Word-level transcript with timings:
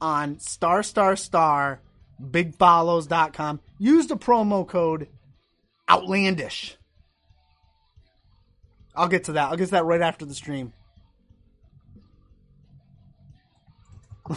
on 0.00 0.38
star 0.38 0.82
star 0.82 1.16
star 1.16 1.80
bigfollows.com. 2.22 3.60
Use 3.78 4.06
the 4.06 4.16
promo 4.16 4.66
code 4.66 5.08
outlandish. 5.88 6.76
I'll 8.94 9.08
get 9.08 9.24
to 9.24 9.32
that. 9.32 9.50
I'll 9.50 9.56
get 9.56 9.66
to 9.66 9.70
that 9.72 9.84
right 9.84 10.00
after 10.00 10.24
the 10.24 10.34
stream. 10.34 10.72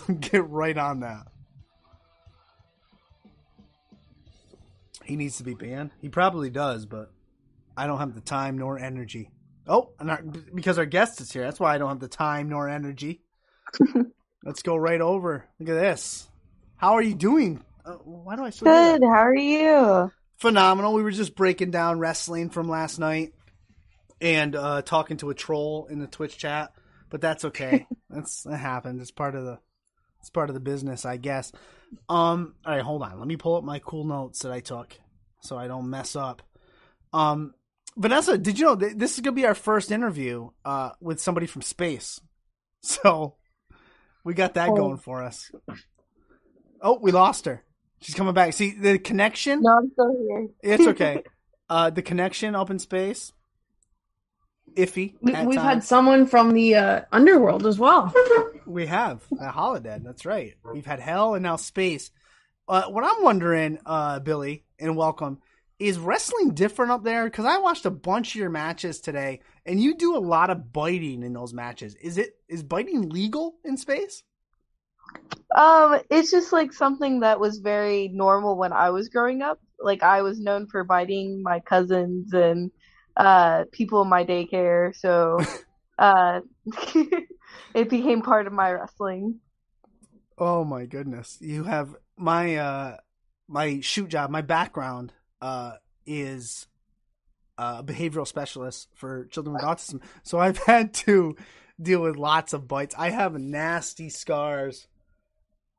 get 0.20 0.48
right 0.50 0.78
on 0.78 1.02
that. 1.02 1.28
He 5.04 5.16
needs 5.18 5.38
to 5.38 5.44
be 5.44 5.54
banned. 5.54 5.91
He 6.00 6.08
probably 6.08 6.50
does, 6.50 6.86
but 6.86 7.12
I 7.76 7.88
don't 7.88 7.98
have 7.98 8.16
the 8.16 8.22
time 8.22 8.58
nor 8.58 8.80
energy. 8.80 9.32
Oh, 9.68 9.90
our, 10.00 10.22
because 10.54 10.77
our 10.77 10.86
guest 10.86 11.20
is 11.20 11.32
here. 11.32 11.44
That's 11.44 11.59
why 11.59 11.76
I 11.76 11.77
don't 11.77 11.90
have 11.90 12.00
the 12.00 12.08
time 12.08 12.50
nor 12.50 12.70
energy. 12.70 13.22
Let's 14.44 14.62
go 14.62 14.76
right 14.76 15.02
over. 15.02 15.46
Look 15.60 15.70
at 15.70 15.80
this. 15.80 16.28
How 16.76 16.94
are 16.94 17.02
you 17.02 17.16
doing? 17.16 17.64
Uh, 17.86 17.94
why 17.94 18.36
do 18.36 18.44
I 18.44 18.50
still? 18.50 18.66
Good. 18.66 19.04
How 19.04 19.26
are 19.26 19.36
you? 19.36 20.12
phenomenal. 20.44 20.94
We 20.94 21.04
were 21.04 21.12
just 21.12 21.36
breaking 21.36 21.72
down 21.72 22.00
wrestling 22.00 22.50
from 22.50 22.68
last 22.68 23.00
night 23.00 23.34
and 24.20 24.54
uh, 24.58 24.82
talking 24.82 25.16
to 25.18 25.30
a 25.30 25.34
troll 25.34 25.88
in 25.90 26.00
the 26.00 26.08
Twitch 26.08 26.38
chat, 26.38 26.74
but 27.10 27.22
that's 27.22 27.46
okay. 27.46 27.88
that's 28.10 28.44
that 28.44 28.58
happens. 28.58 29.02
It's 29.02 29.10
part 29.10 29.36
of 29.36 29.46
the 29.46 29.60
it's 30.20 30.30
part 30.30 30.50
of 30.50 30.54
the 30.54 30.60
business, 30.60 31.05
I 31.05 31.16
guess. 31.16 31.54
Um, 32.10 32.55
all 32.66 32.74
right, 32.74 32.82
hold 32.82 33.04
on. 33.04 33.20
Let 33.20 33.28
me 33.28 33.38
pull 33.38 33.55
up 33.55 33.64
my 33.64 33.80
cool 33.80 34.04
notes 34.04 34.40
that 34.40 34.52
I 34.52 34.60
took 34.60 34.98
so 35.40 35.58
I 35.58 35.68
don't 35.68 35.90
mess 35.90 36.16
up. 36.18 36.41
Um, 37.14 37.54
Vanessa, 37.96 38.38
did 38.38 38.60
you 38.60 38.66
know 38.66 38.76
th- 38.76 38.98
this 38.98 39.14
is 39.14 39.22
gonna 39.22 39.36
be 39.36 39.46
our 39.46 39.55
first 39.55 39.94
interview 39.94 40.50
uh, 40.66 40.91
with 41.00 41.22
somebody 41.22 41.48
from 41.48 41.62
space? 41.62 42.20
So 42.86 43.36
we 44.24 44.34
got 44.34 44.54
that 44.55 44.70
Oh. 44.70 44.76
going 44.76 44.98
for 44.98 45.24
us. 45.24 45.52
Oh, 46.82 46.99
we 47.02 47.12
lost 47.12 47.46
her. 47.46 47.63
She's 48.02 48.16
coming 48.16 48.34
back. 48.34 48.54
See 48.54 48.71
the 48.71 48.99
connection. 48.99 49.62
No, 49.62 49.77
I'm 49.77 49.90
still 49.91 50.16
here. 50.27 50.48
It's 50.62 50.88
okay. 50.88 51.24
uh, 51.70 51.90
the 51.90 52.02
connection 52.02 52.55
up 52.55 52.70
in 52.70 52.79
space, 52.79 53.32
iffy. 54.76 55.13
We, 55.21 55.34
we've 55.46 55.62
had 55.62 55.84
someone 55.84 56.26
from 56.26 56.51
the 56.51 56.76
uh, 56.76 57.01
underworld 57.12 57.66
as 57.66 57.79
well. 57.79 58.13
we 58.66 58.88
have 58.88 59.24
a 59.40 59.49
holodead. 59.51 60.04
That's 60.04 60.26
right. 60.26 60.55
We've 60.74 60.85
had 60.85 60.99
hell 60.99 61.35
and 61.35 61.44
now 61.44 61.55
space. 61.55 62.12
Uh, 62.68 62.84
what 62.90 63.04
I'm 63.05 63.24
wondering, 63.24 63.79
uh, 63.85 64.19
Billie, 64.19 64.63
and 64.79 64.96
welcome, 64.97 65.40
is 65.79 65.97
wrestling 65.97 66.53
different 66.53 66.91
up 66.91 67.03
there? 67.03 67.25
Because 67.25 67.46
I 67.46 67.57
watched 67.57 67.85
a 67.85 67.91
bunch 67.91 68.35
of 68.35 68.40
your 68.40 68.50
matches 68.50 69.00
today, 69.00 69.41
and 69.66 69.79
you 69.79 69.96
do 69.96 70.16
a 70.16 70.19
lot 70.19 70.50
of 70.50 70.72
biting 70.72 71.24
in 71.24 71.34
those 71.34 71.53
matches. 71.53 71.96
Is 71.96 72.18
it 72.18 72.38
is 72.47 72.63
biting 72.63 73.09
legal 73.09 73.56
in 73.63 73.78
space? 73.78 74.24
Um, 75.56 76.00
it's 76.09 76.31
just 76.31 76.51
like 76.51 76.74
something 76.74 77.19
that 77.19 77.40
was 77.40 77.59
very 77.59 78.09
normal 78.09 78.57
when 78.57 78.74
I 78.74 78.90
was 78.90 79.09
growing 79.09 79.41
up. 79.41 79.59
Like 79.79 80.03
I 80.03 80.22
was 80.22 80.40
known 80.40 80.68
for 80.68 80.84
biting 80.84 81.41
my 81.44 81.59
cousins 81.59 82.34
and 82.34 82.72
uh 83.16 83.66
people 83.72 84.01
in 84.01 84.09
my 84.09 84.25
daycare, 84.25 84.96
so 84.96 85.40
uh 86.00 86.41
it 87.75 87.90
became 87.90 88.22
part 88.22 88.47
of 88.47 88.53
my 88.53 88.72
wrestling. 88.72 89.40
Oh 90.38 90.63
my 90.63 90.85
goodness. 90.85 91.38
You 91.41 91.63
have 91.63 91.96
my 92.18 92.56
uh 92.56 92.97
my 93.47 93.81
shoot 93.81 94.09
job, 94.09 94.29
my 94.29 94.41
background 94.41 95.13
uh 95.44 95.74
is 96.06 96.68
uh, 97.58 97.78
a 97.80 97.84
behavioral 97.84 98.28
specialist 98.28 98.90
for 98.96 99.25
children 99.25 99.53
with 99.53 99.63
autism. 99.63 100.02
So 100.24 100.40
I've 100.40 100.58
had 100.66 100.94
to 100.96 101.35
deal 101.81 102.02
with 102.02 102.16
lots 102.16 102.53
of 102.53 102.68
bites. 102.68 102.96
I 102.97 103.09
have 103.09 103.34
nasty 103.35 104.09
scars 104.09 104.88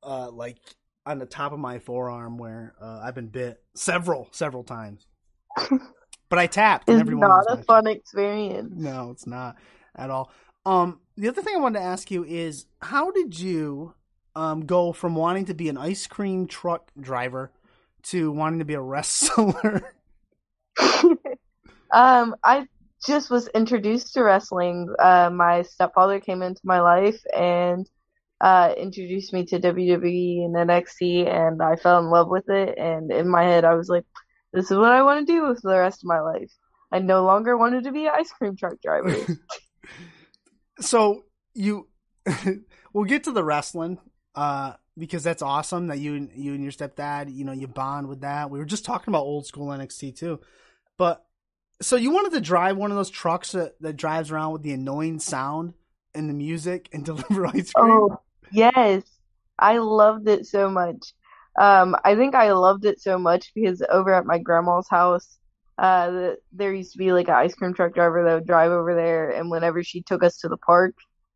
uh 0.03 0.31
like 0.31 0.59
on 1.07 1.19
the 1.19 1.27
top 1.27 1.53
of 1.53 1.59
my 1.59 1.79
forearm 1.79 2.39
where 2.39 2.75
uh, 2.81 3.01
I've 3.03 3.15
been 3.15 3.29
bit 3.29 3.63
several 3.75 4.29
several 4.33 4.63
times. 4.65 5.07
But 6.35 6.39
I 6.39 6.47
tapped 6.47 6.89
It's 6.89 7.09
not 7.09 7.45
a 7.49 7.63
fun 7.63 7.87
experience. 7.87 8.73
No, 8.75 9.11
it's 9.11 9.27
not 9.27 9.57
at 9.95 10.11
all. 10.11 10.33
Um, 10.67 11.01
the 11.17 11.29
other 11.29 11.43
thing 11.43 11.55
I 11.55 11.61
wanted 11.61 11.79
to 11.79 11.85
ask 11.85 12.11
you 12.11 12.25
is, 12.25 12.67
how 12.81 13.11
did 13.11 13.39
you 13.39 13.95
um 14.35 14.67
go 14.67 14.93
from 14.93 15.15
wanting 15.15 15.45
to 15.45 15.55
be 15.55 15.69
an 15.69 15.77
ice 15.77 16.09
cream 16.09 16.49
truck 16.49 16.91
driver 16.99 17.53
to 18.05 18.31
wanting 18.33 18.61
to 18.61 18.65
be 18.65 18.75
a 18.75 18.81
wrestler? 18.81 19.95
Um, 21.95 22.35
I 22.43 22.67
just 23.07 23.31
was 23.31 23.47
introduced 23.49 24.15
to 24.15 24.25
wrestling. 24.25 24.93
Uh, 24.99 25.31
my 25.31 25.63
stepfather 25.63 26.19
came 26.19 26.43
into 26.43 26.61
my 26.65 26.81
life 26.81 27.21
and 27.35 27.89
uh, 28.41 28.75
introduced 28.77 29.33
me 29.33 29.47
to 29.47 29.61
WWE 29.61 30.45
and 30.45 30.57
NXT, 30.57 31.29
and 31.33 31.63
I 31.63 31.77
fell 31.77 32.01
in 32.01 32.11
love 32.11 32.29
with 32.29 32.49
it. 32.51 32.77
And 32.77 33.13
in 33.13 33.29
my 33.29 33.45
head, 33.45 33.65
I 33.65 33.75
was 33.75 33.89
like, 33.89 34.05
"This 34.53 34.73
is 34.73 34.77
what 34.77 34.91
I 34.91 35.03
want 35.03 35.25
to 35.25 35.33
do 35.33 35.47
with 35.47 35.63
the 35.63 35.79
rest 35.79 36.03
of 36.03 36.09
my 36.09 36.21
life." 36.21 36.51
I 36.91 36.99
no 36.99 37.25
longer 37.25 37.57
wanted 37.57 37.85
to 37.85 37.93
be 37.93 38.07
an 38.07 38.13
ice 38.17 38.33
cream 38.33 38.57
truck 38.57 38.75
driver. 38.83 39.15
so 40.81 41.25
you, 41.55 41.89
we'll 42.93 43.05
get 43.05 43.25
to 43.25 43.33
the 43.33 43.45
wrestling, 43.45 43.99
uh, 44.35 44.75
because 44.97 45.23
that's 45.23 45.43
awesome 45.43 45.89
that 45.89 45.99
you 45.99 46.15
and 46.15 46.31
you 46.35 46.55
and 46.55 46.63
your 46.63 46.73
stepdad, 46.73 47.35
you 47.35 47.45
know, 47.45 47.53
you 47.53 47.67
bond 47.67 48.09
with 48.09 48.21
that. 48.21 48.51
We 48.51 48.59
were 48.59 48.65
just 48.65 48.85
talking 48.85 49.13
about 49.13 49.25
old 49.25 49.47
school 49.47 49.69
NXT 49.69 50.17
too, 50.17 50.41
but 50.97 51.25
so 51.83 51.97
you 51.97 52.11
wanted 52.11 52.33
to 52.33 52.41
drive 52.41 52.77
one 52.77 52.91
of 52.91 52.97
those 52.97 53.11
trucks 53.11 53.53
that, 53.53 53.81
that 53.81 53.97
drives 53.97 54.31
around 54.31 54.53
with 54.53 54.63
the 54.63 54.73
annoying 54.73 55.19
sound 55.19 55.75
and 56.15 56.29
the 56.29 56.35
music 56.35 56.89
and 56.93 57.05
deliver 57.05 57.47
ice 57.47 57.73
cream. 57.73 57.93
Oh, 57.93 58.21
yes. 58.53 59.03
I 59.59 59.79
loved 59.79 60.29
it 60.29 60.47
so 60.47 60.71
much. 60.71 61.13
Um, 61.59 61.97
I 62.05 62.17
think 62.17 62.35
I 62.35 62.53
loved 62.53 62.85
it 62.85 63.01
so 63.01 63.19
much 63.19 63.53
because 63.55 63.83
over 63.89 64.13
at 64.13 64.27
my 64.27 64.39
grandma's 64.39 64.89
house, 64.89 65.39
uh, 65.79 66.11
the, 66.11 66.37
there 66.53 66.73
used 66.73 66.93
to 66.93 66.99
be 66.99 67.13
like 67.13 67.29
an 67.29 67.35
ice 67.35 67.55
cream 67.55 67.75
truck 67.75 67.95
driver 67.95 68.25
that 68.25 68.35
would 68.35 68.47
drive 68.47 68.71
over 68.71 68.95
there, 68.95 69.31
and 69.31 69.51
whenever 69.51 69.83
she 69.83 70.03
took 70.03 70.23
us 70.23 70.39
to 70.39 70.49
the 70.49 70.57
park, 70.57 70.95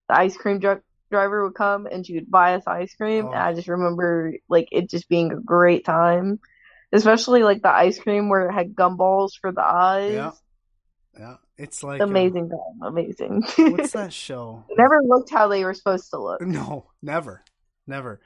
the 0.08 0.16
ice 0.16 0.36
cream 0.36 0.60
truck 0.60 0.80
driver 1.10 1.44
would 1.44 1.54
come 1.54 1.86
and 1.86 2.06
she 2.06 2.14
would 2.14 2.30
buy 2.30 2.54
us 2.54 2.64
ice 2.66 2.94
cream. 2.94 3.26
Oh. 3.26 3.32
And 3.32 3.38
I 3.38 3.54
just 3.54 3.68
remember 3.68 4.34
like 4.48 4.68
it 4.72 4.90
just 4.90 5.08
being 5.08 5.32
a 5.32 5.40
great 5.40 5.84
time, 5.84 6.40
especially 6.92 7.42
like 7.42 7.62
the 7.62 7.70
ice 7.70 7.98
cream 7.98 8.28
where 8.28 8.48
it 8.48 8.52
had 8.52 8.74
gumballs 8.74 9.32
for 9.40 9.52
the 9.52 9.64
eyes. 9.64 10.12
Yeah. 10.12 10.30
Yeah, 11.18 11.36
it's 11.56 11.82
like 11.82 12.00
uh, 12.00 12.04
Amazing 12.04 12.48
time, 12.50 12.80
amazing. 12.80 13.42
what's 13.56 13.90
that 13.90 14.12
show? 14.12 14.64
Never 14.76 15.00
looked 15.04 15.30
how 15.30 15.48
they 15.48 15.64
were 15.64 15.74
supposed 15.74 16.10
to 16.10 16.18
look. 16.22 16.40
No, 16.40 16.92
never, 17.02 17.42
never. 17.88 18.20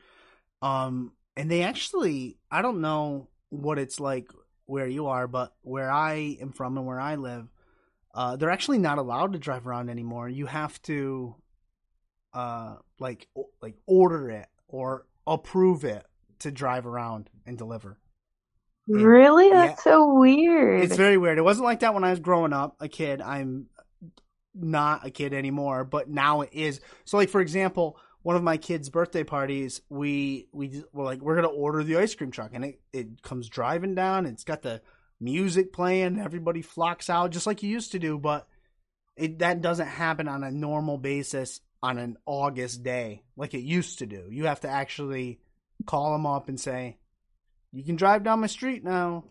Um, 0.61 1.13
and 1.35 1.51
they 1.51 1.63
actually, 1.63 2.37
I 2.51 2.61
don't 2.61 2.83
know 2.83 3.29
what 3.49 3.79
it's 3.79 3.99
like 3.99 4.29
where 4.67 4.87
you 4.87 5.07
are, 5.07 5.27
but 5.27 5.55
where 5.63 5.91
I 5.91 6.37
am 6.41 6.53
from 6.53 6.77
and 6.77 6.87
where 6.87 7.01
I 7.01 7.15
live, 7.15 7.49
uh, 8.15 8.37
they're 8.37 8.51
actually 8.51 8.79
not 8.79 8.99
allowed 8.99 9.33
to 9.33 9.39
drive 9.39 9.67
around 9.67 9.89
anymore. 9.89 10.29
You 10.29 10.45
have 10.47 10.81
to, 10.83 11.35
uh, 12.35 12.77
like, 12.99 13.29
like 13.61 13.75
order 13.87 14.31
it 14.31 14.47
or 14.69 15.07
approve 15.27 15.85
it 15.85 16.05
to 16.41 16.51
drive 16.51 16.87
around 16.87 17.31
and 17.47 17.57
deliver. 17.57 17.99
Really? 18.89 19.49
Yeah. 19.49 19.69
That's 19.69 19.85
so 19.85 20.15
weird. 20.15 20.85
It's 20.85 20.97
very 20.97 21.17
weird. 21.17 21.39
It 21.39 21.43
wasn't 21.43 21.67
like 21.67 21.81
that 21.81 21.95
when 21.95 22.05
I 22.05 22.11
was 22.11 22.21
growing 22.21 22.53
up, 22.53 22.77
a 22.81 22.89
kid. 22.89 23.23
I'm 23.23 23.67
not 24.55 25.07
a 25.07 25.11
kid 25.11 25.33
anymore, 25.33 25.85
but 25.85 26.09
now 26.09 26.43
it 26.43 26.51
is. 26.53 26.81
So, 27.05 27.17
like 27.17 27.29
for 27.29 27.41
example, 27.41 27.97
one 28.23 28.37
of 28.37 28.43
my 28.43 28.57
kids' 28.57 28.91
birthday 28.91 29.25
parties, 29.25 29.81
we 29.89 30.49
we 30.53 30.83
were 30.93 31.05
like, 31.05 31.21
we're 31.21 31.37
gonna 31.37 31.49
order 31.49 31.85
the 31.85 31.97
ice 31.97 32.15
cream 32.15 32.33
truck, 32.33 32.51
and 32.55 32.65
it 32.65 32.81
it 32.93 33.23
comes 33.23 33.49
driving 33.49 33.95
down. 33.95 34.27
It's 34.27 34.45
got 34.45 34.63
the 34.63 34.83
music 35.21 35.73
playing. 35.73 36.19
Everybody 36.19 36.63
flocks 36.63 37.09
out 37.09 37.31
just 37.31 37.47
like 37.47 37.63
you 37.63 37.71
used 37.71 37.93
to 37.93 37.99
do, 38.01 38.19
but 38.19 38.49
it 39.17 39.39
that 39.39 39.61
doesn't 39.63 39.87
happen 39.87 40.27
on 40.27 40.43
a 40.43 40.51
normal 40.51 40.99
basis 40.99 41.61
on 41.83 41.99
an 41.99 42.17
August 42.27 42.83
day 42.83 43.23
like 43.37 43.55
it 43.55 43.61
used 43.63 43.99
to 44.01 44.07
do. 44.07 44.27
You 44.31 44.47
have 44.47 44.61
to 44.61 44.69
actually 44.69 45.41
call 45.87 46.13
them 46.13 46.27
up 46.27 46.49
and 46.49 46.59
say, 46.61 46.99
"You 47.73 47.83
can 47.85 47.97
drive 47.97 48.23
down 48.25 48.41
my 48.41 48.47
street 48.47 48.85
now." 48.85 49.25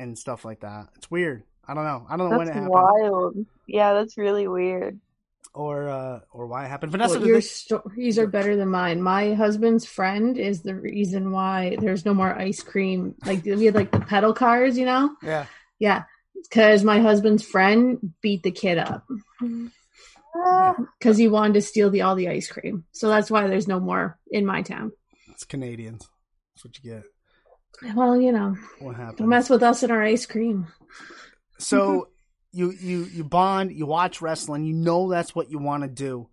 and 0.00 0.16
stuff 0.16 0.44
like 0.44 0.60
that. 0.60 0.86
It's 0.94 1.10
weird. 1.10 1.42
I 1.66 1.74
don't 1.74 1.82
know. 1.82 2.06
I 2.08 2.16
don't 2.16 2.30
know 2.30 2.38
when 2.38 2.46
it 2.46 2.54
happened 2.54 2.70
wild. 2.70 3.34
Yeah, 3.66 3.94
that's 3.94 4.16
really 4.16 4.46
weird. 4.46 5.00
or 5.54 5.88
uh, 5.88 6.20
or 6.30 6.46
why 6.46 6.64
it 6.66 6.68
happened. 6.68 6.92
Vanessa, 6.92 7.18
Well, 7.18 7.26
your 7.26 7.36
they- 7.38 7.40
stories 7.40 8.16
are 8.16 8.28
better 8.28 8.54
than 8.54 8.68
mine. 8.68 9.02
My 9.02 9.34
husband's 9.34 9.84
friend 9.86 10.38
is 10.38 10.62
the 10.62 10.76
reason 10.76 11.32
why 11.32 11.76
there's 11.80 12.04
no 12.06 12.14
more 12.14 12.32
ice 12.32 12.62
cream. 12.62 13.16
Like 13.26 13.44
we 13.44 13.64
had 13.64 13.74
like 13.74 13.90
the 13.90 13.98
pedal 14.00 14.32
cars, 14.34 14.78
you 14.78 14.84
know? 14.86 15.16
yeah. 15.20 15.46
Yeah, 15.80 16.04
because 16.48 16.84
my 16.84 17.00
husband's 17.00 17.42
friend 17.44 18.12
beat 18.22 18.44
the 18.44 18.52
kid 18.52 18.78
up 18.78 19.04
because 20.98 21.16
he 21.16 21.28
wanted 21.28 21.54
to 21.54 21.62
steal 21.62 21.90
the 21.90 22.02
all 22.02 22.14
the 22.14 22.28
ice 22.28 22.48
cream. 22.48 22.84
So 22.92 23.08
that's 23.08 23.30
why 23.30 23.46
there's 23.48 23.68
no 23.68 23.80
more 23.80 24.18
in 24.30 24.44
my 24.46 24.62
town. 24.62 24.92
It's 25.30 25.44
Canadians. 25.44 26.08
That's 26.54 26.64
what 26.64 26.78
you 26.82 26.92
get. 26.94 27.04
Well, 27.96 28.20
you 28.20 28.32
know, 28.32 28.56
What 28.80 28.96
happened? 28.96 29.18
don't 29.18 29.28
mess 29.28 29.48
with 29.50 29.62
us 29.62 29.82
and 29.82 29.92
our 29.92 30.02
ice 30.02 30.26
cream. 30.26 30.66
So 31.58 32.08
you 32.52 32.70
you 32.72 33.04
you 33.04 33.24
bond, 33.24 33.72
you 33.72 33.86
watch 33.86 34.20
wrestling, 34.22 34.64
you 34.64 34.74
know 34.74 35.08
that's 35.10 35.34
what 35.34 35.50
you 35.50 35.58
want 35.58 35.82
to 35.82 35.88
do. 35.88 36.28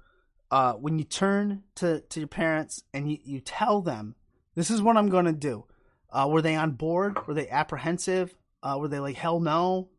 uh, 0.52 0.74
when 0.74 0.98
you 1.00 1.04
turn 1.06 1.64
to, 1.76 2.02
to 2.02 2.20
your 2.20 2.28
parents 2.28 2.84
and 2.94 3.12
you, 3.12 3.18
you 3.24 3.40
tell 3.40 3.82
them, 3.82 4.16
this 4.54 4.70
is 4.70 4.82
what 4.82 4.96
I'm 4.96 5.10
going 5.10 5.26
to 5.26 5.34
do, 5.34 5.66
uh, 6.12 6.28
were 6.30 6.42
they 6.42 6.56
on 6.56 6.72
board? 6.72 7.18
Were 7.28 7.34
they 7.34 7.50
apprehensive? 7.50 8.34
Uh, 8.64 8.78
were 8.80 8.88
they 8.88 9.00
like, 9.00 9.16
hell 9.18 9.40
no? 9.40 9.90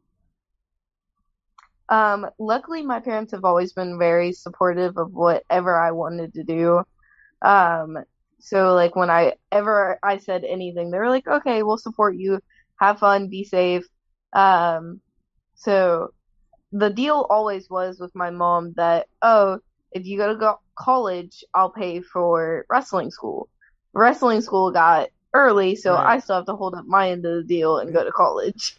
Um, 1.88 2.26
luckily, 2.38 2.82
my 2.82 3.00
parents 3.00 3.32
have 3.32 3.44
always 3.44 3.72
been 3.72 3.98
very 3.98 4.32
supportive 4.32 4.96
of 4.98 5.12
whatever 5.12 5.76
I 5.76 5.92
wanted 5.92 6.34
to 6.34 6.44
do. 6.44 6.82
Um, 7.42 7.98
so 8.40 8.74
like 8.74 8.96
when 8.96 9.10
I 9.10 9.34
ever 9.52 9.98
I 10.02 10.18
said 10.18 10.44
anything, 10.44 10.90
they 10.90 10.98
were 10.98 11.10
like, 11.10 11.26
"Okay, 11.26 11.62
we'll 11.62 11.78
support 11.78 12.16
you. 12.16 12.40
Have 12.80 12.98
fun, 12.98 13.28
be 13.28 13.44
safe." 13.44 13.86
Um, 14.32 15.00
so 15.54 16.12
the 16.72 16.90
deal 16.90 17.26
always 17.30 17.70
was 17.70 17.98
with 18.00 18.14
my 18.14 18.30
mom 18.30 18.72
that, 18.76 19.06
"Oh, 19.22 19.60
if 19.92 20.06
you 20.06 20.18
go 20.18 20.28
to 20.32 20.38
go- 20.38 20.60
college, 20.76 21.44
I'll 21.54 21.70
pay 21.70 22.00
for 22.00 22.66
wrestling 22.68 23.10
school." 23.10 23.48
Wrestling 23.94 24.42
school 24.42 24.70
got 24.72 25.08
early, 25.32 25.76
so 25.76 25.94
Right. 25.94 26.16
I 26.16 26.18
still 26.18 26.36
have 26.36 26.46
to 26.46 26.56
hold 26.56 26.74
up 26.74 26.86
my 26.86 27.10
end 27.10 27.24
of 27.24 27.34
the 27.34 27.44
deal 27.44 27.78
and 27.78 27.92
go 27.94 28.04
to 28.04 28.12
college. 28.12 28.76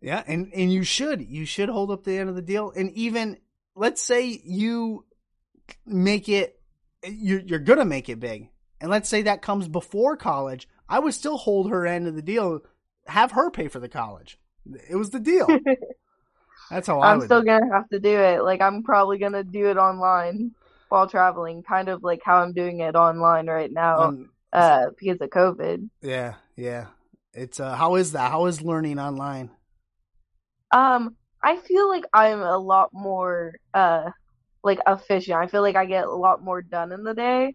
Yeah, 0.00 0.22
and 0.26 0.52
and 0.54 0.72
you 0.72 0.84
should 0.84 1.22
you 1.22 1.44
should 1.44 1.68
hold 1.68 1.90
up 1.90 2.04
the 2.04 2.16
end 2.18 2.28
of 2.28 2.36
the 2.36 2.42
deal, 2.42 2.72
and 2.74 2.92
even 2.92 3.38
let's 3.74 4.00
say 4.00 4.40
you 4.44 5.04
make 5.86 6.28
it, 6.28 6.60
you're 7.04 7.40
you're 7.40 7.58
gonna 7.58 7.84
make 7.84 8.08
it 8.08 8.20
big, 8.20 8.50
and 8.80 8.90
let's 8.90 9.08
say 9.08 9.22
that 9.22 9.42
comes 9.42 9.66
before 9.68 10.16
college, 10.16 10.68
I 10.88 11.00
would 11.00 11.14
still 11.14 11.36
hold 11.36 11.70
her 11.70 11.86
end 11.86 12.06
of 12.06 12.14
the 12.14 12.22
deal, 12.22 12.60
have 13.06 13.32
her 13.32 13.50
pay 13.50 13.68
for 13.68 13.80
the 13.80 13.88
college. 13.88 14.38
It 14.88 14.96
was 14.96 15.10
the 15.10 15.20
deal. 15.20 15.48
That's 16.70 16.86
how 16.86 17.00
I 17.00 17.12
I'm 17.12 17.20
still 17.22 17.40
do 17.40 17.46
gonna 17.46 17.72
have 17.72 17.88
to 17.88 17.98
do 17.98 18.10
it. 18.18 18.42
Like 18.42 18.60
I'm 18.60 18.82
probably 18.82 19.18
gonna 19.18 19.44
do 19.44 19.68
it 19.68 19.76
online 19.78 20.52
while 20.88 21.08
traveling, 21.08 21.62
kind 21.62 21.88
of 21.88 22.02
like 22.02 22.20
how 22.24 22.36
I'm 22.36 22.52
doing 22.52 22.80
it 22.80 22.94
online 22.94 23.46
right 23.46 23.72
now, 23.72 24.02
Um, 24.04 24.30
uh, 24.52 24.86
because 24.98 25.20
of 25.20 25.30
COVID. 25.30 25.88
yeah, 26.02 26.34
yeah. 26.56 26.86
It's 27.32 27.60
uh, 27.60 27.74
how 27.74 27.96
is 27.96 28.12
that? 28.12 28.30
How 28.30 28.46
is 28.46 28.62
learning 28.62 28.98
online? 28.98 29.50
Um, 30.72 31.16
I 31.42 31.56
feel 31.56 31.88
like 31.88 32.04
I'm 32.12 32.40
a 32.40 32.58
lot 32.58 32.90
more 32.92 33.54
uh 33.74 34.10
like 34.64 34.80
efficient. 34.86 35.38
I 35.38 35.46
feel 35.48 35.62
like 35.62 35.76
I 35.76 35.86
get 35.86 36.04
a 36.06 36.10
lot 36.14 36.42
more 36.42 36.62
done 36.62 36.92
in 36.92 37.04
the 37.04 37.14
day. 37.14 37.54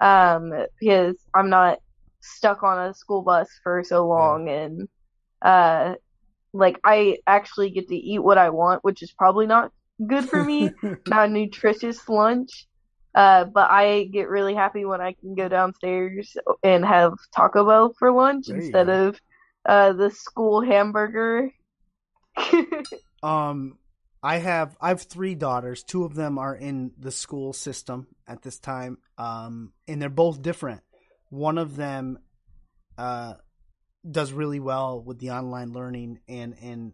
Um, 0.00 0.52
because 0.80 1.16
I'm 1.34 1.50
not 1.50 1.78
stuck 2.20 2.62
on 2.62 2.88
a 2.88 2.94
school 2.94 3.22
bus 3.22 3.48
for 3.62 3.82
so 3.84 4.06
long 4.08 4.48
and 4.48 4.88
uh 5.42 5.94
like 6.52 6.78
I 6.84 7.18
actually 7.26 7.70
get 7.70 7.88
to 7.88 7.96
eat 7.96 8.20
what 8.20 8.38
I 8.38 8.50
want, 8.50 8.84
which 8.84 9.02
is 9.02 9.12
probably 9.12 9.46
not 9.46 9.72
good 10.06 10.28
for 10.28 10.42
me. 10.44 10.74
not 11.06 11.28
a 11.28 11.32
nutritious 11.32 12.08
lunch. 12.08 12.66
Uh, 13.14 13.44
but 13.44 13.70
I 13.70 14.04
get 14.12 14.28
really 14.28 14.54
happy 14.54 14.84
when 14.84 15.00
I 15.00 15.12
can 15.14 15.34
go 15.36 15.48
downstairs 15.48 16.36
and 16.64 16.84
have 16.84 17.12
Taco 17.34 17.66
Bell 17.66 17.94
for 17.98 18.12
lunch 18.12 18.46
There 18.48 18.56
instead 18.56 18.88
of 18.88 19.20
uh 19.66 19.92
the 19.92 20.10
school 20.10 20.60
hamburger. 20.62 21.50
Um, 23.24 23.78
I 24.22 24.36
have 24.36 24.76
I 24.80 24.88
have 24.88 25.02
three 25.02 25.34
daughters. 25.34 25.82
Two 25.82 26.04
of 26.04 26.14
them 26.14 26.38
are 26.38 26.54
in 26.54 26.92
the 26.98 27.10
school 27.10 27.54
system 27.54 28.06
at 28.28 28.42
this 28.42 28.58
time. 28.58 28.98
Um, 29.16 29.72
and 29.88 30.00
they're 30.00 30.10
both 30.10 30.42
different. 30.42 30.82
One 31.30 31.56
of 31.56 31.74
them, 31.74 32.18
uh, 32.98 33.34
does 34.08 34.32
really 34.32 34.60
well 34.60 35.00
with 35.00 35.18
the 35.18 35.30
online 35.30 35.72
learning 35.72 36.20
and 36.28 36.54
and 36.60 36.92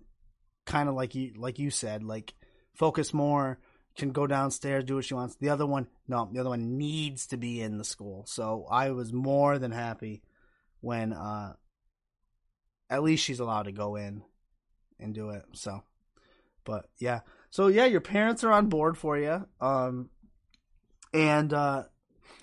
kind 0.67 0.89
of 0.89 0.95
like 0.95 1.17
you 1.17 1.33
like 1.37 1.59
you 1.59 1.71
said, 1.71 2.05
like 2.05 2.33
focus 2.75 3.13
more. 3.13 3.59
Can 3.97 4.13
go 4.13 4.29
downstairs, 4.29 4.85
do 4.85 4.95
what 4.95 5.05
she 5.05 5.15
wants. 5.15 5.35
The 5.35 5.49
other 5.49 5.67
one, 5.67 5.89
no, 6.07 6.29
the 6.33 6.39
other 6.39 6.51
one 6.51 6.79
needs 6.79 7.27
to 7.27 7.37
be 7.37 7.61
in 7.61 7.77
the 7.77 7.85
school. 7.85 8.25
So 8.29 8.67
I 8.71 8.93
was 8.93 9.13
more 9.13 9.59
than 9.59 9.73
happy 9.73 10.23
when, 10.81 11.13
uh, 11.13 11.55
at 12.89 13.03
least 13.03 13.25
she's 13.25 13.41
allowed 13.41 13.65
to 13.65 13.73
go 13.73 13.97
in 13.97 14.23
and 15.01 15.15
do 15.15 15.31
it. 15.31 15.45
So, 15.53 15.83
but 16.65 16.87
yeah, 16.99 17.21
so 17.51 17.69
yeah, 17.69 17.87
your 17.87 18.01
parents 18.01 18.45
are 18.45 18.53
on 18.53 18.69
board 18.69 18.97
for 18.99 19.19
you. 19.19 19.47
Um, 19.61 20.11
and 21.13 21.53
uh, 21.53 21.85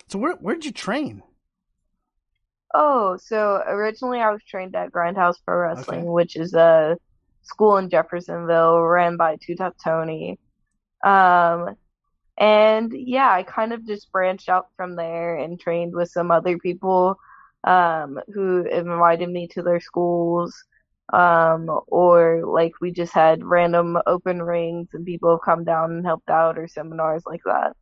so 0.08 0.18
where 0.18 0.34
where'd 0.34 0.64
you 0.64 0.72
train? 0.72 1.22
Oh, 2.74 3.16
so 3.16 3.62
originally 3.66 4.20
I 4.20 4.30
was 4.30 4.42
trained 4.44 4.76
at 4.76 4.92
Grindhouse 4.92 5.36
Pro 5.44 5.56
Wrestling, 5.58 6.00
Okay. 6.00 6.08
which 6.08 6.36
is 6.36 6.54
a 6.54 6.98
school 7.42 7.78
in 7.78 7.88
Jeffersonville 7.90 8.80
ran 8.82 9.16
by 9.16 9.36
Two 9.36 9.56
Top 9.56 9.76
Tony. 9.82 10.38
Um, 11.04 11.76
and 12.38 12.92
yeah, 12.94 13.30
I 13.30 13.42
kind 13.42 13.72
of 13.72 13.86
just 13.86 14.12
branched 14.12 14.48
out 14.48 14.68
from 14.76 14.96
there 14.96 15.36
and 15.36 15.58
trained 15.58 15.94
with 15.94 16.10
some 16.10 16.30
other 16.30 16.58
people 16.58 17.18
um, 17.64 18.20
who 18.34 18.64
invited 18.66 19.28
me 19.30 19.48
to 19.48 19.62
their 19.62 19.80
schools. 19.80 20.64
Um, 21.10 21.70
or 21.86 22.42
like 22.44 22.72
we 22.80 22.92
just 22.92 23.14
had 23.14 23.42
random 23.42 23.98
open 24.06 24.42
rings 24.42 24.88
and 24.92 25.06
people 25.06 25.30
have 25.30 25.42
come 25.42 25.64
down 25.64 25.92
and 25.92 26.04
helped 26.04 26.28
out 26.28 26.58
or 26.58 26.68
seminars 26.68 27.22
like 27.24 27.40
that. 27.44 27.74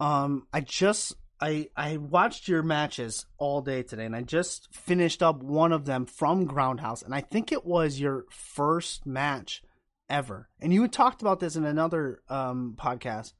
Um, 0.00 0.46
I 0.52 0.60
just 0.60 1.14
I 1.40 1.68
I 1.76 1.96
watched 1.96 2.48
your 2.48 2.62
matches 2.62 3.26
all 3.38 3.60
day 3.60 3.82
today, 3.82 4.04
and 4.04 4.16
I 4.16 4.22
just 4.22 4.68
finished 4.74 5.22
up 5.22 5.42
one 5.42 5.72
of 5.72 5.84
them 5.84 6.06
from 6.06 6.48
Grindhouse, 6.48 7.04
and 7.04 7.14
I 7.14 7.20
think 7.20 7.52
it 7.52 7.64
was 7.64 8.00
your 8.00 8.24
first 8.30 9.06
match 9.06 9.62
ever. 10.08 10.48
And 10.60 10.72
you 10.72 10.82
had 10.82 10.92
talked 10.92 11.22
about 11.22 11.40
this 11.40 11.56
in 11.56 11.64
another 11.64 12.22
um 12.28 12.76
podcast. 12.78 13.32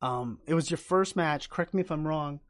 Um, 0.00 0.40
it 0.46 0.54
was 0.54 0.70
your 0.70 0.78
first 0.78 1.14
match. 1.14 1.48
Correct 1.48 1.74
me 1.74 1.80
if 1.80 1.92
I'm 1.92 2.06
wrong. 2.06 2.40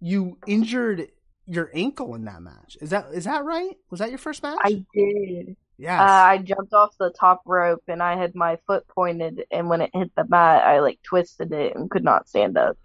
You 0.00 0.38
injured 0.48 1.08
your 1.46 1.70
ankle 1.74 2.14
in 2.14 2.24
that 2.24 2.42
match. 2.42 2.76
Is 2.80 2.90
that 2.90 3.06
is 3.12 3.24
that 3.24 3.44
right? 3.44 3.76
Was 3.90 4.00
that 4.00 4.10
your 4.10 4.18
first 4.18 4.42
match? 4.42 4.58
I 4.62 4.84
did. 4.94 5.56
yes. 5.78 6.00
Uh, 6.00 6.04
I 6.04 6.38
jumped 6.38 6.72
off 6.72 6.96
the 6.98 7.12
top 7.18 7.42
rope 7.46 7.82
and 7.88 8.02
I 8.02 8.16
had 8.16 8.34
my 8.34 8.58
foot 8.66 8.86
pointed, 8.88 9.44
and 9.50 9.68
when 9.68 9.80
it 9.80 9.90
hit 9.92 10.12
the 10.16 10.24
mat, 10.28 10.64
I 10.64 10.80
like 10.80 11.00
twisted 11.02 11.52
it 11.52 11.74
and 11.76 11.90
could 11.90 12.04
not 12.04 12.28
stand 12.28 12.56
up. 12.56 12.76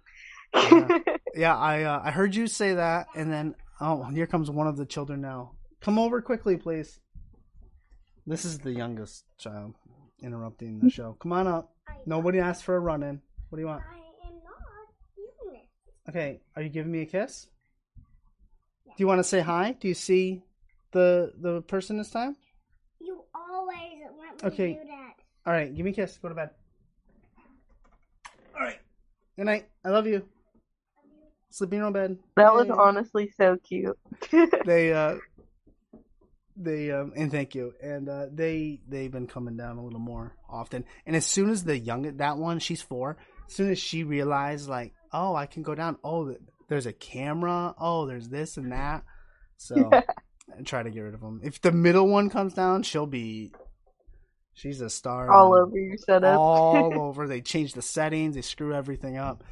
Yeah. 0.54 0.98
Yeah, 1.34 1.56
I 1.56 1.82
uh, 1.84 2.00
I 2.02 2.10
heard 2.10 2.34
you 2.34 2.48
say 2.48 2.74
that, 2.74 3.06
and 3.14 3.30
then 3.32 3.54
oh, 3.80 4.02
here 4.04 4.26
comes 4.26 4.50
one 4.50 4.66
of 4.66 4.76
the 4.76 4.86
children 4.86 5.20
now. 5.20 5.52
Come 5.80 5.96
over 5.98 6.20
quickly, 6.20 6.56
please. 6.56 6.98
This 8.26 8.44
is 8.44 8.58
the 8.58 8.72
youngest 8.72 9.24
child 9.38 9.76
interrupting 10.20 10.80
the 10.80 10.90
show. 10.90 11.16
Come 11.20 11.32
on 11.32 11.46
up. 11.46 11.72
Nobody 12.06 12.40
asked 12.40 12.64
for 12.64 12.74
a 12.74 12.80
run 12.80 13.04
in. 13.04 13.20
What 13.50 13.56
do 13.56 13.60
you 13.60 13.68
want? 13.68 13.82
I 13.88 14.26
am 14.26 14.34
not 14.42 14.88
doing 15.14 15.60
it. 15.60 16.10
Okay, 16.10 16.40
are 16.56 16.62
you 16.62 16.70
giving 16.70 16.90
me 16.90 17.02
a 17.02 17.06
kiss? 17.06 17.46
Do 18.98 19.02
you 19.04 19.06
want 19.06 19.20
to 19.20 19.24
say 19.24 19.38
hi? 19.40 19.76
Do 19.78 19.86
you 19.86 19.94
see 19.94 20.42
the 20.90 21.32
the 21.40 21.62
person 21.62 21.98
this 21.98 22.10
time? 22.10 22.34
You 23.00 23.22
always 23.32 23.76
let 24.18 24.42
me 24.42 24.48
Okay. 24.48 24.72
do 24.72 24.88
that. 24.88 25.12
All 25.46 25.52
right, 25.52 25.72
give 25.72 25.84
me 25.84 25.92
a 25.92 25.94
kiss. 25.94 26.18
Go 26.18 26.28
to 26.28 26.34
bed. 26.34 26.50
All 28.56 28.60
right. 28.66 28.80
Good 29.36 29.46
night. 29.46 29.68
I 29.84 29.90
love 29.90 30.08
you. 30.08 30.26
Sleep 31.50 31.72
in 31.74 31.78
your 31.78 31.86
own 31.86 31.92
bed. 31.92 32.18
that 32.34 32.52
was 32.52 32.66
Yay. 32.66 32.74
honestly 32.76 33.30
so 33.36 33.56
cute. 33.58 33.96
they 34.66 34.92
uh 34.92 35.18
they 36.56 36.90
um 36.90 37.12
and 37.14 37.30
thank 37.30 37.54
you 37.54 37.72
and 37.80 38.08
uh 38.08 38.26
they 38.32 38.80
they've 38.88 39.12
been 39.12 39.28
coming 39.28 39.56
down 39.56 39.78
a 39.78 39.84
little 39.84 40.00
more 40.00 40.34
often 40.50 40.84
and 41.06 41.14
as 41.14 41.24
soon 41.24 41.50
as 41.50 41.62
the 41.62 41.78
young 41.78 42.16
that 42.16 42.36
one 42.36 42.58
she's 42.58 42.82
four 42.82 43.16
as 43.46 43.54
soon 43.54 43.70
as 43.70 43.78
she 43.78 44.02
realized 44.02 44.68
like 44.68 44.92
oh 45.12 45.36
i 45.36 45.46
can 45.46 45.62
go 45.62 45.76
down 45.76 45.96
oh 46.02 46.26
th- 46.26 46.40
there's 46.68 46.86
a 46.86 46.92
camera 46.92 47.74
oh 47.78 48.06
there's 48.06 48.28
this 48.28 48.56
and 48.56 48.72
that 48.72 49.02
so 49.56 49.90
i 49.92 50.62
try 50.64 50.82
to 50.82 50.90
get 50.90 51.00
rid 51.00 51.14
of 51.14 51.20
them 51.20 51.40
if 51.42 51.60
the 51.60 51.72
middle 51.72 52.08
one 52.08 52.30
comes 52.30 52.54
down 52.54 52.82
she'll 52.82 53.06
be 53.06 53.52
she's 54.54 54.80
a 54.80 54.90
star 54.90 55.30
All 55.30 55.54
over 55.54 55.76
your 55.78 55.96
setup. 55.98 56.38
all 56.38 57.00
over. 57.00 57.28
They 57.28 57.40
change 57.40 57.74
the 57.74 57.82
settings. 57.82 58.34
They 58.34 58.42
screw 58.42 58.74
everything 58.74 59.16
up. 59.16 59.44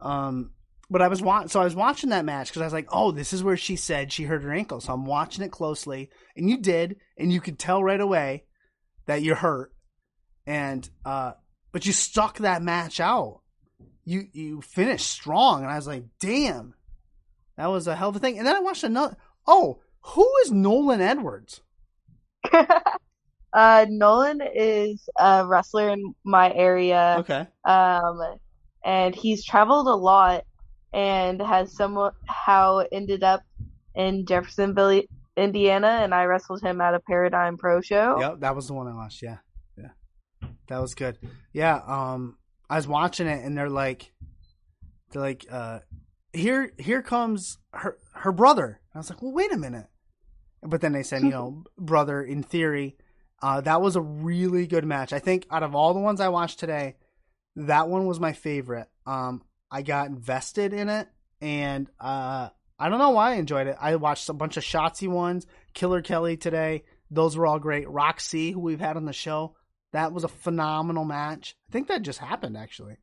Um, 0.00 0.50
but 0.90 1.02
I 1.02 1.06
was 1.08 1.22
wa- 1.22 1.46
so 1.46 1.60
I 1.60 1.64
was 1.64 1.76
watching 1.76 2.10
that 2.10 2.24
match 2.24 2.48
because 2.48 2.60
I 2.62 2.66
was 2.66 2.72
like, 2.72 2.88
oh, 2.90 3.12
this 3.12 3.32
is 3.32 3.44
where 3.44 3.56
she 3.56 3.76
said 3.76 4.12
she 4.12 4.24
hurt 4.24 4.42
her 4.42 4.52
ankle. 4.52 4.80
So 4.80 4.92
I'm 4.92 5.06
watching 5.06 5.44
it 5.44 5.52
closely, 5.52 6.10
and 6.36 6.50
you 6.50 6.58
did, 6.58 6.96
and 7.16 7.32
you 7.32 7.40
could 7.40 7.60
tell 7.60 7.80
right 7.82 8.00
away 8.00 8.42
that 9.06 9.22
you're 9.22 9.36
hurt. 9.36 9.72
And 10.46 10.88
uh, 11.04 11.34
but 11.70 11.86
you 11.86 11.92
stuck 11.92 12.38
that 12.38 12.60
match 12.60 12.98
out. 12.98 13.40
You 14.04 14.28
you 14.32 14.60
finished 14.60 15.10
strong, 15.10 15.62
and 15.62 15.70
I 15.70 15.76
was 15.76 15.86
like, 15.86 16.04
damn, 16.20 16.74
that 17.56 17.66
was 17.66 17.86
a 17.86 17.96
hell 17.96 18.10
of 18.10 18.16
a 18.16 18.18
thing. 18.18 18.38
And 18.38 18.46
then 18.46 18.56
I 18.56 18.60
watched 18.60 18.84
another. 18.84 19.16
Oh, 19.46 19.80
who 20.00 20.30
is 20.42 20.52
Nolan 20.52 21.00
Edwards? 21.00 21.60
uh, 23.52 23.86
Nolan 23.88 24.42
is 24.54 25.08
a 25.18 25.46
wrestler 25.46 25.90
in 25.90 26.14
my 26.24 26.52
area. 26.52 27.16
Okay. 27.20 27.46
Um, 27.64 28.20
and 28.84 29.14
he's 29.14 29.44
traveled 29.44 29.86
a 29.86 29.94
lot 29.94 30.44
and 30.92 31.40
has 31.40 31.74
somehow 31.74 32.82
ended 32.92 33.24
up 33.24 33.42
in 33.94 34.26
Jeffersonville, 34.26 35.02
Indiana, 35.36 36.00
and 36.02 36.14
I 36.14 36.24
wrestled 36.24 36.62
him 36.62 36.80
at 36.80 36.94
a 36.94 37.00
Paradigm 37.00 37.56
Pro 37.56 37.80
show. 37.80 38.18
Yep, 38.20 38.40
that 38.40 38.54
was 38.54 38.68
the 38.68 38.74
one 38.74 38.86
I 38.86 38.94
watched. 38.94 39.22
Yeah, 39.22 39.38
yeah, 39.76 40.48
that 40.68 40.78
was 40.78 40.94
good. 40.94 41.18
Yeah, 41.52 41.80
um, 41.86 42.36
I 42.68 42.76
was 42.76 42.88
watching 42.88 43.26
it 43.26 43.44
and 43.44 43.56
they're 43.56 43.70
like, 43.70 44.12
they're 45.10 45.22
like, 45.22 45.46
uh, 45.50 45.80
here, 46.32 46.72
here 46.78 47.02
comes 47.02 47.58
her, 47.72 47.98
her 48.14 48.32
brother. 48.32 48.80
I 48.94 48.98
was 48.98 49.10
like, 49.10 49.22
well, 49.22 49.32
wait 49.32 49.52
a 49.52 49.56
minute. 49.56 49.86
But 50.62 50.80
then 50.80 50.92
they 50.92 51.02
said, 51.02 51.22
you 51.22 51.30
know, 51.30 51.64
brother 51.78 52.22
in 52.22 52.42
theory. 52.42 52.96
Uh, 53.42 53.60
that 53.60 53.82
was 53.82 53.96
a 53.96 54.00
really 54.00 54.66
good 54.66 54.84
match. 54.84 55.12
I 55.12 55.18
think 55.18 55.46
out 55.50 55.62
of 55.62 55.74
all 55.74 55.92
the 55.92 56.00
ones 56.00 56.20
I 56.20 56.28
watched 56.28 56.58
today, 56.58 56.96
that 57.56 57.88
one 57.88 58.06
was 58.06 58.18
my 58.18 58.32
favorite. 58.32 58.88
Um, 59.06 59.42
I 59.70 59.82
got 59.82 60.08
invested 60.08 60.72
in 60.72 60.88
it, 60.88 61.08
and 61.40 61.88
uh, 62.00 62.48
I 62.78 62.88
don't 62.88 62.98
know 62.98 63.10
why 63.10 63.32
I 63.32 63.34
enjoyed 63.34 63.66
it. 63.66 63.76
I 63.80 63.96
watched 63.96 64.28
a 64.28 64.34
bunch 64.34 64.56
of 64.56 64.64
Shotzi 64.64 65.08
ones, 65.08 65.46
Killer 65.74 66.00
Kelly 66.00 66.36
today. 66.36 66.84
Those 67.10 67.36
were 67.36 67.46
all 67.46 67.58
great. 67.58 67.88
Roxy, 67.88 68.52
who 68.52 68.60
we've 68.60 68.80
had 68.80 68.96
on 68.96 69.04
the 69.04 69.12
show, 69.12 69.56
that 69.94 70.12
was 70.12 70.24
a 70.24 70.28
phenomenal 70.28 71.04
match. 71.04 71.56
I 71.68 71.72
think 71.72 71.88
that 71.88 72.02
just 72.02 72.18
happened 72.18 72.56
actually. 72.56 72.96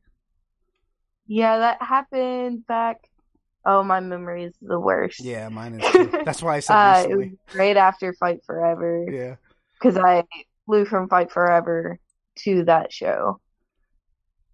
Yeah, 1.26 1.58
that 1.58 1.82
happened 1.82 2.66
back. 2.66 2.98
Oh, 3.64 3.82
my 3.82 4.00
memory 4.00 4.44
is 4.44 4.54
the 4.60 4.78
worst. 4.78 5.20
Yeah, 5.24 5.48
mine 5.48 5.80
is. 5.80 5.92
Too. 5.92 6.10
That's 6.24 6.42
why 6.42 6.56
I 6.56 6.60
said 6.60 6.74
Uh, 6.74 6.90
it 6.90 6.96
recently. 7.04 7.28
was 7.46 7.56
right 7.56 7.76
after 7.76 8.12
Fight 8.12 8.40
Forever 8.44 9.06
Yeah. 9.08 9.36
because 9.80 9.96
I 9.96 10.24
flew 10.66 10.84
from 10.84 11.08
Fight 11.08 11.30
Forever 11.32 11.98
to 12.40 12.64
that 12.64 12.92
show. 12.92 13.40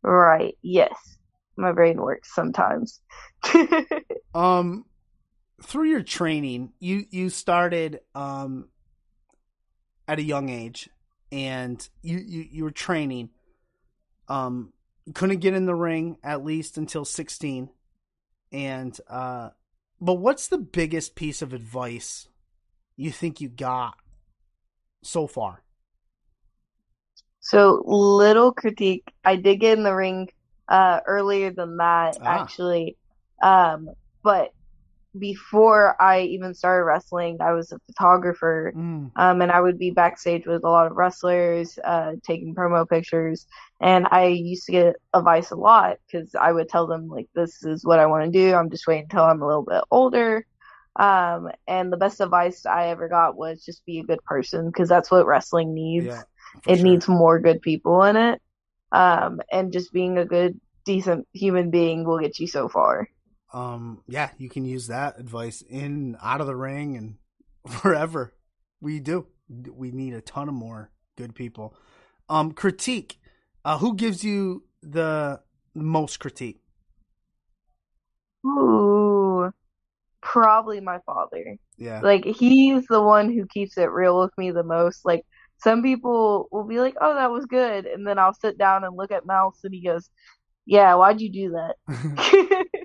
Right. 0.02 0.56
Yes. 0.62 0.94
My 1.56 1.72
brain 1.72 2.00
works 2.00 2.34
sometimes. 2.34 3.00
Um, 4.34 4.84
through 5.62 5.88
your 5.88 6.02
training, 6.02 6.72
you 6.78 7.04
you 7.10 7.30
started 7.30 8.00
um 8.14 8.68
at 10.06 10.18
a 10.18 10.22
young 10.22 10.50
age, 10.50 10.88
and 11.32 11.86
you 12.02 12.18
you 12.18 12.46
you 12.50 12.64
were 12.64 12.70
training. 12.70 13.30
Um, 14.28 14.72
couldn't 15.14 15.40
get 15.40 15.54
in 15.54 15.66
the 15.66 15.74
ring 15.74 16.18
at 16.22 16.44
least 16.44 16.76
until 16.78 17.04
sixteen, 17.04 17.70
and 18.52 18.98
uh, 19.08 19.50
but 20.00 20.14
what's 20.14 20.48
the 20.48 20.58
biggest 20.58 21.14
piece 21.14 21.42
of 21.42 21.52
advice 21.52 22.28
you 22.96 23.10
think 23.10 23.40
you 23.40 23.48
got 23.48 23.94
so 25.02 25.26
far? 25.26 25.62
So, 27.40 27.82
little 27.86 28.52
critique. 28.52 29.10
I 29.24 29.36
did 29.36 29.60
get 29.60 29.78
in 29.78 29.84
the 29.84 29.94
ring 29.94 30.28
uh, 30.68 31.00
earlier 31.06 31.50
than 31.50 31.78
that, 31.78 32.18
Ah. 32.20 32.42
actually. 32.42 32.96
Um, 33.42 33.88
but 34.22 34.52
before 35.16 36.00
I 36.00 36.22
even 36.22 36.54
started 36.54 36.84
wrestling, 36.84 37.38
I 37.40 37.52
was 37.52 37.72
a 37.72 37.78
photographer. 37.86 38.72
Mm, 38.74 39.10
Um, 39.16 39.40
and 39.42 39.50
I 39.50 39.60
would 39.60 39.78
be 39.78 39.90
backstage 39.90 40.46
with 40.46 40.64
a 40.64 40.68
lot 40.68 40.86
of 40.86 40.96
wrestlers, 40.96 41.78
uh, 41.82 42.12
taking 42.26 42.54
promo 42.54 42.88
pictures. 42.88 43.46
And 43.80 44.06
I 44.10 44.26
used 44.26 44.66
to 44.66 44.72
get 44.72 44.96
advice 45.14 45.50
a 45.50 45.56
lot 45.56 45.98
because 46.06 46.34
I 46.34 46.52
would 46.52 46.68
tell 46.68 46.86
them, 46.86 47.08
like, 47.08 47.28
this 47.34 47.62
is 47.64 47.84
what 47.84 47.98
I 47.98 48.06
want 48.06 48.24
to 48.24 48.38
do. 48.38 48.54
I'm 48.54 48.70
just 48.70 48.86
waiting 48.86 49.04
until 49.04 49.24
I'm 49.24 49.42
a 49.42 49.46
little 49.46 49.64
bit 49.64 49.82
older. 49.90 50.44
Um, 50.96 51.50
and 51.66 51.92
the 51.92 51.96
best 51.96 52.20
advice 52.20 52.66
I 52.66 52.88
ever 52.88 53.08
got 53.08 53.36
was 53.36 53.64
just 53.64 53.86
be 53.86 54.00
a 54.00 54.04
good 54.04 54.22
person 54.24 54.66
because 54.66 54.88
that's 54.88 55.10
what 55.10 55.26
wrestling 55.26 55.72
needs. 55.72 56.06
yeah, 56.06 56.22
it 56.66 56.76
sure. 56.76 56.84
needs 56.84 57.08
more 57.08 57.38
good 57.38 57.62
people 57.62 58.02
in 58.02 58.16
it. 58.16 58.42
Um, 58.90 59.40
and 59.52 59.72
just 59.72 59.92
being 59.92 60.18
a 60.18 60.24
good, 60.24 60.60
decent 60.84 61.28
human 61.32 61.70
being 61.70 62.04
will 62.04 62.18
get 62.18 62.38
you 62.40 62.46
so 62.46 62.68
far. 62.68 63.08
Um 63.52 64.02
yeah 64.06 64.30
you 64.38 64.48
can 64.48 64.64
use 64.64 64.88
that 64.88 65.18
advice 65.18 65.62
in 65.62 66.16
out 66.22 66.40
of 66.40 66.46
the 66.46 66.56
ring 66.56 66.96
and 66.96 67.16
wherever 67.82 68.34
we 68.80 69.00
do. 69.00 69.26
We 69.48 69.90
need 69.90 70.12
a 70.14 70.20
ton 70.20 70.48
of 70.48 70.54
more 70.54 70.90
good 71.16 71.34
people. 71.34 71.74
Um 72.28 72.52
critique. 72.52 73.18
Uh 73.64 73.78
who 73.78 73.94
gives 73.94 74.22
you 74.24 74.64
the 74.82 75.40
most 75.74 76.20
critique? 76.20 76.60
Ooh, 78.46 79.52
probably 80.22 80.80
my 80.80 81.00
father. 81.06 81.56
yeah. 81.76 82.02
Like 82.02 82.24
he's 82.24 82.86
the 82.88 83.02
one 83.02 83.32
who 83.32 83.46
keeps 83.46 83.78
it 83.78 83.90
real 83.90 84.20
with 84.20 84.36
me 84.38 84.50
the 84.52 84.62
most. 84.64 85.04
Like 85.04 85.24
some 85.58 85.82
people 85.82 86.48
will 86.52 86.64
be 86.64 86.80
like, 86.80 86.96
"Oh, 87.00 87.14
that 87.14 87.30
was 87.30 87.46
good," 87.46 87.86
and 87.86 88.06
then 88.06 88.18
I'll 88.18 88.34
sit 88.34 88.58
down 88.58 88.84
and 88.84 88.96
look 88.96 89.12
at 89.12 89.26
Mouse, 89.26 89.60
and 89.64 89.74
he 89.74 89.82
goes, 89.84 90.10
"Yeah, 90.66 90.94
why'd 90.96 91.20
you 91.20 91.30
do 91.32 91.50
that?" 91.52 91.76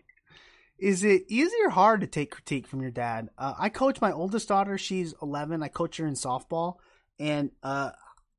is 0.77 1.03
it 1.03 1.23
easy 1.27 1.55
or 1.63 1.69
hard 1.69 2.01
to 2.01 2.07
take 2.07 2.31
critique 2.31 2.67
from 2.67 2.81
your 2.81 2.91
dad? 2.91 3.29
Uh, 3.37 3.53
i 3.57 3.69
coach 3.69 4.01
my 4.01 4.11
oldest 4.11 4.47
daughter. 4.47 4.77
She's 4.77 5.13
11 5.21 5.63
i 5.63 5.67
coach 5.67 5.97
her 5.97 6.07
in 6.07 6.13
softball. 6.13 6.75
And 7.19 7.51
uh 7.61 7.91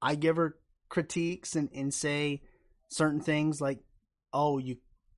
i 0.02 0.14
give 0.14 0.36
her 0.36 0.56
critiques 0.88 1.56
and, 1.56 1.70
and 1.74 1.92
say 1.92 2.42
certain 2.88 3.20
things 3.20 3.60
like 3.60 3.80
oh 4.32 4.58
you 4.58 4.76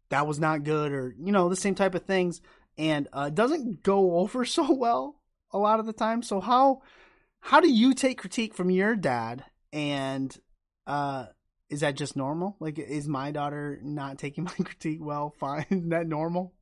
that 0.09 0.27
was 0.27 0.39
not 0.39 0.63
good 0.63 0.93
or 0.93 1.15
you 1.19 1.33
know 1.33 1.49
the 1.49 1.57
same 1.57 1.75
type 1.75 1.95
of 1.95 2.05
things. 2.05 2.41
And 2.79 3.09
uh, 3.13 3.27
it 3.29 3.35
doesn't 3.35 3.83
go 3.83 4.17
over 4.19 4.45
so 4.45 4.73
well 4.73 5.21
a 5.53 5.59
lot 5.59 5.81
of 5.81 5.87
the 5.87 5.93
time. 5.93 6.23
So 6.23 6.41
how 6.41 6.83
how 7.41 7.61
do 7.61 7.71
you 7.71 7.95
take 7.95 8.19
critique 8.19 8.55
from 8.55 8.71
your 8.71 8.95
dad? 8.95 9.45
And 9.73 10.37
uh 10.87 11.27
is 11.69 11.81
that 11.81 11.97
just 11.97 12.15
normal? 12.15 12.57
Like 12.61 12.79
is 12.79 13.09
my 13.09 13.33
daughter 13.33 13.81
not 13.83 14.19
taking 14.19 14.45
my 14.59 14.65
critique 14.65 15.01
well? 15.01 15.35
Fine. 15.39 15.67
Is 15.71 15.89
that 15.89 16.07
normal 16.07 16.53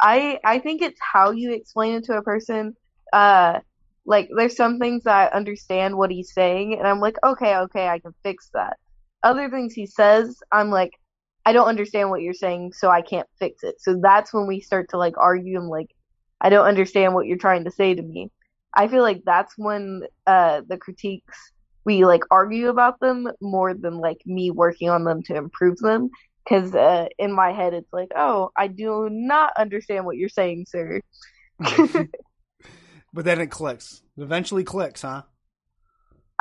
I 0.00 0.38
I 0.44 0.58
think 0.58 0.82
it's 0.82 1.00
how 1.00 1.30
you 1.30 1.52
explain 1.52 1.94
it 1.96 2.04
to 2.04 2.16
a 2.18 2.22
person. 2.22 2.76
Uh, 3.12 3.60
like 4.06 4.28
there's 4.36 4.56
some 4.56 4.78
things 4.78 5.04
that 5.04 5.32
I 5.32 5.36
understand 5.36 5.96
what 5.96 6.10
he's 6.10 6.32
saying, 6.32 6.74
and 6.78 6.86
I'm 6.86 7.00
like, 7.00 7.16
okay, 7.24 7.56
okay, 7.56 7.88
I 7.88 7.98
can 8.00 8.14
fix 8.22 8.50
that. 8.54 8.78
Other 9.22 9.48
things 9.50 9.74
he 9.74 9.86
says, 9.86 10.38
I'm 10.52 10.70
like, 10.70 10.92
I 11.46 11.52
don't 11.52 11.68
understand 11.68 12.10
what 12.10 12.22
you're 12.22 12.34
saying, 12.34 12.72
so 12.74 12.90
I 12.90 13.02
can't 13.02 13.28
fix 13.38 13.62
it. 13.62 13.76
So 13.80 13.98
that's 14.02 14.32
when 14.34 14.46
we 14.46 14.60
start 14.60 14.90
to 14.90 14.98
like 14.98 15.16
argue. 15.18 15.58
I'm 15.58 15.68
like, 15.68 15.90
I 16.40 16.50
don't 16.50 16.66
understand 16.66 17.14
what 17.14 17.26
you're 17.26 17.38
trying 17.38 17.64
to 17.64 17.70
say 17.70 17.94
to 17.94 18.02
me. 18.02 18.30
I 18.74 18.88
feel 18.88 19.02
like 19.02 19.22
that's 19.24 19.54
when 19.56 20.02
uh 20.26 20.62
the 20.68 20.76
critiques 20.76 21.52
we 21.84 22.04
like 22.04 22.22
argue 22.30 22.68
about 22.68 22.98
them 23.00 23.28
more 23.40 23.74
than 23.74 23.98
like 23.98 24.18
me 24.26 24.50
working 24.50 24.88
on 24.90 25.04
them 25.04 25.22
to 25.24 25.36
improve 25.36 25.78
them 25.78 26.10
because 26.44 26.74
uh, 26.74 27.06
in 27.18 27.32
my 27.32 27.52
head 27.52 27.74
it's 27.74 27.92
like, 27.92 28.12
oh, 28.14 28.50
I 28.56 28.66
do 28.68 29.08
not 29.10 29.52
understand 29.56 30.04
what 30.04 30.16
you're 30.16 30.28
saying, 30.28 30.66
sir. 30.68 31.00
but 31.58 33.24
then 33.24 33.40
it 33.40 33.50
clicks. 33.50 34.02
It 34.16 34.22
eventually 34.22 34.64
clicks, 34.64 35.02
huh? 35.02 35.22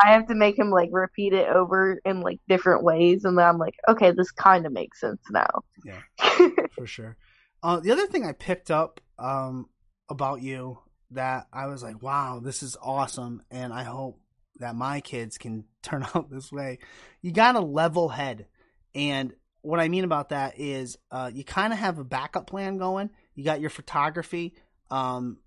I 0.03 0.13
have 0.13 0.27
to 0.27 0.35
make 0.35 0.57
him 0.57 0.69
like 0.69 0.89
repeat 0.91 1.33
it 1.33 1.47
over 1.47 1.99
in 2.03 2.21
like 2.21 2.39
different 2.47 2.83
ways, 2.83 3.25
and 3.25 3.37
then 3.37 3.45
I'm 3.45 3.57
like, 3.57 3.75
okay, 3.87 4.11
this 4.11 4.31
kind 4.31 4.65
of 4.65 4.73
makes 4.73 4.99
sense 4.99 5.21
now. 5.29 5.63
Yeah. 5.85 6.01
For 6.71 6.87
sure. 6.87 7.15
Uh, 7.61 7.79
the 7.79 7.91
other 7.91 8.07
thing 8.07 8.25
I 8.25 8.33
picked 8.33 8.71
up 8.71 8.99
um, 9.19 9.69
about 10.09 10.41
you 10.41 10.79
that 11.11 11.47
I 11.53 11.67
was 11.67 11.83
like, 11.83 12.01
wow, 12.01 12.41
this 12.43 12.63
is 12.63 12.75
awesome, 12.81 13.43
and 13.51 13.71
I 13.71 13.83
hope 13.83 14.19
that 14.59 14.75
my 14.75 14.99
kids 14.99 15.37
can 15.37 15.65
turn 15.83 16.05
out 16.15 16.29
this 16.29 16.51
way. 16.51 16.79
You 17.21 17.31
got 17.31 17.55
a 17.55 17.61
level 17.61 18.09
head, 18.09 18.47
and 18.95 19.33
what 19.63 19.79
I 19.79 19.87
mean 19.87 20.03
about 20.03 20.29
that 20.29 20.59
is 20.59 20.97
uh, 21.09 21.31
you 21.33 21.43
kind 21.43 21.73
of 21.73 21.79
have 21.79 21.97
a 21.97 22.03
backup 22.03 22.47
plan 22.47 22.77
going. 22.77 23.09
You 23.33 23.43
got 23.43 23.61
your 23.61 23.69
photography. 23.69 24.55
Um, 24.91 25.39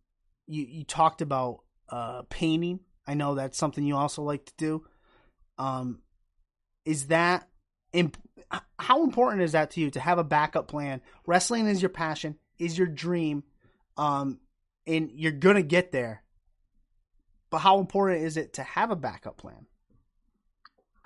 you 0.46 0.64
you 0.64 0.84
talked 0.84 1.20
about 1.20 1.60
uh, 1.90 2.22
painting. 2.28 2.80
I 3.06 3.14
know 3.14 3.34
that's 3.34 3.58
something 3.58 3.84
you 3.84 3.94
also 3.94 4.22
like 4.22 4.46
to 4.46 4.52
do. 4.56 4.84
Um, 5.58 6.00
is 6.84 7.08
that 7.08 7.46
imp- 7.92 8.16
how 8.78 9.04
important 9.04 9.42
is 9.42 9.52
that 9.52 9.72
to 9.72 9.80
you 9.80 9.90
to 9.90 10.00
have 10.00 10.18
a 10.18 10.24
backup 10.24 10.66
plan? 10.66 11.02
Wrestling 11.26 11.66
is 11.66 11.82
your 11.82 11.90
passion, 11.90 12.36
is 12.58 12.76
your 12.76 12.86
dream, 12.86 13.44
um, 13.98 14.40
and 14.86 15.10
you're 15.12 15.30
gonna 15.30 15.62
get 15.62 15.92
there. 15.92 16.22
But 17.50 17.58
how 17.58 17.80
important 17.80 18.22
is 18.22 18.38
it 18.38 18.54
to 18.54 18.62
have 18.62 18.90
a 18.90 18.96
backup 18.96 19.36
plan? 19.36 19.66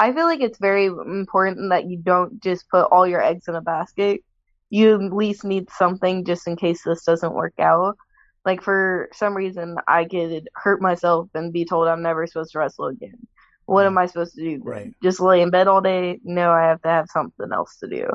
I 0.00 0.14
feel 0.14 0.24
like 0.24 0.40
it's 0.40 0.58
very 0.58 0.86
important 0.86 1.68
that 1.68 1.84
you 1.84 1.98
don't 1.98 2.42
just 2.42 2.70
put 2.70 2.84
all 2.90 3.06
your 3.06 3.22
eggs 3.22 3.48
in 3.48 3.54
a 3.54 3.60
basket. 3.60 4.22
You 4.70 4.94
at 4.94 5.12
least 5.12 5.44
need 5.44 5.68
something 5.70 6.24
just 6.24 6.48
in 6.48 6.56
case 6.56 6.82
this 6.82 7.04
doesn't 7.04 7.34
work 7.34 7.52
out. 7.58 7.98
Like 8.46 8.62
for 8.62 9.10
some 9.12 9.36
reason, 9.36 9.76
I 9.86 10.06
could 10.06 10.48
hurt 10.54 10.80
myself 10.80 11.28
and 11.34 11.52
be 11.52 11.66
told 11.66 11.86
I'm 11.86 12.00
never 12.00 12.26
supposed 12.26 12.52
to 12.52 12.60
wrestle 12.60 12.86
again. 12.86 13.26
What 13.66 13.84
am 13.84 13.98
I 13.98 14.06
supposed 14.06 14.34
to 14.36 14.42
do? 14.42 14.52
then? 14.52 14.62
Right. 14.62 14.94
Just 15.02 15.20
lay 15.20 15.42
in 15.42 15.50
bed 15.50 15.68
all 15.68 15.82
day? 15.82 16.18
No, 16.24 16.50
I 16.50 16.62
have 16.62 16.80
to 16.80 16.88
have 16.88 17.08
something 17.10 17.52
else 17.52 17.76
to 17.80 17.86
do. 17.86 18.08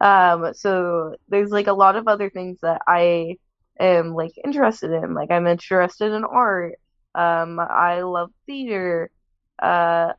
Um, 0.00 0.52
so 0.54 1.14
there's 1.28 1.50
like 1.50 1.68
a 1.68 1.72
lot 1.72 1.94
of 1.94 2.08
other 2.08 2.30
things 2.30 2.58
that 2.62 2.82
I 2.88 3.36
am 3.78 4.12
like 4.12 4.32
interested 4.44 4.90
in. 4.90 5.14
Like 5.14 5.30
I'm 5.30 5.46
interested 5.46 6.10
in 6.10 6.24
art. 6.24 6.74
Um, 7.14 7.60
I 7.60 8.02
love 8.02 8.32
theater. 8.46 9.12
Uh, 9.60 10.14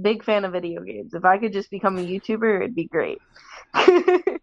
big 0.00 0.24
fan 0.24 0.44
of 0.44 0.52
video 0.52 0.82
games. 0.82 1.14
If 1.14 1.24
I 1.24 1.38
could 1.38 1.52
just 1.52 1.70
become 1.70 1.98
a 1.98 2.02
YouTuber, 2.02 2.60
it'd 2.60 2.74
be 2.74 2.86
great. 2.86 3.18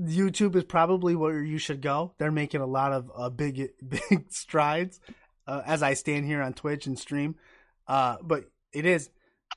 YouTube 0.00 0.54
is 0.54 0.64
probably 0.64 1.16
where 1.16 1.42
you 1.42 1.58
should 1.58 1.80
go. 1.80 2.14
They're 2.18 2.30
making 2.30 2.60
a 2.60 2.66
lot 2.66 2.92
of 2.92 3.10
uh, 3.14 3.30
big 3.30 3.70
big 3.88 4.30
strides 4.30 5.00
uh, 5.46 5.62
as 5.66 5.82
I 5.82 5.94
stand 5.94 6.26
here 6.26 6.40
on 6.42 6.54
Twitch 6.54 6.86
and 6.86 6.98
stream. 6.98 7.36
Uh, 7.86 8.16
but 8.22 8.44
it 8.72 8.86
is. 8.86 9.10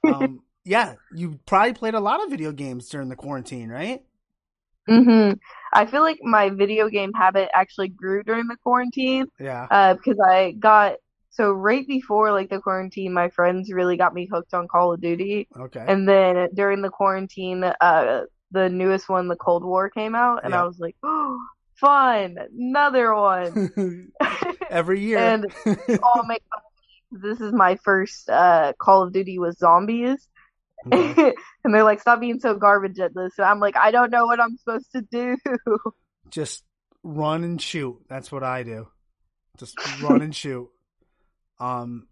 Um, 0.04 0.42
yeah, 0.66 0.96
you 1.14 1.40
probably 1.46 1.74
played 1.74 1.94
a 1.94 2.00
lot 2.00 2.24
of 2.24 2.30
video 2.30 2.52
games 2.52 2.90
during 2.90 3.10
the 3.10 3.16
quarantine, 3.16 3.70
right? 3.70 4.04
hmm 4.88 5.34
I 5.74 5.86
feel 5.86 6.02
like 6.02 6.20
my 6.22 6.50
video 6.50 6.90
game 6.90 7.14
habit 7.14 7.50
actually 7.54 7.90
grew 7.90 8.24
during 8.24 8.48
the 8.48 8.58
quarantine, 8.58 9.28
Yeah. 9.40 9.68
uh, 9.70 9.94
because 9.94 10.20
I 10.20 10.52
got 10.52 10.96
so 11.32 11.52
right 11.52 11.88
before 11.88 12.32
like 12.32 12.50
the 12.50 12.60
quarantine, 12.60 13.14
my 13.14 13.30
friends 13.30 13.72
really 13.72 13.98
got 13.98 14.14
me 14.14 14.28
hooked 14.32 14.54
on 14.54 14.68
Call 14.68 14.94
of 14.94 15.02
Duty, 15.02 15.48
Okay. 15.60 15.84
and 15.88 16.08
then 16.08 16.50
during 16.54 16.82
the 16.82 16.90
quarantine, 16.90 17.64
uh, 17.64 18.24
the 18.52 18.70
newest 18.70 19.08
one, 19.10 19.28
the 19.28 19.36
Cold 19.36 19.64
War, 19.64 19.90
came 19.90 20.14
out, 20.14 20.44
and 20.44 20.52
Yeah. 20.52 20.64
I 20.64 20.66
was 20.68 20.78
like, 20.80 20.96
oh, 21.04 21.40
fun, 21.76 22.38
another 22.58 23.14
one, 23.16 23.72
Every 24.70 25.00
year. 25.02 25.18
and 25.20 25.46
all 25.66 26.24
make 26.28 26.44
fun. 26.50 26.62
This 27.14 27.42
is 27.42 27.52
my 27.52 27.76
first 27.84 28.30
uh 28.30 28.72
Call 28.80 29.04
of 29.04 29.12
Duty 29.14 29.38
with 29.40 29.58
zombies. 29.58 30.28
Okay. 30.92 31.34
and 31.64 31.74
they're 31.76 31.84
like, 31.84 32.00
stop 32.02 32.20
being 32.22 32.40
so 32.40 32.56
garbage 32.56 33.00
at 33.00 33.14
this. 33.14 33.34
And 33.38 33.46
I'm 33.46 33.60
like, 33.60 33.76
I 33.76 33.92
don't 33.92 34.12
know 34.12 34.26
what 34.26 34.40
I'm 34.40 34.58
supposed 34.58 34.92
to 34.94 35.02
do. 35.02 35.38
Just 36.30 36.64
run 37.04 37.44
and 37.44 37.62
shoot. 37.62 37.98
That's 38.08 38.32
what 38.32 38.44
I 38.44 38.64
do. 38.64 38.88
Just 39.58 39.78
run 40.02 40.22
and 40.22 40.34
shoot. 40.36 40.70
Um 41.62 42.08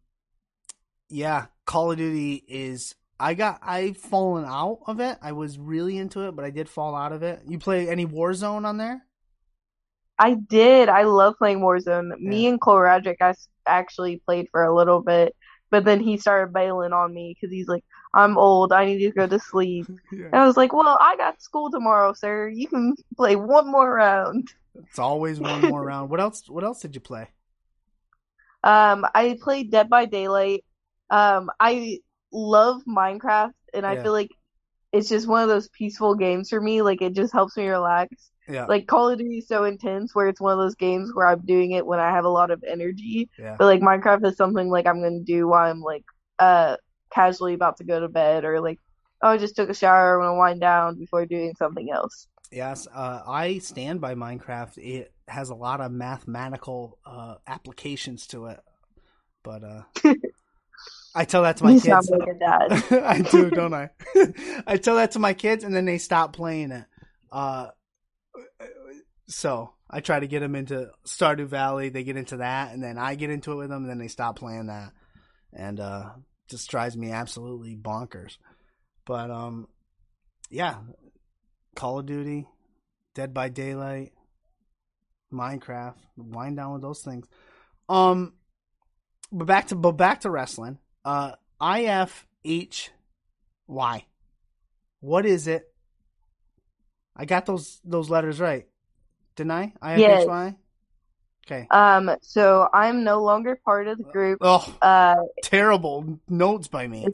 yeah, 1.09 1.47
Call 1.65 1.91
of 1.91 1.97
Duty 1.97 2.43
is 2.47 2.95
I 3.19 3.33
got 3.33 3.59
I've 3.61 3.97
fallen 3.97 4.45
out 4.45 4.79
of 4.87 4.99
it. 4.99 5.17
I 5.21 5.33
was 5.33 5.57
really 5.59 5.97
into 5.97 6.27
it, 6.27 6.35
but 6.35 6.45
I 6.45 6.51
did 6.51 6.69
fall 6.69 6.95
out 6.95 7.11
of 7.11 7.23
it. 7.23 7.41
You 7.47 7.59
play 7.59 7.89
any 7.89 8.05
Warzone 8.05 8.65
on 8.65 8.77
there? 8.77 9.01
I 10.17 10.33
did. 10.33 10.89
I 10.89 11.03
love 11.03 11.35
playing 11.37 11.59
Warzone. 11.59 12.17
Me 12.19 12.47
and 12.47 12.59
Cole 12.59 12.75
Radrick, 12.75 13.17
I 13.21 13.33
actually 13.65 14.21
played 14.25 14.47
for 14.51 14.63
a 14.63 14.75
little 14.75 15.01
bit, 15.01 15.35
but 15.69 15.85
then 15.85 16.01
he 16.01 16.17
started 16.17 16.53
bailing 16.53 16.91
on 16.91 17.13
me 17.13 17.35
because 17.35 17.53
he's 17.53 17.67
like, 17.69 17.83
I'm 18.13 18.37
old. 18.37 18.73
I 18.73 18.85
need 18.85 18.99
to 18.99 19.11
go 19.11 19.27
to 19.27 19.39
sleep. 19.39 19.87
And 20.11 20.35
I 20.35 20.45
was 20.45 20.57
like, 20.57 20.73
well, 20.73 20.97
I 20.99 21.15
got 21.15 21.41
school 21.41 21.71
tomorrow, 21.71 22.13
sir. 22.13 22.49
You 22.49 22.67
can 22.67 22.95
play 23.15 23.35
one 23.35 23.71
more 23.71 23.91
round. 23.93 24.49
It's 24.75 24.99
always 24.99 25.39
one 25.39 25.61
more 25.61 25.83
round. 25.83 26.09
What 26.09 26.19
else 26.19 26.43
what 26.47 26.63
else 26.63 26.81
did 26.81 26.95
you 26.95 27.01
play? 27.01 27.29
Um, 28.63 29.05
I 29.15 29.37
played 29.41 29.71
Dead 29.71 29.89
by 29.89 30.05
Daylight. 30.05 30.63
Um, 31.09 31.49
I 31.59 31.99
love 32.31 32.81
Minecraft, 32.87 33.53
and 33.73 33.85
I 33.85 33.93
Yeah. 33.95 34.03
feel 34.03 34.11
like 34.13 34.31
it's 34.93 35.09
just 35.09 35.27
one 35.27 35.43
of 35.43 35.49
those 35.49 35.69
peaceful 35.69 36.15
games 36.15 36.49
for 36.49 36.61
me. 36.61 36.81
Like, 36.81 37.01
it 37.01 37.13
just 37.13 37.33
helps 37.33 37.57
me 37.57 37.67
relax. 37.67 38.31
Yeah. 38.47 38.65
Like, 38.65 38.87
Call 38.87 39.09
of 39.09 39.19
Duty 39.19 39.39
is 39.39 39.47
so 39.47 39.65
intense 39.65 40.15
where 40.15 40.27
it's 40.29 40.41
one 40.41 40.53
of 40.53 40.59
those 40.59 40.75
games 40.75 41.11
where 41.13 41.27
I'm 41.27 41.45
doing 41.45 41.71
it 41.71 41.85
when 41.85 41.99
I 41.99 42.11
have 42.11 42.25
a 42.25 42.29
lot 42.29 42.51
of 42.51 42.63
energy. 42.67 43.29
yeah. 43.37 43.55
But, 43.59 43.65
like, 43.65 43.81
Minecraft 43.81 44.25
is 44.27 44.37
something, 44.37 44.69
like, 44.69 44.87
I'm 44.87 45.01
gonna 45.03 45.21
do 45.21 45.47
while 45.47 45.69
I'm, 45.69 45.81
like, 45.81 46.05
uh, 46.39 46.77
casually 47.11 47.53
about 47.55 47.77
to 47.77 47.83
go 47.85 47.99
to 47.99 48.09
bed, 48.09 48.45
or, 48.45 48.61
like, 48.61 48.79
oh, 49.23 49.29
I 49.29 49.37
just 49.37 49.55
took 49.57 49.69
a 49.69 49.73
shower, 49.75 50.21
I 50.21 50.25
want 50.25 50.35
to 50.35 50.39
wind 50.39 50.61
down 50.61 50.97
before 50.99 51.25
doing 51.27 51.53
something 51.57 51.91
else. 51.91 52.27
Yes, 52.51 52.87
uh, 52.93 53.21
I 53.27 53.59
stand 53.59 54.01
by 54.01 54.15
Minecraft. 54.15 54.77
It 54.77 55.13
has 55.27 55.49
a 55.49 55.55
lot 55.55 55.81
of 55.81 55.91
mathematical 55.91 56.97
uh, 57.05 57.35
applications 57.45 58.25
to 58.27 58.47
it, 58.47 58.59
but 59.43 59.63
uh, 59.63 59.83
I 61.13 61.25
tell 61.25 61.43
that 61.43 61.57
to 61.57 61.63
my 61.63 61.71
You 61.71 61.81
kids. 61.81 62.07
sound 62.07 62.09
like 62.09 62.29
a 62.29 62.39
dad. 62.39 63.03
I 63.03 63.21
do, 63.21 63.49
don't 63.51 63.73
I? 63.73 63.89
I 64.67 64.77
tell 64.77 64.95
that 64.95 65.11
to 65.11 65.19
my 65.19 65.33
kids, 65.33 65.63
and 65.63 65.75
then 65.75 65.85
they 65.85 65.99
stop 65.99 66.33
playing 66.33 66.71
it. 66.71 66.85
Uh, 67.31 67.67
so 69.27 69.73
I 69.89 69.99
try 70.01 70.19
to 70.19 70.27
get 70.27 70.39
them 70.39 70.55
into 70.55 70.89
Stardew 71.05 71.45
Valley. 71.47 71.89
They 71.89 72.03
get 72.03 72.17
into 72.17 72.37
that, 72.37 72.73
and 72.73 72.81
then 72.81 72.97
I 72.97 73.15
get 73.15 73.29
into 73.29 73.51
it 73.51 73.55
with 73.57 73.69
them, 73.69 73.83
and 73.83 73.89
then 73.89 73.99
they 73.99 74.07
stop 74.07 74.37
playing 74.39 74.67
that, 74.67 74.91
and 75.53 75.79
uh, 75.79 76.09
just 76.49 76.69
drives 76.69 76.97
me 76.97 77.11
absolutely 77.11 77.75
bonkers. 77.75 78.37
But 79.05 79.29
um, 79.29 79.67
yeah, 80.49 80.77
Call 81.79 81.99
of 81.99 82.05
Duty, 82.07 82.45
Dead 83.15 83.33
by 83.33 83.47
Daylight, 83.47 84.11
Minecraft, 85.31 85.95
wind 86.17 86.57
down 86.57 86.73
with 86.73 86.81
those 86.81 87.01
things. 87.01 87.25
Um, 87.87 88.33
but 89.31 89.45
back 89.45 89.67
to 89.67 89.75
but 89.75 89.93
back 89.93 90.19
to 90.21 90.29
wrestling. 90.29 90.77
Uh, 91.05 91.35
IFHY. 91.61 92.91
What 94.99 95.25
is 95.25 95.47
it? 95.47 95.73
I 97.15 97.23
got 97.23 97.45
those 97.45 97.79
those 97.85 98.09
letters 98.09 98.41
right, 98.41 98.67
didn't 99.37 99.51
I? 99.51 99.71
IFHY. 99.81 100.55
Okay. 101.47 101.65
Um, 101.71 102.11
so 102.21 102.67
I'm 102.73 103.05
no 103.05 103.23
longer 103.23 103.57
part 103.63 103.87
of 103.87 103.97
the 103.97 104.03
group. 104.03 104.39
Oh, 104.41 104.75
Uh, 104.81 105.15
terrible 105.43 106.19
notes 106.27 106.67
by 106.67 106.89
me. 106.89 107.07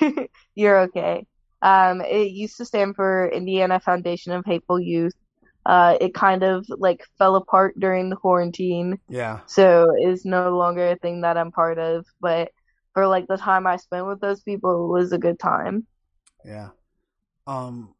You're 0.54 0.80
okay. 0.80 1.26
Um, 1.62 2.00
it 2.00 2.30
used 2.30 2.56
to 2.58 2.64
stand 2.64 2.96
for 2.96 3.28
Indiana 3.28 3.80
Foundation 3.80 4.32
of 4.32 4.44
Hateful 4.46 4.80
Youth. 4.80 5.12
Uh, 5.66 5.96
it 6.00 6.14
kind 6.14 6.42
of 6.42 6.66
like 6.70 7.04
fell 7.18 7.36
apart 7.36 7.78
during 7.78 8.08
the 8.08 8.16
quarantine, 8.16 8.98
Yeah. 9.08 9.40
so 9.46 9.94
is 10.00 10.24
no 10.24 10.56
longer 10.56 10.88
a 10.88 10.96
thing 10.96 11.20
that 11.20 11.36
I'm 11.36 11.52
part 11.52 11.78
of. 11.78 12.06
But 12.20 12.50
for 12.94 13.06
like 13.06 13.26
the 13.28 13.36
time 13.36 13.66
I 13.66 13.76
spent 13.76 14.06
with 14.06 14.20
those 14.20 14.42
people, 14.42 14.86
it 14.86 14.88
was 14.98 15.12
a 15.12 15.18
good 15.18 15.38
time. 15.38 15.86
Yeah. 16.44 16.70
Um 17.46 17.94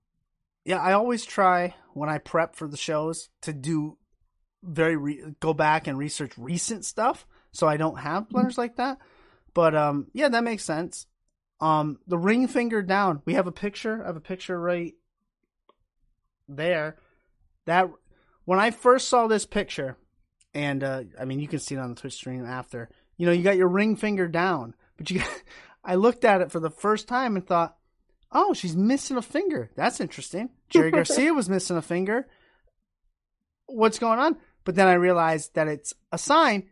yeah, 0.64 0.78
I 0.80 0.92
always 0.92 1.24
try 1.24 1.74
when 1.94 2.08
I 2.08 2.18
prep 2.18 2.56
for 2.56 2.68
the 2.68 2.76
shows 2.76 3.28
to 3.42 3.52
do 3.52 3.98
very 4.62 4.96
re- 4.96 5.24
go 5.40 5.54
back 5.54 5.86
and 5.86 5.98
research 5.98 6.32
recent 6.36 6.84
stuff 6.84 7.26
so 7.52 7.66
I 7.66 7.76
don't 7.76 7.98
have 7.98 8.28
blunders 8.28 8.58
like 8.58 8.76
that. 8.76 8.98
But 9.54 9.74
um 9.74 10.06
yeah, 10.12 10.28
that 10.28 10.44
makes 10.44 10.64
sense. 10.64 11.06
Um 11.60 11.98
the 12.06 12.18
ring 12.18 12.48
finger 12.48 12.82
down. 12.82 13.22
We 13.24 13.34
have 13.34 13.46
a 13.46 13.52
picture. 13.52 14.02
I 14.02 14.06
have 14.06 14.16
a 14.16 14.20
picture 14.20 14.58
right 14.58 14.94
there. 16.48 16.96
That 17.66 17.90
when 18.44 18.58
I 18.58 18.70
first 18.70 19.08
saw 19.08 19.26
this 19.26 19.46
picture 19.46 19.96
and 20.54 20.82
uh 20.82 21.02
I 21.18 21.24
mean 21.24 21.40
you 21.40 21.48
can 21.48 21.58
see 21.58 21.74
it 21.74 21.78
on 21.78 21.90
the 21.94 22.00
Twitch 22.00 22.14
stream 22.14 22.44
after. 22.44 22.88
You 23.16 23.26
know, 23.26 23.32
you 23.32 23.42
got 23.42 23.56
your 23.56 23.68
ring 23.68 23.96
finger 23.96 24.28
down, 24.28 24.74
but 24.96 25.10
you 25.10 25.22
I 25.84 25.94
looked 25.94 26.24
at 26.24 26.40
it 26.40 26.52
for 26.52 26.60
the 26.60 26.70
first 26.70 27.08
time 27.08 27.36
and 27.36 27.46
thought 27.46 27.76
Oh, 28.32 28.54
she's 28.54 28.76
missing 28.76 29.16
a 29.16 29.22
finger. 29.22 29.70
That's 29.74 30.00
interesting. 30.00 30.50
Jerry 30.68 30.90
Garcia 30.92 31.34
was 31.34 31.48
missing 31.48 31.76
a 31.76 31.82
finger. 31.82 32.28
What's 33.66 33.98
going 33.98 34.18
on? 34.18 34.36
But 34.64 34.74
then 34.74 34.88
I 34.88 34.94
realized 34.94 35.54
that 35.54 35.68
it's 35.68 35.94
a 36.12 36.18
sign. 36.18 36.68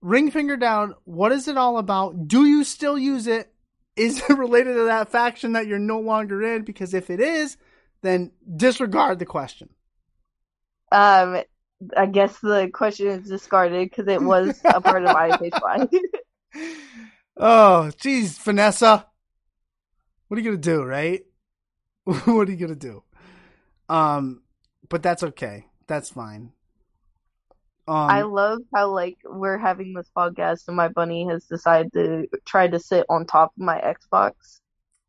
Ring 0.00 0.30
finger 0.30 0.56
down. 0.56 0.94
What 1.04 1.32
is 1.32 1.48
it 1.48 1.56
all 1.56 1.78
about? 1.78 2.28
Do 2.28 2.44
you 2.44 2.64
still 2.64 2.98
use 2.98 3.26
it? 3.26 3.52
Is 3.96 4.22
it 4.28 4.36
related 4.36 4.74
to 4.74 4.84
that 4.84 5.10
faction 5.10 5.52
that 5.52 5.66
you're 5.66 5.78
no 5.78 6.00
longer 6.00 6.42
in? 6.42 6.62
Because 6.62 6.94
if 6.94 7.10
it 7.10 7.20
is, 7.20 7.56
then 8.02 8.32
disregard 8.56 9.18
the 9.18 9.26
question. 9.26 9.68
Um, 10.92 11.42
I 11.96 12.06
guess 12.06 12.38
the 12.38 12.70
question 12.72 13.08
is 13.08 13.28
discarded 13.28 13.90
because 13.90 14.08
it 14.08 14.22
was 14.22 14.60
a 14.64 14.80
part 14.80 15.04
of 15.04 15.16
IFHY. 15.16 15.88
Oh, 17.36 17.90
geez, 17.98 18.38
Vanessa. 18.38 19.06
What 20.28 20.38
are 20.38 20.40
you 20.40 20.50
gonna 20.50 20.62
do, 20.62 20.84
right? 20.84 21.22
what 22.04 22.48
are 22.48 22.50
you 22.52 22.56
gonna 22.56 22.76
do? 22.76 23.02
Um, 23.88 24.42
but 24.88 25.02
that's 25.02 25.22
okay. 25.22 25.66
That's 25.86 26.10
fine. 26.10 26.52
Um, 27.86 27.96
I 27.96 28.22
love 28.22 28.60
how 28.74 28.90
like 28.90 29.18
we're 29.24 29.58
having 29.58 29.92
this 29.94 30.10
podcast 30.16 30.68
and 30.68 30.76
my 30.76 30.88
bunny 30.88 31.26
has 31.28 31.44
decided 31.44 31.92
to 31.92 32.26
try 32.46 32.66
to 32.68 32.78
sit 32.80 33.04
on 33.08 33.26
top 33.26 33.52
of 33.58 33.62
my 33.64 33.78
Xbox. 33.80 34.32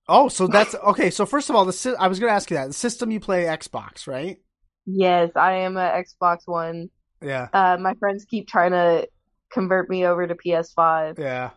oh, 0.10 0.28
so 0.30 0.48
that's 0.48 0.76
okay. 0.76 1.10
So 1.10 1.26
first 1.26 1.50
of 1.50 1.56
all, 1.56 1.66
the 1.66 1.74
sy- 1.74 1.94
I 1.98 2.08
was 2.08 2.20
gonna 2.20 2.32
ask 2.34 2.50
you 2.52 2.58
that 2.58 2.68
the 2.68 2.74
system 2.74 3.12
you 3.12 3.20
play 3.20 3.44
Xbox, 3.46 4.08
right? 4.08 4.38
Yes, 4.86 5.32
I 5.36 5.54
am 5.60 5.78
a 5.78 6.04
Xbox 6.04 6.40
One. 6.46 6.90
Yeah, 7.22 7.48
Uh, 7.54 7.78
my 7.80 7.94
friends 7.96 8.26
keep 8.26 8.48
trying 8.48 8.72
to 8.72 9.08
convert 9.52 9.90
me 9.90 10.06
over 10.06 10.28
to 10.28 10.36
PS5. 10.36 11.18
yeah, 11.18 11.52